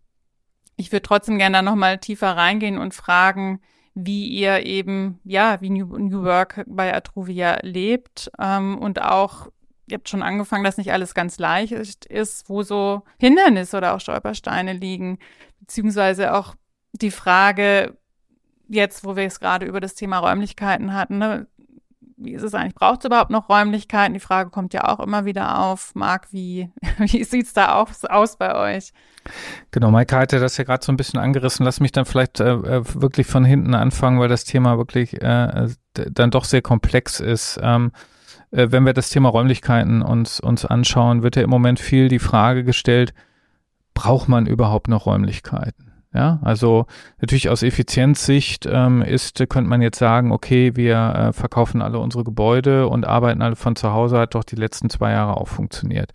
Ich 0.75 0.91
würde 0.91 1.03
trotzdem 1.03 1.37
gerne 1.37 1.57
da 1.57 1.61
nochmal 1.61 1.99
tiefer 1.99 2.35
reingehen 2.35 2.77
und 2.77 2.93
fragen, 2.93 3.61
wie 3.95 4.27
ihr 4.27 4.65
eben, 4.65 5.19
ja, 5.23 5.61
wie 5.61 5.69
New, 5.69 5.97
New 5.97 6.23
Work 6.23 6.63
bei 6.67 6.93
Atruvia 6.93 7.59
lebt 7.61 8.31
ähm, 8.39 8.77
und 8.79 9.01
auch, 9.01 9.47
ihr 9.87 9.97
habt 9.97 10.09
schon 10.09 10.23
angefangen, 10.23 10.63
dass 10.63 10.77
nicht 10.77 10.91
alles 10.91 11.13
ganz 11.13 11.37
leicht 11.37 12.05
ist, 12.05 12.49
wo 12.49 12.63
so 12.63 13.03
Hindernisse 13.19 13.77
oder 13.77 13.93
auch 13.93 13.99
Stolpersteine 13.99 14.73
liegen, 14.73 15.19
beziehungsweise 15.59 16.33
auch 16.33 16.55
die 16.93 17.11
Frage, 17.11 17.97
jetzt, 18.67 19.05
wo 19.05 19.15
wir 19.15 19.25
es 19.25 19.39
gerade 19.39 19.65
über 19.65 19.79
das 19.79 19.95
Thema 19.95 20.19
Räumlichkeiten 20.19 20.93
hatten, 20.93 21.17
ne, 21.17 21.47
wie 22.17 22.33
ist 22.33 22.43
es 22.43 22.53
eigentlich? 22.53 22.75
Braucht 22.75 22.99
es 22.99 23.05
überhaupt 23.05 23.31
noch 23.31 23.49
Räumlichkeiten? 23.49 24.13
Die 24.13 24.19
Frage 24.19 24.49
kommt 24.49 24.73
ja 24.73 24.87
auch 24.87 24.99
immer 24.99 25.25
wieder 25.25 25.59
auf. 25.59 25.93
Marc, 25.95 26.31
wie, 26.31 26.69
wie 26.97 27.23
sieht 27.23 27.47
es 27.47 27.53
da 27.53 27.75
aus, 27.75 28.05
aus 28.05 28.37
bei 28.37 28.55
euch? 28.55 28.93
Genau, 29.71 29.91
Maike 29.91 30.15
hatte 30.17 30.39
das 30.39 30.57
ja 30.57 30.63
gerade 30.63 30.83
so 30.83 30.91
ein 30.91 30.97
bisschen 30.97 31.19
angerissen. 31.19 31.65
Lass 31.65 31.79
mich 31.79 31.91
dann 31.91 32.05
vielleicht 32.05 32.39
äh, 32.39 32.53
äh, 32.53 32.83
wirklich 32.95 33.27
von 33.27 33.45
hinten 33.45 33.73
anfangen, 33.73 34.19
weil 34.19 34.29
das 34.29 34.45
Thema 34.45 34.77
wirklich 34.77 35.21
äh, 35.21 35.69
dann 35.93 36.31
doch 36.31 36.45
sehr 36.45 36.61
komplex 36.61 37.19
ist. 37.19 37.59
Ähm, 37.61 37.91
äh, 38.51 38.67
wenn 38.69 38.85
wir 38.85 38.93
das 38.93 39.09
Thema 39.09 39.29
Räumlichkeiten 39.29 40.01
uns, 40.01 40.39
uns 40.39 40.65
anschauen, 40.65 41.23
wird 41.23 41.35
ja 41.35 41.43
im 41.43 41.49
Moment 41.49 41.79
viel 41.79 42.07
die 42.09 42.19
Frage 42.19 42.63
gestellt, 42.63 43.13
braucht 43.93 44.27
man 44.27 44.45
überhaupt 44.45 44.87
noch 44.87 45.05
Räumlichkeiten? 45.05 45.92
Ja, 46.13 46.39
also 46.43 46.85
natürlich 47.19 47.49
aus 47.49 47.63
Effizienzsicht 47.63 48.67
ähm, 48.69 49.01
ist, 49.01 49.37
könnte 49.49 49.69
man 49.69 49.81
jetzt 49.81 49.97
sagen, 49.97 50.31
okay, 50.31 50.75
wir 50.75 50.95
äh, 50.95 51.33
verkaufen 51.33 51.81
alle 51.81 51.97
unsere 51.97 52.23
Gebäude 52.23 52.87
und 52.87 53.05
arbeiten 53.05 53.41
alle 53.41 53.55
von 53.55 53.75
zu 53.75 53.93
Hause, 53.93 54.19
hat 54.19 54.35
doch 54.35 54.43
die 54.43 54.55
letzten 54.55 54.91
zwei 54.91 55.11
Jahre 55.11 55.37
auch 55.37 55.47
funktioniert. 55.47 56.11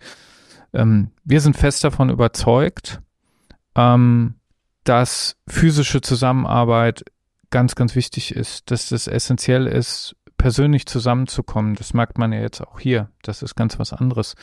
Ähm, 0.73 1.11
wir 1.25 1.41
sind 1.41 1.57
fest 1.57 1.83
davon 1.83 2.09
überzeugt, 2.09 3.01
ähm, 3.75 4.35
dass 4.85 5.35
physische 5.47 5.99
Zusammenarbeit 5.99 7.03
ganz, 7.49 7.75
ganz 7.75 7.95
wichtig 7.95 8.33
ist, 8.33 8.71
dass 8.71 8.89
das 8.89 9.07
essentiell 9.07 9.67
ist 9.67 10.15
persönlich 10.39 10.87
zusammenzukommen. 10.87 11.75
Das 11.75 11.93
merkt 11.93 12.17
man 12.17 12.33
ja 12.33 12.39
jetzt 12.39 12.61
auch 12.61 12.79
hier. 12.79 13.09
Das 13.21 13.43
ist 13.43 13.55
ganz 13.55 13.77
was 13.77 13.93
anderes. 13.93 14.35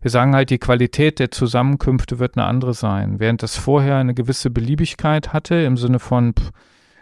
Wir 0.00 0.12
sagen 0.12 0.36
halt, 0.36 0.50
die 0.50 0.58
Qualität 0.58 1.18
der 1.18 1.32
Zusammenkünfte 1.32 2.20
wird 2.20 2.36
eine 2.36 2.46
andere 2.46 2.74
sein. 2.74 3.18
Während 3.18 3.42
das 3.42 3.56
vorher 3.56 3.96
eine 3.96 4.14
gewisse 4.14 4.50
Beliebigkeit 4.50 5.32
hatte, 5.32 5.56
im 5.56 5.76
Sinne 5.76 5.98
von, 5.98 6.34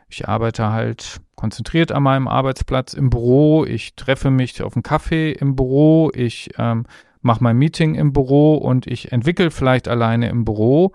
ich 0.09 0.29
arbeite 0.29 0.71
halt 0.71 1.21
konzentriert 1.35 1.93
an 1.93 2.05
meinem 2.05 2.29
Arbeitsplatz 2.29 2.95
im 2.95 3.11
Büro, 3.11 3.67
ich 3.67 3.97
treffe 3.97 4.31
mich 4.31 4.63
auf 4.63 4.75
einen 4.75 4.83
Kaffee 4.83 5.33
im 5.33 5.57
Büro, 5.57 6.11
ich 6.15 6.51
ähm, 6.57 6.87
mache 7.21 7.43
mein 7.43 7.59
Meeting 7.59 7.97
im 7.97 8.13
Büro 8.15 8.55
und 8.55 8.87
ich 8.87 9.13
entwickle 9.13 9.51
vielleicht 9.51 9.89
alleine 9.89 10.29
im 10.31 10.45
Büro. 10.45 10.93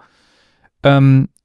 Ähm, 0.83 1.27
äh, 1.27 1.40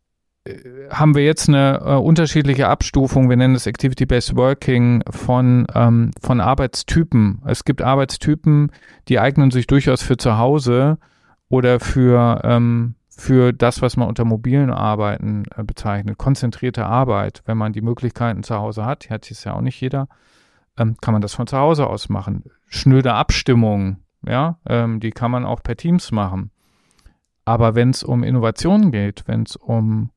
haben 0.91 1.15
wir 1.15 1.25
jetzt 1.25 1.49
eine 1.49 1.81
äh, 1.85 1.95
unterschiedliche 1.95 2.69
Abstufung, 2.69 3.29
wir 3.29 3.37
nennen 3.37 3.55
das 3.55 3.67
Activity-Based 3.67 4.37
Working 4.37 5.03
von, 5.11 5.67
ähm, 5.75 6.11
von 6.21 6.41
Arbeitstypen. 6.41 7.43
Es 7.47 7.65
gibt 7.65 7.83
Arbeitstypen, 7.83 8.71
die 9.09 9.19
eignen 9.19 9.51
sich 9.51 9.67
durchaus 9.67 10.03
für 10.03 10.17
zu 10.17 10.39
Hause 10.39 10.99
oder 11.49 11.81
für, 11.81 12.41
ähm, 12.45 12.95
für 13.09 13.53
das, 13.53 13.83
was 13.83 13.97
man 13.97 14.09
unter 14.09 14.25
mobilen 14.25 14.71
Arbeiten 14.71 15.45
äh, 15.57 15.65
bezeichnet. 15.65 16.19
Konzentrierte 16.19 16.87
Arbeit, 16.87 17.43
wenn 17.47 17.59
man 17.59 17.73
die 17.73 17.83
Möglichkeiten 17.83 18.43
zu 18.43 18.57
Hause 18.57 18.85
hat, 18.85 19.09
hat 19.11 19.31
es 19.31 19.45
ja 19.45 19.55
auch 19.55 19.61
nicht 19.61 19.81
jeder, 19.81 20.09
ähm, 20.79 20.97
kann 21.01 21.13
man 21.13 21.23
das 21.23 21.35
von 21.35 21.47
zu 21.47 21.57
Hause 21.57 21.87
aus 21.87 22.09
machen. 22.09 22.45
Schnöde 22.69 23.15
Abstimmungen, 23.15 24.05
ja, 24.27 24.59
ähm, 24.69 25.01
die 25.01 25.11
kann 25.11 25.31
man 25.31 25.45
auch 25.45 25.63
per 25.63 25.77
Teams 25.77 26.13
machen. 26.13 26.51
Aber 27.45 27.77
wenn 27.77 27.91
es 27.91 28.03
um 28.03 28.25
Innovationen 28.25 28.91
geht, 28.91 29.23
wenn 29.27 29.45
es 29.45 29.55
um 29.55 30.11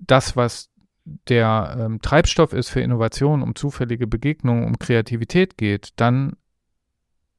das, 0.00 0.36
was 0.36 0.70
der 1.04 1.76
ähm, 1.78 2.00
Treibstoff 2.00 2.52
ist 2.52 2.70
für 2.70 2.80
Innovation, 2.80 3.42
um 3.42 3.54
zufällige 3.54 4.06
Begegnungen, 4.06 4.64
um 4.64 4.78
Kreativität 4.78 5.58
geht, 5.58 5.92
dann 5.96 6.36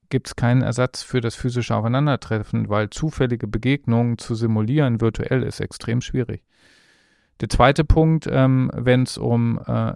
gibt 0.09 0.27
es 0.27 0.35
keinen 0.35 0.61
Ersatz 0.61 1.01
für 1.01 1.19
das 1.19 1.35
physische 1.35 1.75
Aufeinandertreffen, 1.75 2.69
weil 2.69 2.89
zufällige 2.91 3.47
Begegnungen 3.47 4.17
zu 4.17 4.35
simulieren 4.35 5.01
virtuell 5.01 5.43
ist 5.43 5.59
extrem 5.59 6.01
schwierig. 6.01 6.43
Der 7.41 7.49
zweite 7.49 7.83
Punkt, 7.83 8.27
ähm, 8.29 8.71
wenn 8.73 9.03
es 9.03 9.17
um 9.17 9.59
äh, 9.65 9.93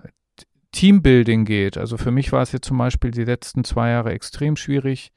Teambuilding 0.71 1.45
geht, 1.45 1.77
also 1.77 1.97
für 1.97 2.11
mich 2.11 2.31
war 2.31 2.41
es 2.41 2.51
jetzt 2.51 2.67
zum 2.67 2.77
Beispiel 2.77 3.11
die 3.11 3.23
letzten 3.23 3.63
zwei 3.63 3.91
Jahre 3.91 4.11
extrem 4.11 4.55
schwierig, 4.55 5.11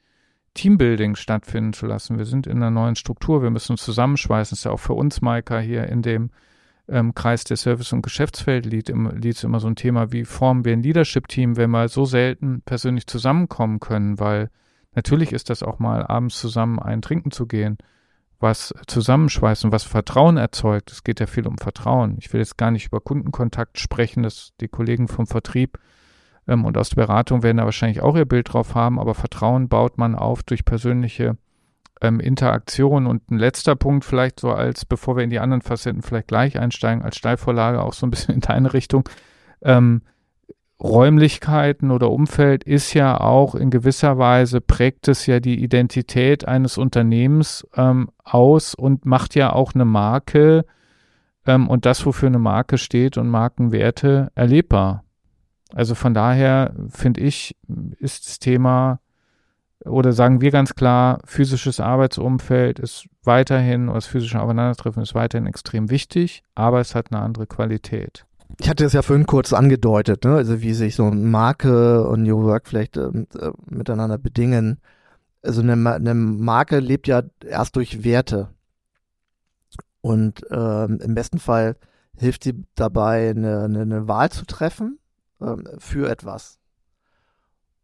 Teambuilding 0.53 1.15
stattfinden 1.15 1.73
zu 1.73 1.87
lassen. 1.87 2.17
Wir 2.17 2.25
sind 2.25 2.47
in 2.47 2.57
einer 2.57 2.71
neuen 2.71 2.95
Struktur, 2.95 3.41
wir 3.41 3.49
müssen 3.49 3.73
uns 3.73 3.83
zusammenschweißen. 3.83 4.51
Das 4.51 4.59
ist 4.59 4.65
ja 4.65 4.71
auch 4.71 4.79
für 4.79 4.93
uns, 4.93 5.21
Maika, 5.21 5.59
hier 5.59 5.87
in 5.87 6.01
dem 6.03 6.29
ähm, 6.87 7.15
Kreis 7.15 7.43
der 7.43 7.57
Service- 7.57 7.93
und 7.93 8.01
Geschäftsfeld 8.01 8.65
liegt, 8.65 8.89
liegt 8.89 9.43
immer 9.43 9.59
so 9.59 9.67
ein 9.67 9.75
Thema, 9.75 10.11
wie 10.11 10.25
formen 10.25 10.65
wir 10.65 10.73
ein 10.73 10.83
Leadership-Team, 10.83 11.57
wenn 11.57 11.71
wir 11.71 11.87
so 11.87 12.05
selten 12.05 12.61
persönlich 12.61 13.07
zusammenkommen 13.07 13.79
können, 13.79 14.19
weil 14.19 14.49
natürlich 14.93 15.31
ist 15.31 15.49
das 15.49 15.63
auch 15.63 15.79
mal 15.79 16.05
abends 16.05 16.39
zusammen 16.39 16.79
ein 16.79 17.01
Trinken 17.01 17.31
zu 17.31 17.47
gehen, 17.47 17.77
was 18.39 18.73
zusammenschweißt 18.87 19.65
und 19.65 19.71
was 19.71 19.83
Vertrauen 19.83 20.37
erzeugt. 20.37 20.91
Es 20.91 21.03
geht 21.03 21.21
ja 21.21 21.27
viel 21.27 21.47
um 21.47 21.57
Vertrauen. 21.57 22.17
Ich 22.19 22.33
will 22.33 22.41
jetzt 22.41 22.57
gar 22.57 22.71
nicht 22.71 22.87
über 22.87 22.99
Kundenkontakt 22.99 23.79
sprechen, 23.79 24.23
dass 24.23 24.51
die 24.59 24.67
Kollegen 24.67 25.07
vom 25.07 25.27
Vertrieb 25.27 25.79
ähm, 26.47 26.65
und 26.65 26.77
aus 26.77 26.89
der 26.89 26.97
Beratung 26.97 27.43
werden 27.43 27.57
da 27.57 27.65
wahrscheinlich 27.65 28.01
auch 28.01 28.17
ihr 28.17 28.25
Bild 28.25 28.53
drauf 28.53 28.75
haben, 28.75 28.99
aber 28.99 29.15
Vertrauen 29.15 29.69
baut 29.69 29.97
man 29.97 30.15
auf 30.15 30.43
durch 30.43 30.65
persönliche 30.65 31.37
ähm, 32.03 32.19
Interaktion. 32.19 33.07
Und 33.07 33.31
ein 33.31 33.39
letzter 33.39 33.75
Punkt 33.75 34.05
vielleicht 34.05 34.39
so 34.39 34.51
als, 34.51 34.85
bevor 34.85 35.15
wir 35.15 35.23
in 35.23 35.31
die 35.31 35.39
anderen 35.39 35.61
Facetten 35.61 36.03
vielleicht 36.03 36.27
gleich 36.27 36.59
einsteigen, 36.59 37.03
als 37.03 37.15
Steilvorlage 37.17 37.81
auch 37.81 37.93
so 37.93 38.05
ein 38.05 38.11
bisschen 38.11 38.35
in 38.35 38.41
deine 38.41 38.73
Richtung. 38.73 39.09
Ähm, 39.63 40.03
Räumlichkeiten 40.81 41.91
oder 41.91 42.11
Umfeld 42.11 42.65
ist 42.65 42.93
ja 42.93 43.17
auch 43.17 43.55
in 43.55 43.69
gewisser 43.69 44.17
Weise, 44.17 44.59
prägt 44.59 45.07
es 45.07 45.25
ja 45.25 45.39
die 45.39 45.63
Identität 45.63 46.45
eines 46.45 46.77
Unternehmens 46.77 47.65
ähm, 47.75 48.09
aus 48.23 48.75
und 48.75 49.05
macht 49.05 49.33
ja 49.35 49.53
auch 49.53 49.73
eine 49.73 49.85
Marke 49.85 50.65
ähm, 51.45 51.69
und 51.69 51.85
das, 51.85 52.05
wofür 52.05 52.27
eine 52.27 52.39
Marke 52.39 52.77
steht 52.77 53.17
und 53.17 53.29
Markenwerte 53.29 54.29
erlebbar. 54.35 55.05
Also 55.73 55.95
von 55.95 56.13
daher 56.13 56.73
finde 56.89 57.21
ich, 57.21 57.55
ist 57.97 58.27
das 58.27 58.39
Thema 58.39 58.99
oder 59.85 60.13
sagen 60.13 60.41
wir 60.41 60.51
ganz 60.51 60.75
klar, 60.75 61.19
physisches 61.25 61.79
Arbeitsumfeld 61.79 62.79
ist 62.79 63.07
weiterhin, 63.23 63.89
oder 63.89 63.95
das 63.95 64.05
physische 64.05 64.41
Aufeinandertreffen 64.41 65.03
ist 65.03 65.15
weiterhin 65.15 65.47
extrem 65.47 65.89
wichtig, 65.89 66.43
aber 66.55 66.79
es 66.79 66.95
hat 66.95 67.11
eine 67.11 67.21
andere 67.21 67.47
Qualität. 67.47 68.25
Ich 68.59 68.69
hatte 68.69 68.85
es 68.85 68.93
ja 68.93 69.01
vorhin 69.01 69.25
kurz 69.25 69.51
angedeutet, 69.51 70.25
ne? 70.25 70.35
also 70.35 70.61
wie 70.61 70.73
sich 70.73 70.95
so 70.95 71.09
Marke 71.09 72.07
und 72.07 72.23
New 72.23 72.43
Work 72.43 72.67
vielleicht 72.67 72.97
äh, 72.97 73.07
äh, 73.07 73.51
miteinander 73.65 74.17
bedingen. 74.17 74.79
Also 75.41 75.61
eine, 75.61 75.73
eine, 75.91 76.13
Marke 76.13 76.79
lebt 76.79 77.07
ja 77.07 77.23
erst 77.45 77.75
durch 77.75 78.03
Werte. 78.03 78.49
Und 80.01 80.49
äh, 80.51 80.85
im 80.85 81.15
besten 81.15 81.39
Fall 81.39 81.77
hilft 82.17 82.43
sie 82.43 82.63
dabei, 82.75 83.31
eine, 83.31 83.63
eine, 83.63 83.81
eine 83.81 84.07
Wahl 84.07 84.29
zu 84.29 84.45
treffen 84.45 84.99
äh, 85.41 85.55
für 85.79 86.09
etwas. 86.09 86.59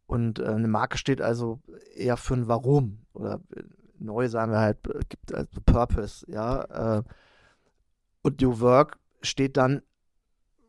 Und 0.10 0.40
äh, 0.40 0.46
eine 0.46 0.68
Marke 0.68 0.98
steht 0.98 1.22
also 1.22 1.60
eher 1.96 2.18
für 2.18 2.34
ein 2.34 2.48
Warum 2.48 2.98
oder 3.14 3.42
äh, 3.56 3.62
neu 4.00 4.28
sagen 4.28 4.52
wir 4.52 4.58
halt, 4.58 4.88
äh, 4.88 5.02
gibt 5.08 5.32
also 5.32 5.48
Purpose, 5.68 6.26
ja. 6.28 6.98
Äh, 6.98 7.04
und 8.24 8.42
New 8.42 8.60
Work 8.60 8.98
steht 9.22 9.56
dann 9.56 9.84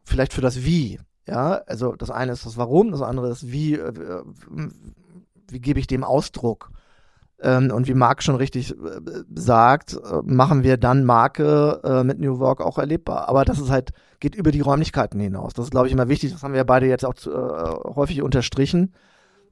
vielleicht 0.04 0.34
für 0.34 0.42
das 0.42 0.62
Wie, 0.62 1.00
ja. 1.26 1.62
Also 1.66 1.96
das 1.96 2.10
eine 2.10 2.32
ist 2.32 2.44
das 2.44 2.58
Warum, 2.58 2.90
das 2.90 3.00
andere 3.00 3.30
ist 3.30 3.50
wie, 3.50 3.76
äh, 3.76 4.22
wie 5.48 5.60
gebe 5.60 5.80
ich 5.80 5.86
dem 5.86 6.04
Ausdruck. 6.04 6.70
Ähm, 7.40 7.70
und 7.70 7.88
wie 7.88 7.94
Marc 7.94 8.22
schon 8.22 8.36
richtig 8.36 8.72
äh, 8.72 9.00
sagt, 9.34 9.98
machen 10.22 10.64
wir 10.64 10.76
dann 10.76 11.06
Marke 11.06 12.02
mit 12.04 12.20
New 12.20 12.40
Work 12.40 12.60
auch 12.60 12.76
erlebbar. 12.76 13.26
Aber 13.30 13.46
das 13.46 13.58
ist 13.58 13.70
halt, 13.70 13.92
geht 14.18 14.34
über 14.34 14.52
die 14.52 14.60
Räumlichkeiten 14.60 15.18
hinaus. 15.18 15.54
Das 15.54 15.64
ist, 15.64 15.70
glaube 15.70 15.86
ich, 15.86 15.94
immer 15.94 16.08
wichtig. 16.08 16.30
Das 16.30 16.42
haben 16.42 16.52
wir 16.52 16.64
beide 16.64 16.84
jetzt 16.84 17.06
auch 17.06 17.14
zu, 17.14 17.32
häufig 17.96 18.20
unterstrichen 18.20 18.92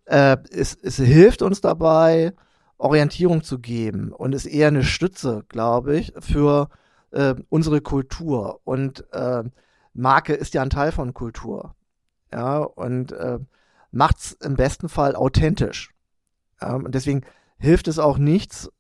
äh, 0.09 0.37
es, 0.51 0.75
es 0.75 0.97
hilft 0.97 1.43
uns 1.43 1.61
dabei, 1.61 2.33
Orientierung 2.79 3.43
zu 3.43 3.59
geben 3.59 4.13
und 4.13 4.35
ist 4.35 4.47
eher 4.47 4.69
eine 4.69 4.85
Stütze, 4.85 5.45
glaube 5.49 5.97
ich, 5.97 6.13
für 6.19 6.69
äh, 7.11 7.35
unsere 7.49 7.81
Kultur. 7.81 8.61
Und 8.65 9.05
äh, 9.13 9.45
Marke 9.95 10.35
ist 10.35 10.55
ja 10.55 10.63
ein 10.63 10.71
Teil 10.71 10.93
von 10.93 11.13
Kultur. 11.13 11.75
Ja, 12.33 12.59
und 12.59 13.13
äh, 13.13 13.39
macht's 13.91 14.33
im 14.43 14.55
besten 14.55 14.89
Fall 14.89 15.17
authentisch. 15.17 15.93
Ja, 16.61 16.75
und 16.75 16.95
deswegen 16.95 17.23
hilft 17.59 17.89
es 17.89 17.99
auch 17.99 18.19
nichts, 18.19 18.71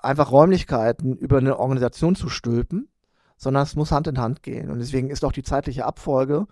einfach 0.00 0.32
Räumlichkeiten 0.32 1.16
über 1.16 1.38
eine 1.38 1.58
Organisation 1.58 2.16
zu 2.16 2.28
stülpen, 2.28 2.88
sondern 3.36 3.62
es 3.62 3.76
muss 3.76 3.92
Hand 3.92 4.08
in 4.08 4.18
Hand 4.18 4.42
gehen. 4.42 4.70
Und 4.70 4.80
deswegen 4.80 5.10
ist 5.10 5.24
auch 5.24 5.32
die 5.32 5.42
zeitliche 5.42 5.84
Abfolge, 5.84 6.46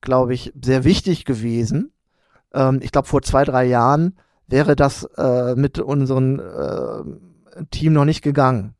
glaube 0.00 0.34
ich, 0.34 0.52
sehr 0.62 0.84
wichtig 0.84 1.24
gewesen, 1.24 1.92
ähm, 2.54 2.80
ich 2.82 2.92
glaube, 2.92 3.08
vor 3.08 3.22
zwei, 3.22 3.44
drei 3.44 3.64
Jahren 3.64 4.16
wäre 4.46 4.76
das 4.76 5.04
äh, 5.16 5.54
mit 5.54 5.78
unserem 5.78 6.40
äh, 6.40 7.64
Team 7.70 7.92
noch 7.92 8.04
nicht 8.04 8.22
gegangen. 8.22 8.74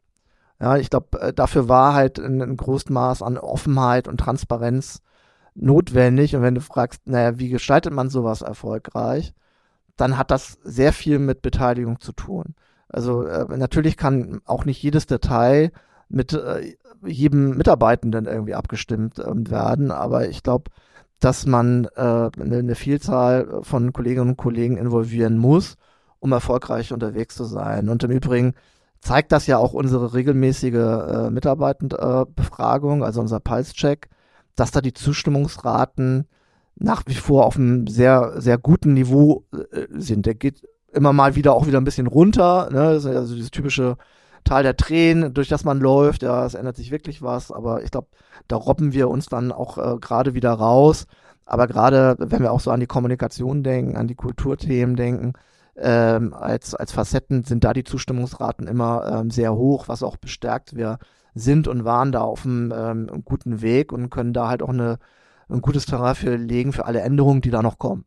Ja, 0.61 0.77
ich 0.77 0.91
glaube, 0.91 1.21
äh, 1.21 1.33
dafür 1.33 1.69
war 1.69 1.95
halt 1.95 2.19
ein, 2.19 2.43
ein 2.43 2.57
großes 2.57 2.91
Maß 2.91 3.23
an 3.23 3.39
Offenheit 3.39 4.09
und 4.09 4.19
Transparenz 4.19 5.03
notwendig. 5.55 6.35
Und 6.35 6.43
wenn 6.43 6.55
du 6.55 6.61
fragst, 6.61 7.03
naja, 7.07 7.39
wie 7.39 7.49
gestaltet 7.49 7.93
man 7.93 8.11
sowas 8.11 8.43
erfolgreich, 8.43 9.35
dann 9.97 10.17
hat 10.17 10.31
das 10.31 10.59
sehr 10.63 10.93
viel 10.93 11.19
mit 11.19 11.43
Beteiligung 11.43 12.01
zu 12.01 12.13
tun. 12.13 12.55
Also 12.89 13.25
äh, 13.25 13.57
natürlich 13.57 13.97
kann 13.97 14.41
auch 14.47 14.65
nicht 14.65 14.83
jedes 14.83 15.07
Detail 15.07 15.73
mit 16.09 16.33
äh, 16.33 16.75
jedem 17.05 17.57
Mitarbeitenden 17.57 18.27
irgendwie 18.27 18.55
abgestimmt 18.55 19.19
äh, 19.19 19.51
werden, 19.51 19.91
aber 19.91 20.29
ich 20.29 20.43
glaube, 20.43 20.71
dass 21.21 21.47
man 21.47 21.87
äh, 21.97 22.01
eine, 22.01 22.59
eine 22.59 22.75
Vielzahl 22.75 23.61
von 23.63 23.93
Kolleginnen 23.93 24.31
und 24.31 24.37
Kollegen 24.37 24.77
involvieren 24.77 25.39
muss, 25.39 25.77
um 26.21 26.33
erfolgreich 26.33 26.93
unterwegs 26.93 27.35
zu 27.35 27.45
sein. 27.45 27.89
Und 27.89 28.05
im 28.05 28.11
Übrigen 28.11 28.55
zeigt 29.01 29.33
das 29.33 29.47
ja 29.47 29.59
auch 29.59 29.73
unsere 29.73 30.15
regelmäßige 30.15 30.75
äh, 30.75 31.31
Mitarbeitendenbefragung, 31.31 33.05
also 33.05 33.21
unser 33.21 33.41
Pulse-Check, 33.41 34.09
dass 34.55 34.71
da 34.71 34.81
die 34.81 34.93
Zustimmungsraten 34.93 36.27
nach 36.77 37.03
wie 37.07 37.15
vor 37.15 37.47
auf 37.47 37.57
einem 37.57 37.87
sehr, 37.87 38.41
sehr 38.41 38.59
guten 38.59 38.95
Niveau 38.95 39.45
äh, 39.53 39.87
sind. 39.91 40.27
Der 40.27 40.35
geht 40.35 40.63
immer 40.93 41.13
mal 41.13 41.37
wieder 41.37 41.55
auch 41.55 41.67
wieder 41.67 41.81
ein 41.81 41.85
bisschen 41.85 42.07
runter, 42.07 42.69
ne? 42.71 42.81
Also 42.81 43.35
dieses 43.35 43.51
typische 43.51 43.97
Tal 44.49 44.63
der 44.63 44.77
Tränen, 44.77 45.35
durch 45.35 45.49
das 45.49 45.65
man 45.65 45.79
läuft. 45.79 46.23
Ja, 46.23 46.47
es 46.47 46.55
ändert 46.55 46.77
sich 46.77 46.91
wirklich 46.91 47.23
was, 47.23 47.53
aber 47.53 47.83
ich 47.83 47.91
glaube, 47.91 48.09
da 48.49 48.57
robben 48.57 48.95
wir 48.95 49.09
uns 49.09 49.27
dann 49.27 49.53
auch 49.53 49.77
äh, 49.77 49.99
gerade 49.99 50.35
wieder 50.35 50.53
raus. 50.53 51.07
Aber 51.45 51.67
gerade, 51.67 52.17
wenn 52.19 52.43
wir 52.43 52.53
auch 52.53 52.61
so 52.61 52.71
an 52.71 52.81
die 52.81 52.87
Kommunikation 52.87 53.63
denken, 53.63 53.97
an 53.97 54.07
die 54.09 54.15
Kulturthemen 54.15 54.97
denken, 54.97 55.35
ähm, 55.77 56.35
als, 56.35 56.75
als 56.75 56.93
Facetten 56.93 57.45
sind 57.45 57.63
da 57.65 57.73
die 57.73 57.85
Zustimmungsraten 57.85 58.67
immer 58.67 59.21
ähm, 59.21 59.31
sehr 59.31 59.55
hoch, 59.55 59.89
was 59.89 60.03
auch 60.03 60.17
bestärkt. 60.17 60.77
Wir 60.77 60.99
sind 61.35 61.69
und 61.69 61.85
waren 61.85 62.11
da 62.11 62.23
auf 62.23 62.45
einem 62.45 62.73
ähm, 62.75 63.23
guten 63.25 63.61
Weg 63.61 63.93
und 63.93 64.11
können 64.11 64.33
da 64.33 64.49
halt 64.49 64.63
auch 64.63 64.71
eine, 64.71 64.99
ein 65.49 65.61
gutes 65.61 65.87
Terrain 65.87 66.15
für 66.15 66.37
legen 66.37 66.73
für 66.73 66.87
alle 66.87 67.01
Änderungen, 67.01 67.43
die 67.43 67.51
da 67.51 67.63
noch 67.63 67.79
kommen. 67.79 68.05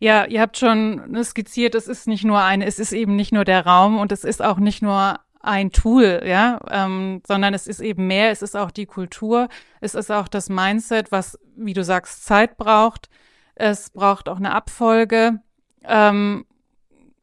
Ja, 0.00 0.24
ihr 0.26 0.40
habt 0.40 0.56
schon 0.56 1.16
skizziert, 1.24 1.74
es 1.74 1.88
ist 1.88 2.06
nicht 2.06 2.24
nur 2.24 2.40
eine, 2.40 2.66
es 2.66 2.78
ist 2.78 2.92
eben 2.92 3.16
nicht 3.16 3.32
nur 3.32 3.44
der 3.44 3.66
Raum 3.66 3.98
und 3.98 4.12
es 4.12 4.24
ist 4.24 4.42
auch 4.42 4.58
nicht 4.58 4.82
nur 4.82 5.18
ein 5.42 5.70
Tool, 5.70 6.22
ja, 6.24 6.60
ähm, 6.70 7.20
sondern 7.26 7.52
es 7.52 7.66
ist 7.66 7.80
eben 7.80 8.06
mehr, 8.06 8.30
es 8.30 8.42
ist 8.42 8.56
auch 8.56 8.70
die 8.70 8.86
Kultur, 8.86 9.48
es 9.80 9.94
ist 9.94 10.10
auch 10.10 10.28
das 10.28 10.48
Mindset, 10.48 11.12
was, 11.12 11.38
wie 11.56 11.74
du 11.74 11.84
sagst, 11.84 12.24
Zeit 12.24 12.56
braucht. 12.56 13.08
Es 13.54 13.90
braucht 13.90 14.28
auch 14.28 14.38
eine 14.38 14.54
Abfolge. 14.54 15.40
Ähm, 15.84 16.46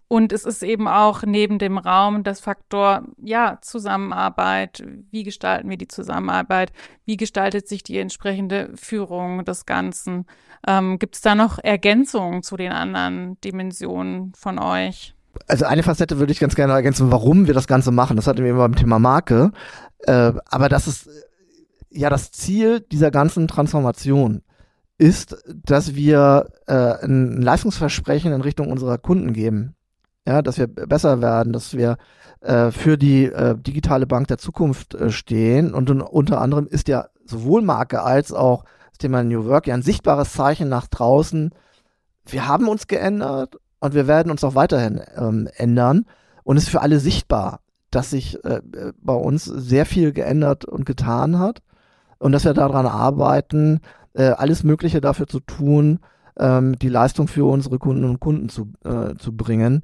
und 0.10 0.34
es 0.34 0.44
ist 0.44 0.64
eben 0.64 0.88
auch 0.88 1.22
neben 1.24 1.60
dem 1.60 1.78
Raum 1.78 2.24
das 2.24 2.40
Faktor, 2.40 3.04
ja, 3.22 3.60
Zusammenarbeit. 3.62 4.84
Wie 5.12 5.24
gestalten 5.24 5.70
wir 5.70 5.78
die 5.78 5.88
Zusammenarbeit? 5.88 6.72
Wie 7.06 7.16
gestaltet 7.16 7.68
sich 7.68 7.84
die 7.84 8.00
entsprechende 8.00 8.72
Führung 8.76 9.46
des 9.46 9.68
Ganzen? 9.68 10.26
Ähm, 10.68 10.98
Gibt 10.98 11.16
es 11.16 11.22
da 11.22 11.36
noch 11.36 11.60
Ergänzungen 11.60 12.42
zu 12.42 12.58
den 12.58 12.72
anderen 12.72 13.40
Dimensionen 13.42 14.34
von 14.34 14.58
euch? 14.58 15.14
Also 15.48 15.66
eine 15.66 15.84
Facette 15.84 16.20
würde 16.20 16.32
ich 16.32 16.40
ganz 16.40 16.56
gerne 16.56 16.74
ergänzen, 16.74 17.12
warum 17.12 17.48
wir 17.48 17.54
das 17.54 17.68
Ganze 17.68 17.92
machen. 17.92 18.16
Das 18.16 18.28
hatten 18.28 18.44
wir 18.44 18.50
immer 18.50 18.68
beim 18.68 18.76
Thema 18.76 19.00
Marke. 19.00 19.52
Äh, 20.00 20.34
aber 20.46 20.70
das 20.70 20.88
ist 20.88 21.10
ja 21.90 22.10
das 22.10 22.32
Ziel 22.32 22.82
dieser 22.82 23.12
ganzen 23.12 23.48
Transformation 23.48 24.42
ist, 24.98 25.38
dass 25.48 25.96
wir 25.96 26.48
äh, 26.68 27.06
ein 27.06 27.42
Leistungsversprechen 27.42 28.34
in 28.34 28.42
Richtung 28.42 28.70
unserer 28.70 28.98
Kunden 28.98 29.34
geben 29.34 29.76
ja, 30.30 30.44
dass 30.44 30.60
wir 30.60 30.68
besser 30.68 31.22
werden, 31.22 31.54
dass 31.54 31.74
wir 31.74 31.98
äh, 32.42 32.70
für 32.70 32.98
die 32.98 33.26
äh, 33.26 33.58
digitale 33.58 34.06
Bank 34.06 34.28
der 34.28 34.38
Zukunft 34.38 34.94
äh, 34.94 35.10
stehen. 35.10 35.74
Und 35.74 35.90
un 35.90 36.02
unter 36.02 36.40
anderem 36.40 36.68
ist 36.68 36.88
ja 36.88 37.08
sowohl 37.26 37.64
Marke 37.64 38.04
als 38.04 38.32
auch 38.32 38.64
das 38.92 39.00
Thema 39.00 39.24
New 39.24 39.46
Work 39.46 39.66
ja 39.68 39.74
ein 39.74 39.82
sichtbares 39.82 40.34
Zeichen 40.34 40.70
nach 40.70 40.88
draußen. 40.88 41.50
Wir 42.26 42.48
haben 42.48 42.68
uns 42.68 42.86
geändert 42.86 43.58
und 43.80 43.94
wir 43.94 44.08
werden 44.08 44.32
uns 44.32 44.44
auch 44.44 44.56
weiterhin 44.56 45.02
ähm, 45.16 45.48
ändern. 45.56 46.06
Und 46.44 46.58
es 46.58 46.64
ist 46.64 46.70
für 46.70 46.82
alle 46.82 47.00
sichtbar, 47.00 47.62
dass 47.92 48.10
sich 48.10 48.44
äh, 48.44 48.62
bei 49.02 49.14
uns 49.14 49.46
sehr 49.46 49.86
viel 49.86 50.12
geändert 50.14 50.66
und 50.66 50.86
getan 50.86 51.40
hat 51.40 51.62
und 52.18 52.32
dass 52.32 52.46
wir 52.46 52.54
daran 52.54 52.86
arbeiten, 52.86 53.80
äh, 54.14 54.30
alles 54.30 54.64
Mögliche 54.64 55.02
dafür 55.02 55.28
zu 55.28 55.40
tun, 55.40 56.00
ähm, 56.38 56.78
die 56.80 56.90
Leistung 56.90 57.28
für 57.28 57.46
unsere 57.46 57.80
Kunden 57.80 58.04
und 58.04 58.20
Kunden 58.20 58.50
zu, 58.50 58.72
äh, 58.84 59.16
zu 59.16 59.36
bringen 59.36 59.84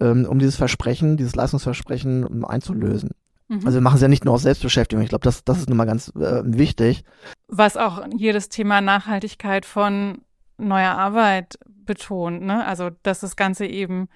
ähm, 0.00 0.26
um 0.28 0.38
dieses 0.38 0.56
Versprechen, 0.56 1.16
dieses 1.16 1.34
Leistungsversprechen 1.34 2.24
um, 2.24 2.44
einzulösen. 2.44 3.10
Mhm. 3.48 3.60
Also 3.64 3.74
wir 3.74 3.80
machen 3.80 3.96
es 3.96 4.02
ja 4.02 4.08
nicht 4.08 4.24
nur 4.24 4.34
aus 4.34 4.42
Selbstbeschäftigung. 4.42 5.02
Ich 5.02 5.08
glaube, 5.08 5.24
das, 5.24 5.44
das 5.44 5.58
ist 5.58 5.68
nun 5.68 5.78
mal 5.78 5.84
ganz 5.84 6.08
äh, 6.16 6.42
wichtig. 6.44 7.04
Was 7.48 7.76
auch 7.76 8.04
hier 8.16 8.32
das 8.32 8.48
Thema 8.48 8.80
Nachhaltigkeit 8.80 9.64
von 9.64 10.18
neuer 10.58 10.92
Arbeit 10.92 11.58
betont, 11.86 12.42
ne? 12.42 12.64
Also 12.66 12.90
dass 13.02 13.20
das 13.20 13.36
Ganze 13.36 13.66
eben 13.66 14.08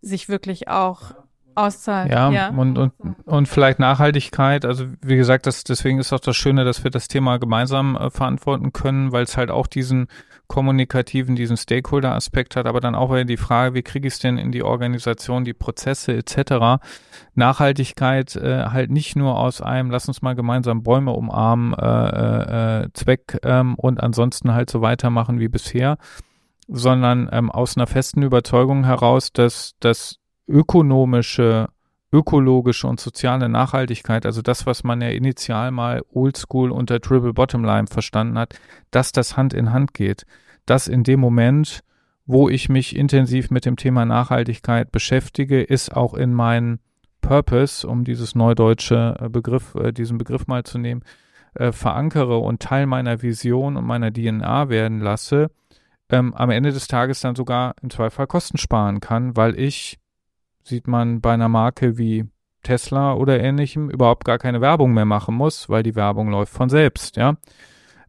sich 0.00 0.28
wirklich 0.28 0.68
auch 0.68 1.14
auszahlt. 1.56 2.10
Ja, 2.12 2.30
ja, 2.30 2.48
Und, 2.50 2.76
und, 2.78 2.92
und 3.24 3.48
vielleicht 3.48 3.78
Nachhaltigkeit. 3.78 4.64
Also 4.64 4.86
wie 5.02 5.16
gesagt, 5.16 5.46
das, 5.46 5.64
deswegen 5.64 5.98
ist 5.98 6.12
auch 6.12 6.20
das 6.20 6.36
Schöne, 6.36 6.64
dass 6.64 6.84
wir 6.84 6.90
das 6.90 7.08
Thema 7.08 7.38
gemeinsam 7.38 7.96
äh, 7.96 8.10
verantworten 8.10 8.72
können, 8.72 9.12
weil 9.12 9.24
es 9.24 9.36
halt 9.36 9.50
auch 9.50 9.66
diesen 9.66 10.08
kommunikativen, 10.48 11.34
diesen 11.34 11.56
Stakeholder-Aspekt 11.56 12.54
hat, 12.54 12.66
aber 12.66 12.80
dann 12.80 12.94
auch 12.94 13.10
wieder 13.10 13.24
die 13.24 13.36
Frage, 13.36 13.74
wie 13.74 13.82
kriege 13.82 14.06
ich 14.06 14.14
es 14.14 14.20
denn 14.20 14.38
in 14.38 14.52
die 14.52 14.62
Organisation, 14.62 15.44
die 15.44 15.54
Prozesse 15.54 16.14
etc. 16.14 16.84
Nachhaltigkeit 17.34 18.36
äh, 18.36 18.66
halt 18.66 18.90
nicht 18.90 19.16
nur 19.16 19.38
aus 19.38 19.60
einem, 19.60 19.90
lass 19.90 20.06
uns 20.06 20.22
mal 20.22 20.34
gemeinsam 20.34 20.82
Bäume 20.82 21.12
umarmen, 21.12 21.74
äh, 21.74 21.86
äh, 21.86 22.82
äh 22.84 22.88
Zweck 22.92 23.40
ähm, 23.42 23.74
und 23.74 24.00
ansonsten 24.00 24.52
halt 24.52 24.70
so 24.70 24.82
weitermachen 24.82 25.40
wie 25.40 25.48
bisher, 25.48 25.96
sondern 26.68 27.28
ähm, 27.32 27.50
aus 27.50 27.76
einer 27.76 27.86
festen 27.86 28.22
Überzeugung 28.22 28.84
heraus, 28.84 29.32
dass 29.32 29.74
das 29.80 30.18
ökonomische, 30.48 31.68
ökologische 32.12 32.86
und 32.86 33.00
soziale 33.00 33.48
Nachhaltigkeit, 33.48 34.26
also 34.26 34.42
das, 34.42 34.66
was 34.66 34.84
man 34.84 35.00
ja 35.00 35.08
initial 35.08 35.70
mal 35.70 36.02
oldschool 36.12 36.70
unter 36.70 37.00
Triple 37.00 37.34
Bottom 37.34 37.64
Line 37.64 37.86
verstanden 37.86 38.38
hat, 38.38 38.58
dass 38.90 39.12
das 39.12 39.36
Hand 39.36 39.54
in 39.54 39.72
Hand 39.72 39.94
geht. 39.94 40.24
Dass 40.64 40.88
in 40.88 41.04
dem 41.04 41.20
Moment, 41.20 41.80
wo 42.26 42.48
ich 42.48 42.68
mich 42.68 42.96
intensiv 42.96 43.50
mit 43.50 43.64
dem 43.64 43.76
Thema 43.76 44.04
Nachhaltigkeit 44.04 44.90
beschäftige, 44.90 45.62
ist 45.62 45.96
auch 45.96 46.14
in 46.14 46.34
meinen 46.34 46.80
Purpose, 47.20 47.86
um 47.86 48.04
dieses 48.04 48.34
neudeutsche 48.34 49.16
äh, 49.20 49.28
Begriff, 49.28 49.74
äh, 49.74 49.92
diesen 49.92 50.18
Begriff 50.18 50.46
mal 50.46 50.64
zu 50.64 50.78
nehmen, 50.78 51.02
äh, 51.54 51.72
verankere 51.72 52.38
und 52.38 52.60
Teil 52.60 52.86
meiner 52.86 53.22
Vision 53.22 53.76
und 53.76 53.84
meiner 53.84 54.12
DNA 54.12 54.68
werden 54.68 55.00
lasse, 55.00 55.50
ähm, 56.10 56.34
am 56.34 56.50
Ende 56.50 56.72
des 56.72 56.88
Tages 56.88 57.20
dann 57.20 57.34
sogar 57.34 57.74
im 57.82 57.90
Zweifel 57.90 58.26
Kosten 58.26 58.58
sparen 58.58 59.00
kann, 59.00 59.36
weil 59.36 59.58
ich 59.58 59.98
sieht 60.62 60.88
man 60.88 61.20
bei 61.20 61.32
einer 61.32 61.48
Marke 61.48 61.96
wie 61.96 62.24
Tesla 62.62 63.14
oder 63.14 63.40
ähnlichem 63.40 63.88
überhaupt 63.88 64.24
gar 64.24 64.38
keine 64.38 64.60
Werbung 64.60 64.92
mehr 64.92 65.04
machen 65.04 65.34
muss, 65.34 65.68
weil 65.68 65.82
die 65.82 65.94
Werbung 65.94 66.28
läuft 66.30 66.52
von 66.52 66.68
selbst, 66.68 67.16
ja. 67.16 67.36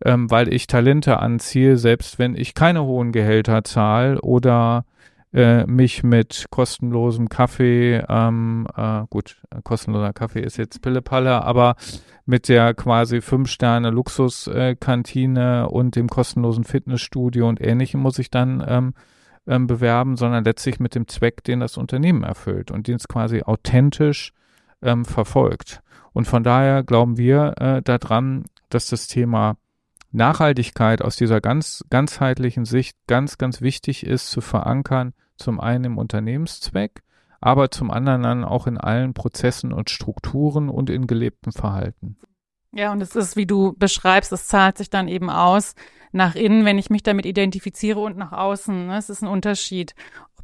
Ähm, 0.03 0.29
weil 0.29 0.53
ich 0.53 0.67
Talente 0.67 1.19
anziehe, 1.19 1.77
selbst 1.77 2.19
wenn 2.19 2.35
ich 2.35 2.53
keine 2.53 2.83
hohen 2.83 3.11
Gehälter 3.11 3.63
zahle 3.63 4.21
oder 4.21 4.85
äh, 5.33 5.65
mich 5.65 6.03
mit 6.03 6.45
kostenlosem 6.51 7.29
Kaffee, 7.29 8.03
ähm, 8.07 8.67
äh, 8.75 9.03
gut, 9.09 9.41
kostenloser 9.63 10.13
Kaffee 10.13 10.41
ist 10.41 10.57
jetzt 10.57 10.81
Pillepalle, 10.81 11.43
aber 11.43 11.75
mit 12.27 12.49
der 12.49 12.73
quasi 12.73 13.21
fünf 13.21 13.49
Sterne 13.49 13.89
Luxuskantine 13.89 15.69
und 15.69 15.95
dem 15.95 16.09
kostenlosen 16.09 16.65
Fitnessstudio 16.65 17.47
und 17.47 17.61
ähnlichem 17.61 18.01
muss 18.01 18.19
ich 18.19 18.29
dann 18.29 18.63
ähm, 18.67 18.93
ähm, 19.47 19.65
bewerben, 19.65 20.17
sondern 20.17 20.43
letztlich 20.43 20.81
mit 20.81 20.93
dem 20.93 21.07
Zweck, 21.07 21.43
den 21.45 21.61
das 21.61 21.77
Unternehmen 21.77 22.23
erfüllt 22.23 22.69
und 22.69 22.87
den 22.87 22.97
es 22.97 23.07
quasi 23.07 23.43
authentisch 23.43 24.33
ähm, 24.81 25.05
verfolgt. 25.05 25.81
Und 26.11 26.27
von 26.27 26.43
daher 26.43 26.83
glauben 26.83 27.17
wir 27.17 27.53
äh, 27.59 27.81
daran, 27.81 28.43
dass 28.67 28.87
das 28.87 29.07
Thema 29.07 29.55
Nachhaltigkeit 30.11 31.01
aus 31.01 31.15
dieser 31.15 31.39
ganz 31.39 31.85
ganzheitlichen 31.89 32.65
Sicht 32.65 32.97
ganz, 33.07 33.37
ganz 33.37 33.61
wichtig 33.61 34.05
ist 34.05 34.31
zu 34.31 34.41
verankern, 34.41 35.13
zum 35.37 35.61
einen 35.61 35.85
im 35.85 35.97
Unternehmenszweck, 35.97 37.03
aber 37.39 37.71
zum 37.71 37.91
anderen 37.91 38.23
dann 38.23 38.43
auch 38.43 38.67
in 38.67 38.77
allen 38.77 39.13
Prozessen 39.13 39.73
und 39.73 39.89
Strukturen 39.89 40.69
und 40.69 40.89
in 40.89 41.07
gelebtem 41.07 41.51
Verhalten. 41.51 42.17
Ja, 42.71 42.91
und 42.91 43.01
es 43.01 43.15
ist, 43.15 43.35
wie 43.35 43.45
du 43.45 43.73
beschreibst, 43.77 44.31
es 44.31 44.47
zahlt 44.47 44.77
sich 44.77 44.89
dann 44.89 45.07
eben 45.07 45.29
aus, 45.29 45.73
nach 46.11 46.35
innen, 46.35 46.65
wenn 46.65 46.77
ich 46.77 46.89
mich 46.89 47.03
damit 47.03 47.25
identifiziere 47.25 47.99
und 47.99 48.17
nach 48.17 48.31
außen. 48.31 48.87
Ne? 48.87 48.97
Es 48.97 49.09
ist 49.09 49.21
ein 49.21 49.27
Unterschied, 49.27 49.93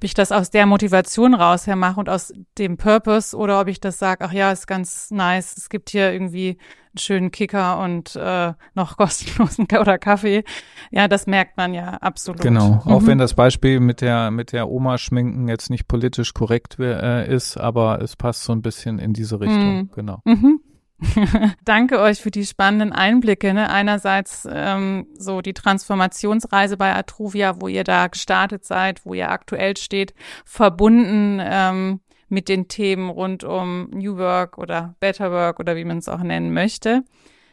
ob 0.03 0.05
ich 0.05 0.13
das 0.13 0.33
aus 0.33 0.49
der 0.49 0.65
Motivation 0.65 1.33
rausher 1.33 1.77
mache 1.77 1.97
und 1.97 2.09
aus 2.09 2.33
dem 2.57 2.75
Purpose 2.75 3.37
oder 3.37 3.61
ob 3.61 3.69
ich 3.69 3.79
das 3.79 3.99
sage, 3.99 4.25
ach 4.25 4.33
ja, 4.33 4.51
ist 4.51 4.67
ganz 4.67 5.11
nice, 5.11 5.55
es 5.55 5.69
gibt 5.69 5.91
hier 5.91 6.11
irgendwie 6.11 6.57
einen 6.89 6.97
schönen 6.97 7.31
Kicker 7.31 7.79
und 7.79 8.13
äh, 8.17 8.51
noch 8.75 8.97
kostenlosen 8.97 9.65
oder 9.79 9.97
Kaffee. 9.97 10.43
Ja, 10.91 11.07
das 11.07 11.25
merkt 11.25 11.55
man 11.55 11.73
ja 11.73 11.91
absolut. 12.01 12.41
Genau, 12.41 12.81
mhm. 12.83 12.91
auch 12.91 13.05
wenn 13.05 13.17
das 13.17 13.33
Beispiel 13.33 13.79
mit 13.79 14.01
der 14.01 14.29
mit 14.29 14.51
der 14.51 14.67
Oma 14.67 14.97
schminken 14.97 15.47
jetzt 15.47 15.69
nicht 15.69 15.87
politisch 15.87 16.33
korrekt 16.33 16.77
äh, 16.79 17.33
ist, 17.33 17.55
aber 17.55 18.01
es 18.01 18.17
passt 18.17 18.43
so 18.43 18.51
ein 18.51 18.61
bisschen 18.61 18.99
in 18.99 19.13
diese 19.13 19.39
Richtung. 19.39 19.75
Mhm. 19.77 19.89
Genau. 19.95 20.19
Mhm. 20.25 20.59
Danke 21.65 21.99
euch 21.99 22.21
für 22.21 22.31
die 22.31 22.45
spannenden 22.45 22.93
Einblicke. 22.93 23.53
Ne? 23.53 23.69
Einerseits 23.69 24.47
ähm, 24.49 25.07
so 25.17 25.41
die 25.41 25.53
Transformationsreise 25.53 26.77
bei 26.77 26.93
Atruvia, 26.95 27.59
wo 27.59 27.67
ihr 27.67 27.83
da 27.83 28.07
gestartet 28.07 28.65
seid, 28.65 29.05
wo 29.05 29.13
ihr 29.13 29.29
aktuell 29.29 29.75
steht, 29.77 30.13
verbunden 30.45 31.39
ähm, 31.43 31.99
mit 32.29 32.49
den 32.49 32.67
Themen 32.67 33.09
rund 33.09 33.43
um 33.43 33.89
New 33.91 34.17
Work 34.17 34.57
oder 34.57 34.95
Better 34.99 35.31
Work 35.31 35.59
oder 35.59 35.75
wie 35.75 35.85
man 35.85 35.97
es 35.97 36.09
auch 36.09 36.21
nennen 36.21 36.53
möchte. 36.53 37.03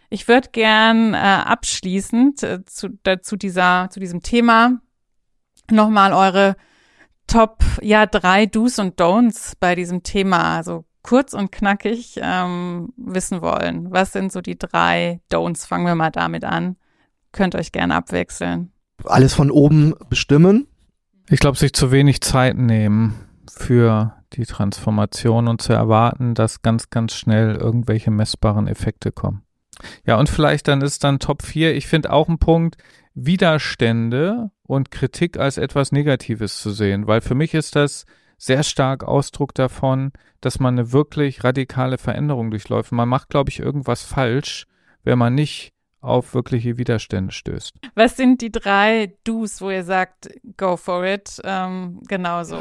Ich 0.09 0.27
würde 0.27 0.49
gern 0.53 1.15
äh, 1.15 1.19
abschließend 1.19 2.43
äh, 2.43 2.65
zu, 2.65 2.89
dazu 3.03 3.37
dieser, 3.37 3.89
zu 3.91 4.01
diesem 4.01 4.23
Thema 4.23 4.81
nochmal 5.71 6.13
eure 6.13 6.57
Top, 7.27 7.63
ja, 7.81 8.07
drei 8.07 8.47
Do's 8.47 8.81
und 8.81 9.01
Don'ts 9.01 9.53
bei 9.61 9.77
diesem 9.77 10.03
Thema, 10.03 10.57
also 10.57 10.85
kurz 11.03 11.33
und 11.33 11.53
knackig 11.53 12.19
ähm, 12.23 12.93
wissen 12.97 13.43
wollen. 13.43 13.91
Was 13.91 14.13
sind 14.13 14.33
so 14.33 14.41
die 14.41 14.59
drei 14.59 15.21
Don'ts? 15.33 15.67
Fangen 15.67 15.87
wir 15.87 15.95
mal 15.95 16.11
damit 16.11 16.45
an. 16.45 16.77
Könnt 17.33 17.55
euch 17.55 17.73
gerne 17.73 17.95
abwechseln. 17.95 18.73
Alles 19.05 19.35
von 19.35 19.51
oben 19.51 19.95
bestimmen. 20.09 20.67
Ich 21.29 21.41
glaube, 21.41 21.57
sich 21.57 21.73
zu 21.73 21.93
wenig 21.93 22.21
Zeit 22.21 22.57
nehmen 22.57 23.15
für 23.51 24.15
die 24.33 24.47
Transformation 24.47 25.49
und 25.49 25.63
zu 25.63 25.73
erwarten, 25.73 26.35
dass 26.35 26.63
ganz, 26.63 26.91
ganz 26.91 27.15
schnell 27.15 27.57
irgendwelche 27.57 28.11
messbaren 28.11 28.67
Effekte 28.67 29.13
kommen. 29.13 29.43
Ja, 30.05 30.19
und 30.19 30.29
vielleicht 30.29 30.69
dann 30.69 30.83
ist 30.83 31.05
dann 31.05 31.19
Top 31.19 31.43
4. 31.43 31.75
Ich 31.75 31.87
finde 31.87 32.13
auch 32.13 32.29
ein 32.29 32.39
Punkt, 32.39 32.77
Widerstände 33.15 34.51
und 34.63 34.91
Kritik 34.91 35.39
als 35.39 35.59
etwas 35.59 35.93
Negatives 35.93 36.61
zu 36.61 36.71
sehen, 36.71 37.07
weil 37.07 37.21
für 37.21 37.35
mich 37.35 37.55
ist 37.55 37.77
das 37.77 38.05
sehr 38.41 38.63
stark 38.63 39.05
Ausdruck 39.05 39.55
davon, 39.55 40.13
dass 40.41 40.59
man 40.59 40.79
eine 40.79 40.93
wirklich 40.93 41.45
radikale 41.45 41.99
Veränderung 41.99 42.51
durchläuft. 42.51 42.91
Man 42.91 43.09
macht, 43.09 43.29
glaube 43.29 43.51
ich, 43.51 43.61
irgendwas 43.61 44.03
falsch, 44.03 44.67
wenn 45.05 45.19
man 45.19 45.35
nicht 45.35 45.73
auf 46.01 46.33
wirkliche 46.33 46.79
Widerstände 46.79 47.33
stößt. 47.35 47.75
Was 47.95 48.17
sind 48.17 48.41
die 48.41 48.51
drei 48.51 49.15
Do's, 49.25 49.61
wo 49.61 49.69
ihr 49.69 49.85
sagt, 49.85 50.31
go 50.57 50.79
for 50.79 51.05
it? 51.05 51.39
Ähm, 51.45 52.01
genauso. 52.09 52.57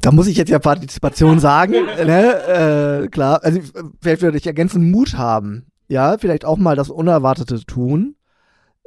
Da 0.00 0.12
muss 0.12 0.28
ich 0.28 0.36
jetzt 0.36 0.50
ja 0.50 0.60
Partizipation 0.60 1.40
sagen, 1.40 1.72
ne? 2.04 3.02
Äh, 3.02 3.08
klar. 3.08 3.42
Also 3.42 3.58
vielleicht 4.00 4.22
würde 4.22 4.38
ich 4.38 4.46
ergänzen, 4.46 4.92
Mut 4.92 5.14
haben. 5.14 5.66
Ja, 5.88 6.16
vielleicht 6.16 6.44
auch 6.44 6.58
mal 6.58 6.76
das 6.76 6.90
Unerwartete 6.90 7.66
tun. 7.66 8.14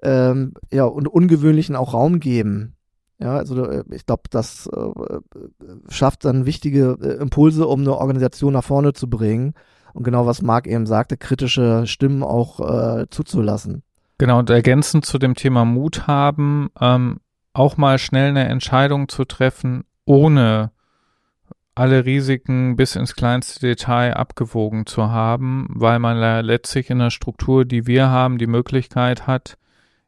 Ähm, 0.01 0.53
ja, 0.71 0.85
und 0.85 1.07
Ungewöhnlichen 1.07 1.75
auch 1.75 1.93
Raum 1.93 2.21
geben. 2.21 2.76
Ja, 3.19 3.35
also 3.35 3.65
äh, 3.65 3.83
ich 3.91 4.05
glaube, 4.05 4.23
das 4.29 4.67
äh, 4.67 5.19
schafft 5.89 6.25
dann 6.25 6.45
wichtige 6.45 6.97
äh, 7.01 7.21
Impulse, 7.21 7.67
um 7.67 7.81
eine 7.81 7.95
Organisation 7.95 8.53
nach 8.53 8.63
vorne 8.63 8.93
zu 8.93 9.09
bringen. 9.09 9.53
Und 9.93 10.03
genau 10.03 10.27
was 10.27 10.41
Marc 10.41 10.67
eben 10.67 10.85
sagte, 10.85 11.17
kritische 11.17 11.87
Stimmen 11.87 12.21
auch 12.21 12.59
äh, 12.59 13.09
zuzulassen. 13.09 13.81
Genau, 14.19 14.39
und 14.39 14.49
ergänzend 14.49 15.05
zu 15.05 15.17
dem 15.17 15.35
Thema 15.35 15.65
Mut 15.65 16.05
haben, 16.07 16.69
ähm, 16.79 17.19
auch 17.53 17.77
mal 17.77 17.97
schnell 17.97 18.29
eine 18.29 18.47
Entscheidung 18.47 19.09
zu 19.09 19.25
treffen, 19.25 19.83
ohne 20.05 20.71
alle 21.73 22.05
Risiken 22.05 22.75
bis 22.75 22.95
ins 22.95 23.15
kleinste 23.15 23.59
Detail 23.59 24.15
abgewogen 24.15 24.87
zu 24.87 25.11
haben, 25.11 25.67
weil 25.69 25.99
man 25.99 26.17
letztlich 26.43 26.89
in 26.89 26.99
der 26.99 27.11
Struktur, 27.11 27.65
die 27.65 27.85
wir 27.85 28.09
haben, 28.09 28.39
die 28.39 28.47
Möglichkeit 28.47 29.27
hat, 29.27 29.57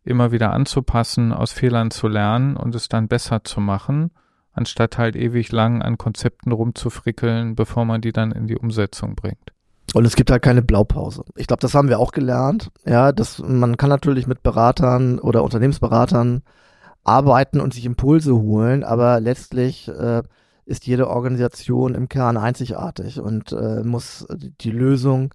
immer 0.10 0.32
wieder 0.32 0.52
anzupassen, 0.54 1.32
aus 1.32 1.52
Fehlern 1.52 1.92
zu 1.92 2.08
lernen 2.08 2.58
und 2.58 2.76
es 2.76 2.90
dann 2.90 3.08
besser 3.08 3.44
zu 3.44 3.62
machen, 3.62 4.12
anstatt 4.52 4.98
halt 4.98 5.16
ewig 5.16 5.52
lang 5.52 5.82
an 5.82 5.98
Konzepten 5.98 6.52
rumzufrickeln, 6.52 7.56
bevor 7.56 7.86
man 7.86 8.02
die 8.02 8.12
dann 8.12 8.32
in 8.32 8.48
die 8.48 8.58
Umsetzung 8.58 9.16
bringt. 9.16 9.54
Und 9.94 10.06
es 10.06 10.16
gibt 10.16 10.30
halt 10.30 10.44
keine 10.44 10.62
Blaupause. 10.62 11.24
Ich 11.36 11.48
glaube, 11.48 11.62
das 11.62 11.74
haben 11.74 11.90
wir 11.90 12.00
auch 12.00 12.12
gelernt. 12.12 12.70
Ja, 12.86 13.12
dass 13.12 13.40
man 13.40 13.78
kann 13.78 13.90
natürlich 13.90 14.28
mit 14.28 14.44
Beratern 14.44 15.20
oder 15.20 15.44
Unternehmensberatern 15.44 16.44
arbeiten 17.04 17.60
und 17.60 17.74
sich 17.74 17.86
Impulse 17.86 18.36
holen, 18.36 18.84
aber 18.84 19.20
letztlich 19.20 19.88
äh, 19.88 20.22
ist 20.66 20.86
jede 20.86 21.10
Organisation 21.10 21.96
im 21.96 22.08
Kern 22.08 22.38
einzigartig 22.38 23.20
und 23.20 23.52
äh, 23.52 23.84
muss 23.84 24.28
die 24.62 24.72
Lösung 24.72 25.34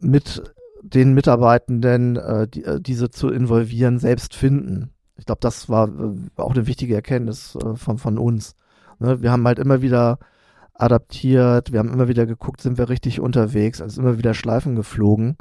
mit 0.00 0.42
den 0.82 1.14
Mitarbeitenden, 1.14 2.16
äh, 2.16 2.48
die, 2.48 2.64
äh, 2.64 2.80
diese 2.80 3.10
zu 3.10 3.30
involvieren, 3.30 3.98
selbst 3.98 4.34
finden. 4.34 4.90
Ich 5.16 5.26
glaube, 5.26 5.40
das 5.40 5.68
war 5.68 5.88
äh, 5.88 6.14
auch 6.36 6.54
eine 6.54 6.66
wichtige 6.66 6.94
Erkenntnis 6.94 7.56
äh, 7.56 7.76
von, 7.76 7.98
von 7.98 8.18
uns. 8.18 8.54
Ne? 8.98 9.22
Wir 9.22 9.32
haben 9.32 9.46
halt 9.46 9.58
immer 9.58 9.82
wieder 9.82 10.18
adaptiert, 10.74 11.72
wir 11.72 11.80
haben 11.80 11.92
immer 11.92 12.08
wieder 12.08 12.26
geguckt, 12.26 12.60
sind 12.60 12.78
wir 12.78 12.88
richtig 12.88 13.20
unterwegs, 13.20 13.80
also 13.80 14.00
immer 14.00 14.18
wieder 14.18 14.34
Schleifen 14.34 14.76
geflogen. 14.76 15.36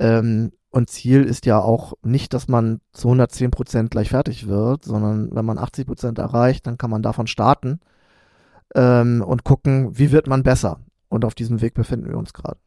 Ähm, 0.00 0.52
und 0.70 0.90
Ziel 0.90 1.22
ist 1.24 1.46
ja 1.46 1.60
auch 1.60 1.92
nicht, 2.02 2.34
dass 2.34 2.48
man 2.48 2.80
zu 2.92 3.08
110 3.08 3.50
Prozent 3.50 3.90
gleich 3.90 4.08
fertig 4.08 4.48
wird, 4.48 4.84
sondern 4.84 5.34
wenn 5.34 5.44
man 5.44 5.58
80 5.58 5.86
Prozent 5.86 6.18
erreicht, 6.18 6.66
dann 6.66 6.78
kann 6.78 6.90
man 6.90 7.02
davon 7.02 7.26
starten 7.26 7.80
ähm, 8.74 9.22
und 9.22 9.44
gucken, 9.44 9.98
wie 9.98 10.12
wird 10.12 10.26
man 10.26 10.42
besser. 10.42 10.80
Und 11.08 11.24
auf 11.26 11.34
diesem 11.34 11.60
Weg 11.60 11.74
befinden 11.74 12.08
wir 12.08 12.16
uns 12.16 12.32
gerade. 12.32 12.58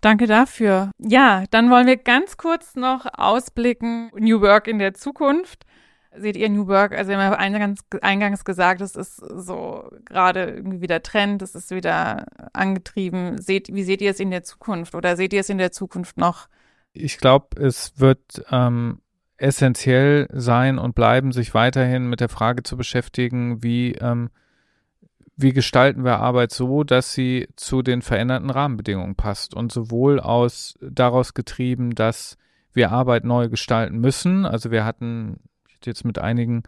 Danke 0.00 0.26
dafür. 0.26 0.90
Ja, 0.98 1.44
dann 1.50 1.70
wollen 1.70 1.86
wir 1.86 1.96
ganz 1.96 2.36
kurz 2.36 2.76
noch 2.76 3.06
ausblicken, 3.12 4.10
New 4.18 4.40
Work 4.40 4.68
in 4.68 4.78
der 4.78 4.94
Zukunft. 4.94 5.64
Seht 6.18 6.36
ihr 6.36 6.48
New 6.48 6.66
Work, 6.66 6.92
also 6.96 7.10
wir 7.10 7.18
haben 7.18 7.34
eingangs, 7.34 7.80
eingangs 8.00 8.44
gesagt, 8.44 8.80
es 8.80 8.96
ist 8.96 9.16
so 9.16 9.90
gerade 10.06 10.46
irgendwie 10.46 10.80
wieder 10.80 11.02
Trend, 11.02 11.42
es 11.42 11.54
ist 11.54 11.70
wieder 11.70 12.26
angetrieben. 12.54 13.36
Seht, 13.38 13.68
wie 13.74 13.84
seht 13.84 14.00
ihr 14.00 14.10
es 14.12 14.20
in 14.20 14.30
der 14.30 14.42
Zukunft 14.42 14.94
oder 14.94 15.16
seht 15.16 15.34
ihr 15.34 15.40
es 15.40 15.50
in 15.50 15.58
der 15.58 15.72
Zukunft 15.72 16.16
noch? 16.16 16.48
Ich 16.94 17.18
glaube, 17.18 17.60
es 17.60 18.00
wird 18.00 18.44
ähm, 18.50 19.02
essentiell 19.36 20.28
sein 20.32 20.78
und 20.78 20.94
bleiben, 20.94 21.32
sich 21.32 21.52
weiterhin 21.52 22.08
mit 22.08 22.20
der 22.20 22.30
Frage 22.30 22.62
zu 22.62 22.76
beschäftigen, 22.76 23.62
wie 23.62 23.92
ähm, 23.92 24.30
wie 25.36 25.52
gestalten 25.52 26.04
wir 26.04 26.18
Arbeit 26.18 26.52
so, 26.52 26.82
dass 26.82 27.12
sie 27.12 27.48
zu 27.56 27.82
den 27.82 28.02
veränderten 28.02 28.50
Rahmenbedingungen 28.50 29.16
passt 29.16 29.54
und 29.54 29.70
sowohl 29.70 30.18
aus 30.18 30.74
daraus 30.80 31.34
getrieben, 31.34 31.94
dass 31.94 32.38
wir 32.72 32.90
Arbeit 32.90 33.24
neu 33.24 33.48
gestalten 33.48 33.98
müssen. 33.98 34.46
Also 34.46 34.70
wir 34.70 34.84
hatten 34.84 35.40
jetzt 35.84 36.04
mit 36.04 36.18
einigen 36.18 36.62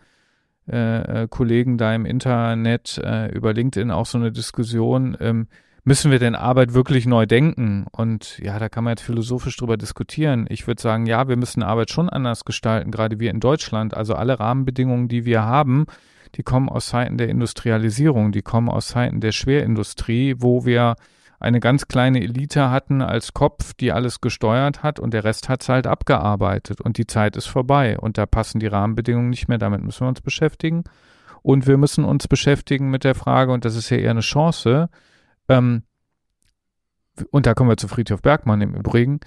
äh, 0.71 1.23
äh, 1.23 1.29
Kollegen 1.29 1.79
da 1.79 1.95
im 1.95 2.05
Internet 2.05 2.99
äh, 3.03 3.29
über 3.29 3.55
LinkedIn 3.55 3.91
auch 3.91 4.07
so 4.07 4.19
eine 4.19 4.33
Diskussion, 4.33 5.17
ähm, 5.19 5.49
müssen 5.85 6.11
wir 6.11 6.19
denn 6.19 6.35
Arbeit 6.35 6.75
wirklich 6.75 7.07
neu 7.07 7.25
denken? 7.25 7.87
Und 7.91 8.39
ja, 8.39 8.59
da 8.59 8.69
kann 8.69 8.85
man 8.85 8.93
jetzt 8.93 9.03
philosophisch 9.03 9.57
drüber 9.57 9.79
diskutieren. 9.79 10.47
Ich 10.51 10.67
würde 10.67 10.83
sagen, 10.83 11.07
ja, 11.07 11.27
wir 11.29 11.37
müssen 11.37 11.63
Arbeit 11.63 11.91
schon 11.91 12.11
anders 12.11 12.45
gestalten, 12.45 12.91
gerade 12.91 13.19
wir 13.19 13.31
in 13.31 13.41
Deutschland. 13.41 13.97
Also 13.97 14.15
alle 14.15 14.39
Rahmenbedingungen, 14.39 15.09
die 15.09 15.25
wir 15.25 15.43
haben, 15.43 15.87
die 16.35 16.43
kommen 16.43 16.69
aus 16.69 16.87
Zeiten 16.87 17.19
der 17.19 17.29
Industrialisierung, 17.29 18.33
die 18.33 18.43
kommen 18.43 18.69
aus 18.69 18.89
Zeiten 18.89 19.21
der 19.21 19.33
Schwerindustrie, 19.33 20.37
wo 20.39 20.65
wir 20.65 20.97
eine 21.41 21.61
ganz 21.61 21.87
kleine 21.87 22.21
Elite 22.21 22.71
hatten 22.71 23.01
als 23.01 23.33
Kopf, 23.33 23.73
die 23.75 23.93
alles 23.93 24.21
gesteuert 24.21 24.83
hat 24.83 24.99
und 24.99 25.15
der 25.15 25.25
Rest 25.25 25.49
hat 25.49 25.63
es 25.63 25.69
halt 25.69 25.87
abgearbeitet 25.87 26.81
und 26.81 26.99
die 26.99 27.07
Zeit 27.07 27.37
ist 27.37 27.47
vorbei 27.47 27.99
und 27.99 28.19
da 28.19 28.27
passen 28.27 28.59
die 28.59 28.67
Rahmenbedingungen 28.67 29.31
nicht 29.31 29.49
mehr, 29.49 29.59
damit 29.59 29.83
müssen 29.83 30.05
wir 30.05 30.09
uns 30.09 30.21
beschäftigen. 30.21 30.85
Und 31.43 31.69
wir 31.69 31.77
müssen 31.77 32.05
uns 32.05 32.27
beschäftigen 32.27 32.91
mit 32.91 33.05
der 33.05 33.15
Frage, 33.15 33.53
und 33.53 33.65
das 33.65 33.77
ist 33.77 33.91
ja 33.91 33.97
eher 33.97 34.11
eine 34.11 34.21
Chance, 34.21 34.89
ähm, 35.49 35.85
und 37.31 37.47
da 37.47 37.55
kommen 37.55 37.71
wir 37.71 37.77
zu 37.77 37.89
Friedhof 37.89 38.23
Bergmann 38.23 38.61
im 38.61 38.75
Übrigen, 38.75 39.21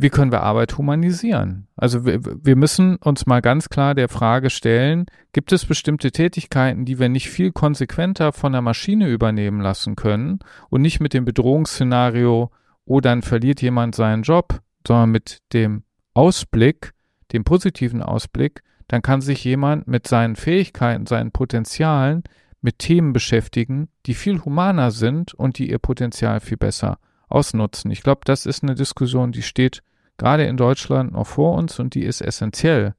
wie 0.00 0.10
können 0.10 0.30
wir 0.30 0.44
Arbeit 0.44 0.78
humanisieren? 0.78 1.66
Also 1.74 2.06
wir, 2.06 2.20
wir 2.22 2.54
müssen 2.54 2.96
uns 2.96 3.26
mal 3.26 3.42
ganz 3.42 3.68
klar 3.68 3.96
der 3.96 4.08
Frage 4.08 4.48
stellen, 4.48 5.06
gibt 5.32 5.50
es 5.50 5.66
bestimmte 5.66 6.12
Tätigkeiten, 6.12 6.84
die 6.84 7.00
wir 7.00 7.08
nicht 7.08 7.28
viel 7.28 7.50
konsequenter 7.50 8.32
von 8.32 8.52
der 8.52 8.62
Maschine 8.62 9.08
übernehmen 9.08 9.60
lassen 9.60 9.96
können 9.96 10.38
und 10.70 10.82
nicht 10.82 11.00
mit 11.00 11.14
dem 11.14 11.24
Bedrohungsszenario, 11.24 12.52
oh, 12.84 13.00
dann 13.00 13.22
verliert 13.22 13.60
jemand 13.60 13.96
seinen 13.96 14.22
Job, 14.22 14.60
sondern 14.86 15.10
mit 15.10 15.40
dem 15.52 15.82
Ausblick, 16.14 16.92
dem 17.32 17.42
positiven 17.42 18.00
Ausblick, 18.00 18.62
dann 18.86 19.02
kann 19.02 19.20
sich 19.20 19.42
jemand 19.42 19.88
mit 19.88 20.06
seinen 20.06 20.36
Fähigkeiten, 20.36 21.06
seinen 21.06 21.32
Potenzialen 21.32 22.22
mit 22.60 22.78
Themen 22.78 23.12
beschäftigen, 23.12 23.88
die 24.06 24.14
viel 24.14 24.44
humaner 24.44 24.92
sind 24.92 25.34
und 25.34 25.58
die 25.58 25.70
ihr 25.70 25.80
Potenzial 25.80 26.38
viel 26.38 26.56
besser 26.56 26.98
ausnutzen. 27.28 27.90
Ich 27.90 28.02
glaube, 28.02 28.20
das 28.24 28.46
ist 28.46 28.62
eine 28.62 28.76
Diskussion, 28.76 29.32
die 29.32 29.42
steht 29.42 29.82
gerade 30.18 30.44
in 30.44 30.56
Deutschland 30.56 31.12
noch 31.12 31.26
vor 31.26 31.54
uns 31.54 31.78
und 31.78 31.94
die 31.94 32.04
ist 32.04 32.20
essentiell, 32.20 32.94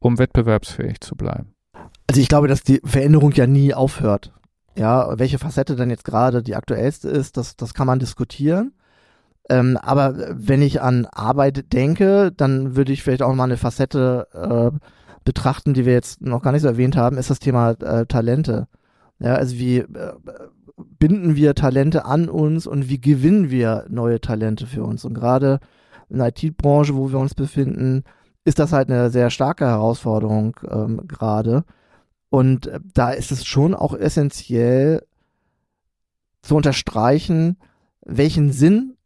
um 0.00 0.18
wettbewerbsfähig 0.18 1.00
zu 1.00 1.14
bleiben. 1.14 1.54
Also 2.06 2.20
ich 2.20 2.28
glaube, 2.28 2.48
dass 2.48 2.62
die 2.62 2.80
Veränderung 2.84 3.32
ja 3.32 3.46
nie 3.46 3.74
aufhört. 3.74 4.32
Ja, 4.76 5.18
welche 5.18 5.38
Facette 5.38 5.76
dann 5.76 5.90
jetzt 5.90 6.04
gerade 6.04 6.42
die 6.42 6.56
aktuellste 6.56 7.08
ist, 7.08 7.36
das, 7.36 7.56
das 7.56 7.74
kann 7.74 7.86
man 7.86 8.00
diskutieren. 8.00 8.72
Ähm, 9.48 9.76
aber 9.76 10.14
wenn 10.30 10.62
ich 10.62 10.80
an 10.80 11.06
Arbeit 11.06 11.72
denke, 11.72 12.32
dann 12.32 12.76
würde 12.76 12.92
ich 12.92 13.02
vielleicht 13.02 13.22
auch 13.22 13.34
mal 13.34 13.44
eine 13.44 13.56
Facette 13.56 14.26
äh, 14.32 14.76
betrachten, 15.24 15.74
die 15.74 15.86
wir 15.86 15.92
jetzt 15.92 16.22
noch 16.22 16.42
gar 16.42 16.52
nicht 16.52 16.62
so 16.62 16.68
erwähnt 16.68 16.96
haben, 16.96 17.18
ist 17.18 17.30
das 17.30 17.38
Thema 17.38 17.70
äh, 17.70 18.06
Talente. 18.06 18.68
Ja, 19.18 19.34
also 19.34 19.56
wie 19.56 19.78
äh, 19.78 20.12
binden 20.76 21.36
wir 21.36 21.54
Talente 21.54 22.04
an 22.04 22.28
uns 22.28 22.66
und 22.66 22.88
wie 22.88 23.00
gewinnen 23.00 23.50
wir 23.50 23.84
neue 23.88 24.20
Talente 24.20 24.66
für 24.66 24.82
uns? 24.82 25.04
Und 25.04 25.14
gerade 25.14 25.60
in 26.08 26.18
der 26.18 26.28
IT-Branche, 26.28 26.94
wo 26.94 27.10
wir 27.10 27.18
uns 27.18 27.34
befinden, 27.34 28.04
ist 28.44 28.58
das 28.58 28.72
halt 28.72 28.90
eine 28.90 29.10
sehr 29.10 29.30
starke 29.30 29.66
Herausforderung 29.66 30.56
ähm, 30.70 31.06
gerade. 31.06 31.64
Und 32.30 32.66
äh, 32.66 32.80
da 32.92 33.10
ist 33.10 33.32
es 33.32 33.44
schon 33.44 33.74
auch 33.74 33.94
essentiell 33.94 35.06
zu 36.42 36.56
unterstreichen, 36.56 37.56
welchen 38.04 38.52
Sinn 38.52 38.96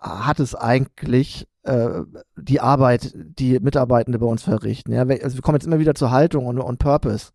hat 0.00 0.38
es 0.38 0.54
eigentlich 0.54 1.48
äh, 1.64 2.02
die 2.36 2.60
Arbeit, 2.60 3.12
die 3.14 3.58
Mitarbeitende 3.58 4.18
bei 4.18 4.26
uns 4.26 4.42
verrichten. 4.42 4.92
Ja? 4.92 5.02
Also 5.02 5.36
wir 5.36 5.42
kommen 5.42 5.56
jetzt 5.56 5.66
immer 5.66 5.80
wieder 5.80 5.94
zur 5.94 6.12
Haltung 6.12 6.46
und, 6.46 6.60
und 6.60 6.78
Purpose. 6.78 7.32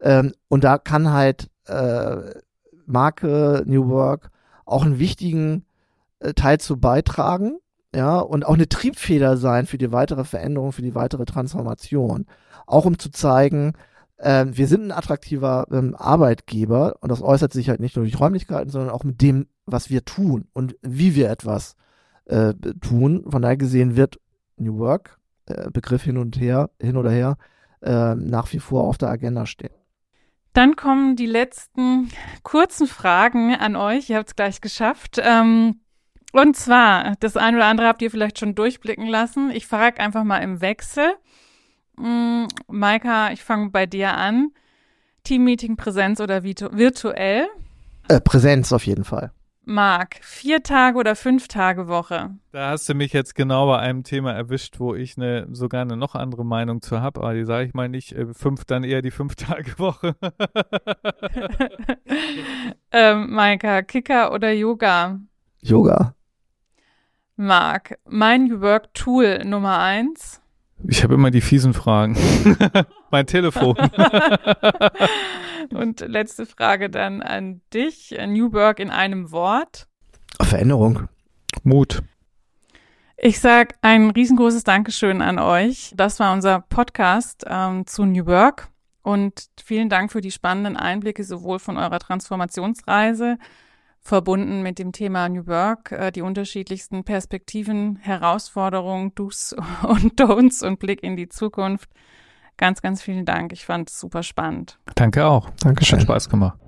Ähm, 0.00 0.32
und 0.48 0.62
da 0.62 0.78
kann 0.78 1.12
halt 1.12 1.50
äh, 1.66 2.16
Marke 2.86 3.64
New 3.66 3.88
Work 3.88 4.30
auch 4.64 4.84
einen 4.84 4.98
wichtigen 4.98 5.64
äh, 6.20 6.34
Teil 6.34 6.60
zu 6.60 6.76
beitragen 6.76 7.58
ja, 7.94 8.18
und 8.18 8.44
auch 8.44 8.54
eine 8.54 8.68
Triebfeder 8.68 9.36
sein 9.36 9.66
für 9.66 9.78
die 9.78 9.92
weitere 9.92 10.24
Veränderung, 10.24 10.72
für 10.72 10.82
die 10.82 10.94
weitere 10.94 11.24
Transformation. 11.24 12.26
Auch 12.66 12.86
um 12.86 12.98
zu 12.98 13.10
zeigen, 13.10 13.74
äh, 14.16 14.46
wir 14.48 14.66
sind 14.66 14.86
ein 14.86 14.92
attraktiver 14.92 15.66
ähm, 15.70 15.94
Arbeitgeber 15.96 16.96
und 17.00 17.10
das 17.10 17.22
äußert 17.22 17.52
sich 17.52 17.68
halt 17.68 17.80
nicht 17.80 17.96
nur 17.96 18.04
durch 18.04 18.18
Räumlichkeiten, 18.18 18.70
sondern 18.70 18.90
auch 18.90 19.04
mit 19.04 19.20
dem, 19.22 19.46
was 19.66 19.90
wir 19.90 20.04
tun 20.04 20.46
und 20.52 20.76
wie 20.82 21.14
wir 21.14 21.30
etwas 21.30 21.76
äh, 22.26 22.54
tun. 22.80 23.24
Von 23.28 23.42
daher 23.42 23.56
gesehen 23.56 23.96
wird 23.96 24.20
New 24.56 24.78
Work, 24.78 25.18
äh, 25.46 25.70
Begriff 25.70 26.02
hin 26.02 26.16
und 26.16 26.40
her, 26.40 26.70
hin 26.80 26.96
oder 26.96 27.10
her, 27.10 27.36
äh, 27.82 28.14
nach 28.14 28.52
wie 28.52 28.60
vor 28.60 28.84
auf 28.84 28.98
der 28.98 29.10
Agenda 29.10 29.46
stehen. 29.46 29.74
Dann 30.52 30.76
kommen 30.76 31.16
die 31.16 31.26
letzten 31.26 32.10
kurzen 32.44 32.86
Fragen 32.86 33.54
an 33.54 33.74
euch. 33.74 34.08
Ihr 34.08 34.18
habt 34.18 34.28
es 34.28 34.36
gleich 34.36 34.60
geschafft. 34.60 35.20
Ähm, 35.20 35.80
Und 36.34 36.56
zwar, 36.56 37.14
das 37.20 37.36
eine 37.36 37.58
oder 37.58 37.66
andere 37.66 37.86
habt 37.86 38.02
ihr 38.02 38.10
vielleicht 38.10 38.40
schon 38.40 38.56
durchblicken 38.56 39.06
lassen. 39.06 39.52
Ich 39.52 39.68
frage 39.68 40.00
einfach 40.00 40.24
mal 40.24 40.38
im 40.38 40.60
Wechsel. 40.60 41.14
Mm, 41.96 42.46
Maika, 42.66 43.30
ich 43.30 43.44
fange 43.44 43.70
bei 43.70 43.86
dir 43.86 44.16
an. 44.16 44.50
Teammeeting 45.22 45.76
Präsenz 45.76 46.18
oder 46.18 46.42
virtuell? 46.42 47.46
Äh, 48.08 48.20
Präsenz 48.20 48.72
auf 48.72 48.84
jeden 48.84 49.04
Fall. 49.04 49.30
Marc, 49.62 50.16
vier 50.22 50.64
Tage 50.64 50.98
oder 50.98 51.14
fünf 51.14 51.46
Tage 51.46 51.86
Woche? 51.86 52.30
Da 52.50 52.70
hast 52.70 52.88
du 52.88 52.94
mich 52.94 53.12
jetzt 53.12 53.36
genau 53.36 53.68
bei 53.68 53.78
einem 53.78 54.02
Thema 54.02 54.32
erwischt, 54.32 54.80
wo 54.80 54.96
ich 54.96 55.16
eine, 55.16 55.46
sogar 55.52 55.82
eine 55.82 55.96
noch 55.96 56.16
andere 56.16 56.44
Meinung 56.44 56.82
zu 56.82 57.00
habe, 57.00 57.20
aber 57.20 57.34
die 57.34 57.44
sage 57.44 57.68
ich 57.68 57.74
mal 57.74 57.88
nicht. 57.88 58.10
Äh, 58.10 58.34
fünf, 58.34 58.64
dann 58.64 58.82
eher 58.82 59.02
die 59.02 59.12
Fünf-Tage-Woche. 59.12 60.16
ähm, 62.90 63.32
Maika, 63.32 63.82
Kicker 63.82 64.32
oder 64.32 64.50
Yoga? 64.50 65.20
Yoga. 65.62 66.16
Marc, 67.36 67.98
mein 68.08 68.44
New 68.44 68.60
Work 68.60 68.94
Tool 68.94 69.44
Nummer 69.44 69.80
eins? 69.80 70.40
Ich 70.86 71.02
habe 71.02 71.14
immer 71.14 71.32
die 71.32 71.40
fiesen 71.40 71.74
Fragen. 71.74 72.16
mein 73.10 73.26
Telefon. 73.26 73.76
Und 75.70 76.00
letzte 76.00 76.46
Frage 76.46 76.90
dann 76.90 77.22
an 77.22 77.60
dich. 77.72 78.16
New 78.26 78.52
Work 78.52 78.78
in 78.78 78.90
einem 78.90 79.32
Wort. 79.32 79.88
Veränderung. 80.40 81.08
Mut. 81.64 82.02
Ich 83.16 83.40
sage 83.40 83.74
ein 83.82 84.10
riesengroßes 84.10 84.62
Dankeschön 84.62 85.20
an 85.20 85.40
euch. 85.40 85.92
Das 85.96 86.20
war 86.20 86.32
unser 86.32 86.60
Podcast 86.60 87.44
ähm, 87.48 87.84
zu 87.86 88.04
New 88.04 88.26
Work. 88.26 88.68
Und 89.02 89.48
vielen 89.62 89.88
Dank 89.88 90.12
für 90.12 90.20
die 90.20 90.30
spannenden 90.30 90.76
Einblicke 90.76 91.24
sowohl 91.24 91.58
von 91.58 91.78
eurer 91.78 91.98
Transformationsreise, 91.98 93.38
verbunden 94.04 94.62
mit 94.62 94.78
dem 94.78 94.92
Thema 94.92 95.28
New 95.28 95.46
Work, 95.46 95.92
äh, 95.92 96.12
die 96.12 96.22
unterschiedlichsten 96.22 97.04
Perspektiven, 97.04 97.96
Herausforderungen, 97.96 99.14
Do's 99.14 99.54
und 99.82 100.20
Don'ts 100.20 100.64
und 100.64 100.78
Blick 100.78 101.02
in 101.02 101.16
die 101.16 101.28
Zukunft. 101.28 101.88
Ganz, 102.56 102.82
ganz 102.82 103.02
vielen 103.02 103.24
Dank. 103.24 103.52
Ich 103.52 103.64
fand 103.64 103.90
es 103.90 103.98
super 103.98 104.22
spannend. 104.22 104.78
Danke 104.94 105.26
auch. 105.26 105.50
Dankeschön. 105.60 105.98
Hat 105.98 106.04
Spaß 106.04 106.28
gemacht. 106.28 106.58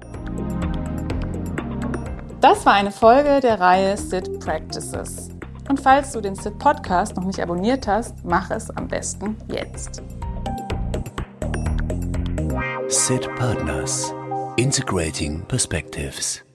Das 2.41 2.67
war 2.67 2.73
eine 2.73 2.91
Folge 2.91 3.41
der 3.41 3.61
Reihe 3.61 3.97
Sit 3.97 4.41
Practices. 4.41 5.31
Und 5.69 5.81
falls 5.81 6.13
du 6.13 6.21
den 6.21 6.35
Sit 6.35 6.59
Podcast 6.59 7.17
noch 7.17 7.25
nicht 7.25 7.41
abonniert 7.41 7.87
hast, 7.87 8.25
mach 8.25 8.51
es 8.51 8.71
am 8.71 8.89
besten 8.89 9.37
jetzt. 9.49 10.03
Sit 12.89 13.29
Partners. 13.37 14.15
Integrating 14.57 15.43
Perspectives. 15.47 16.46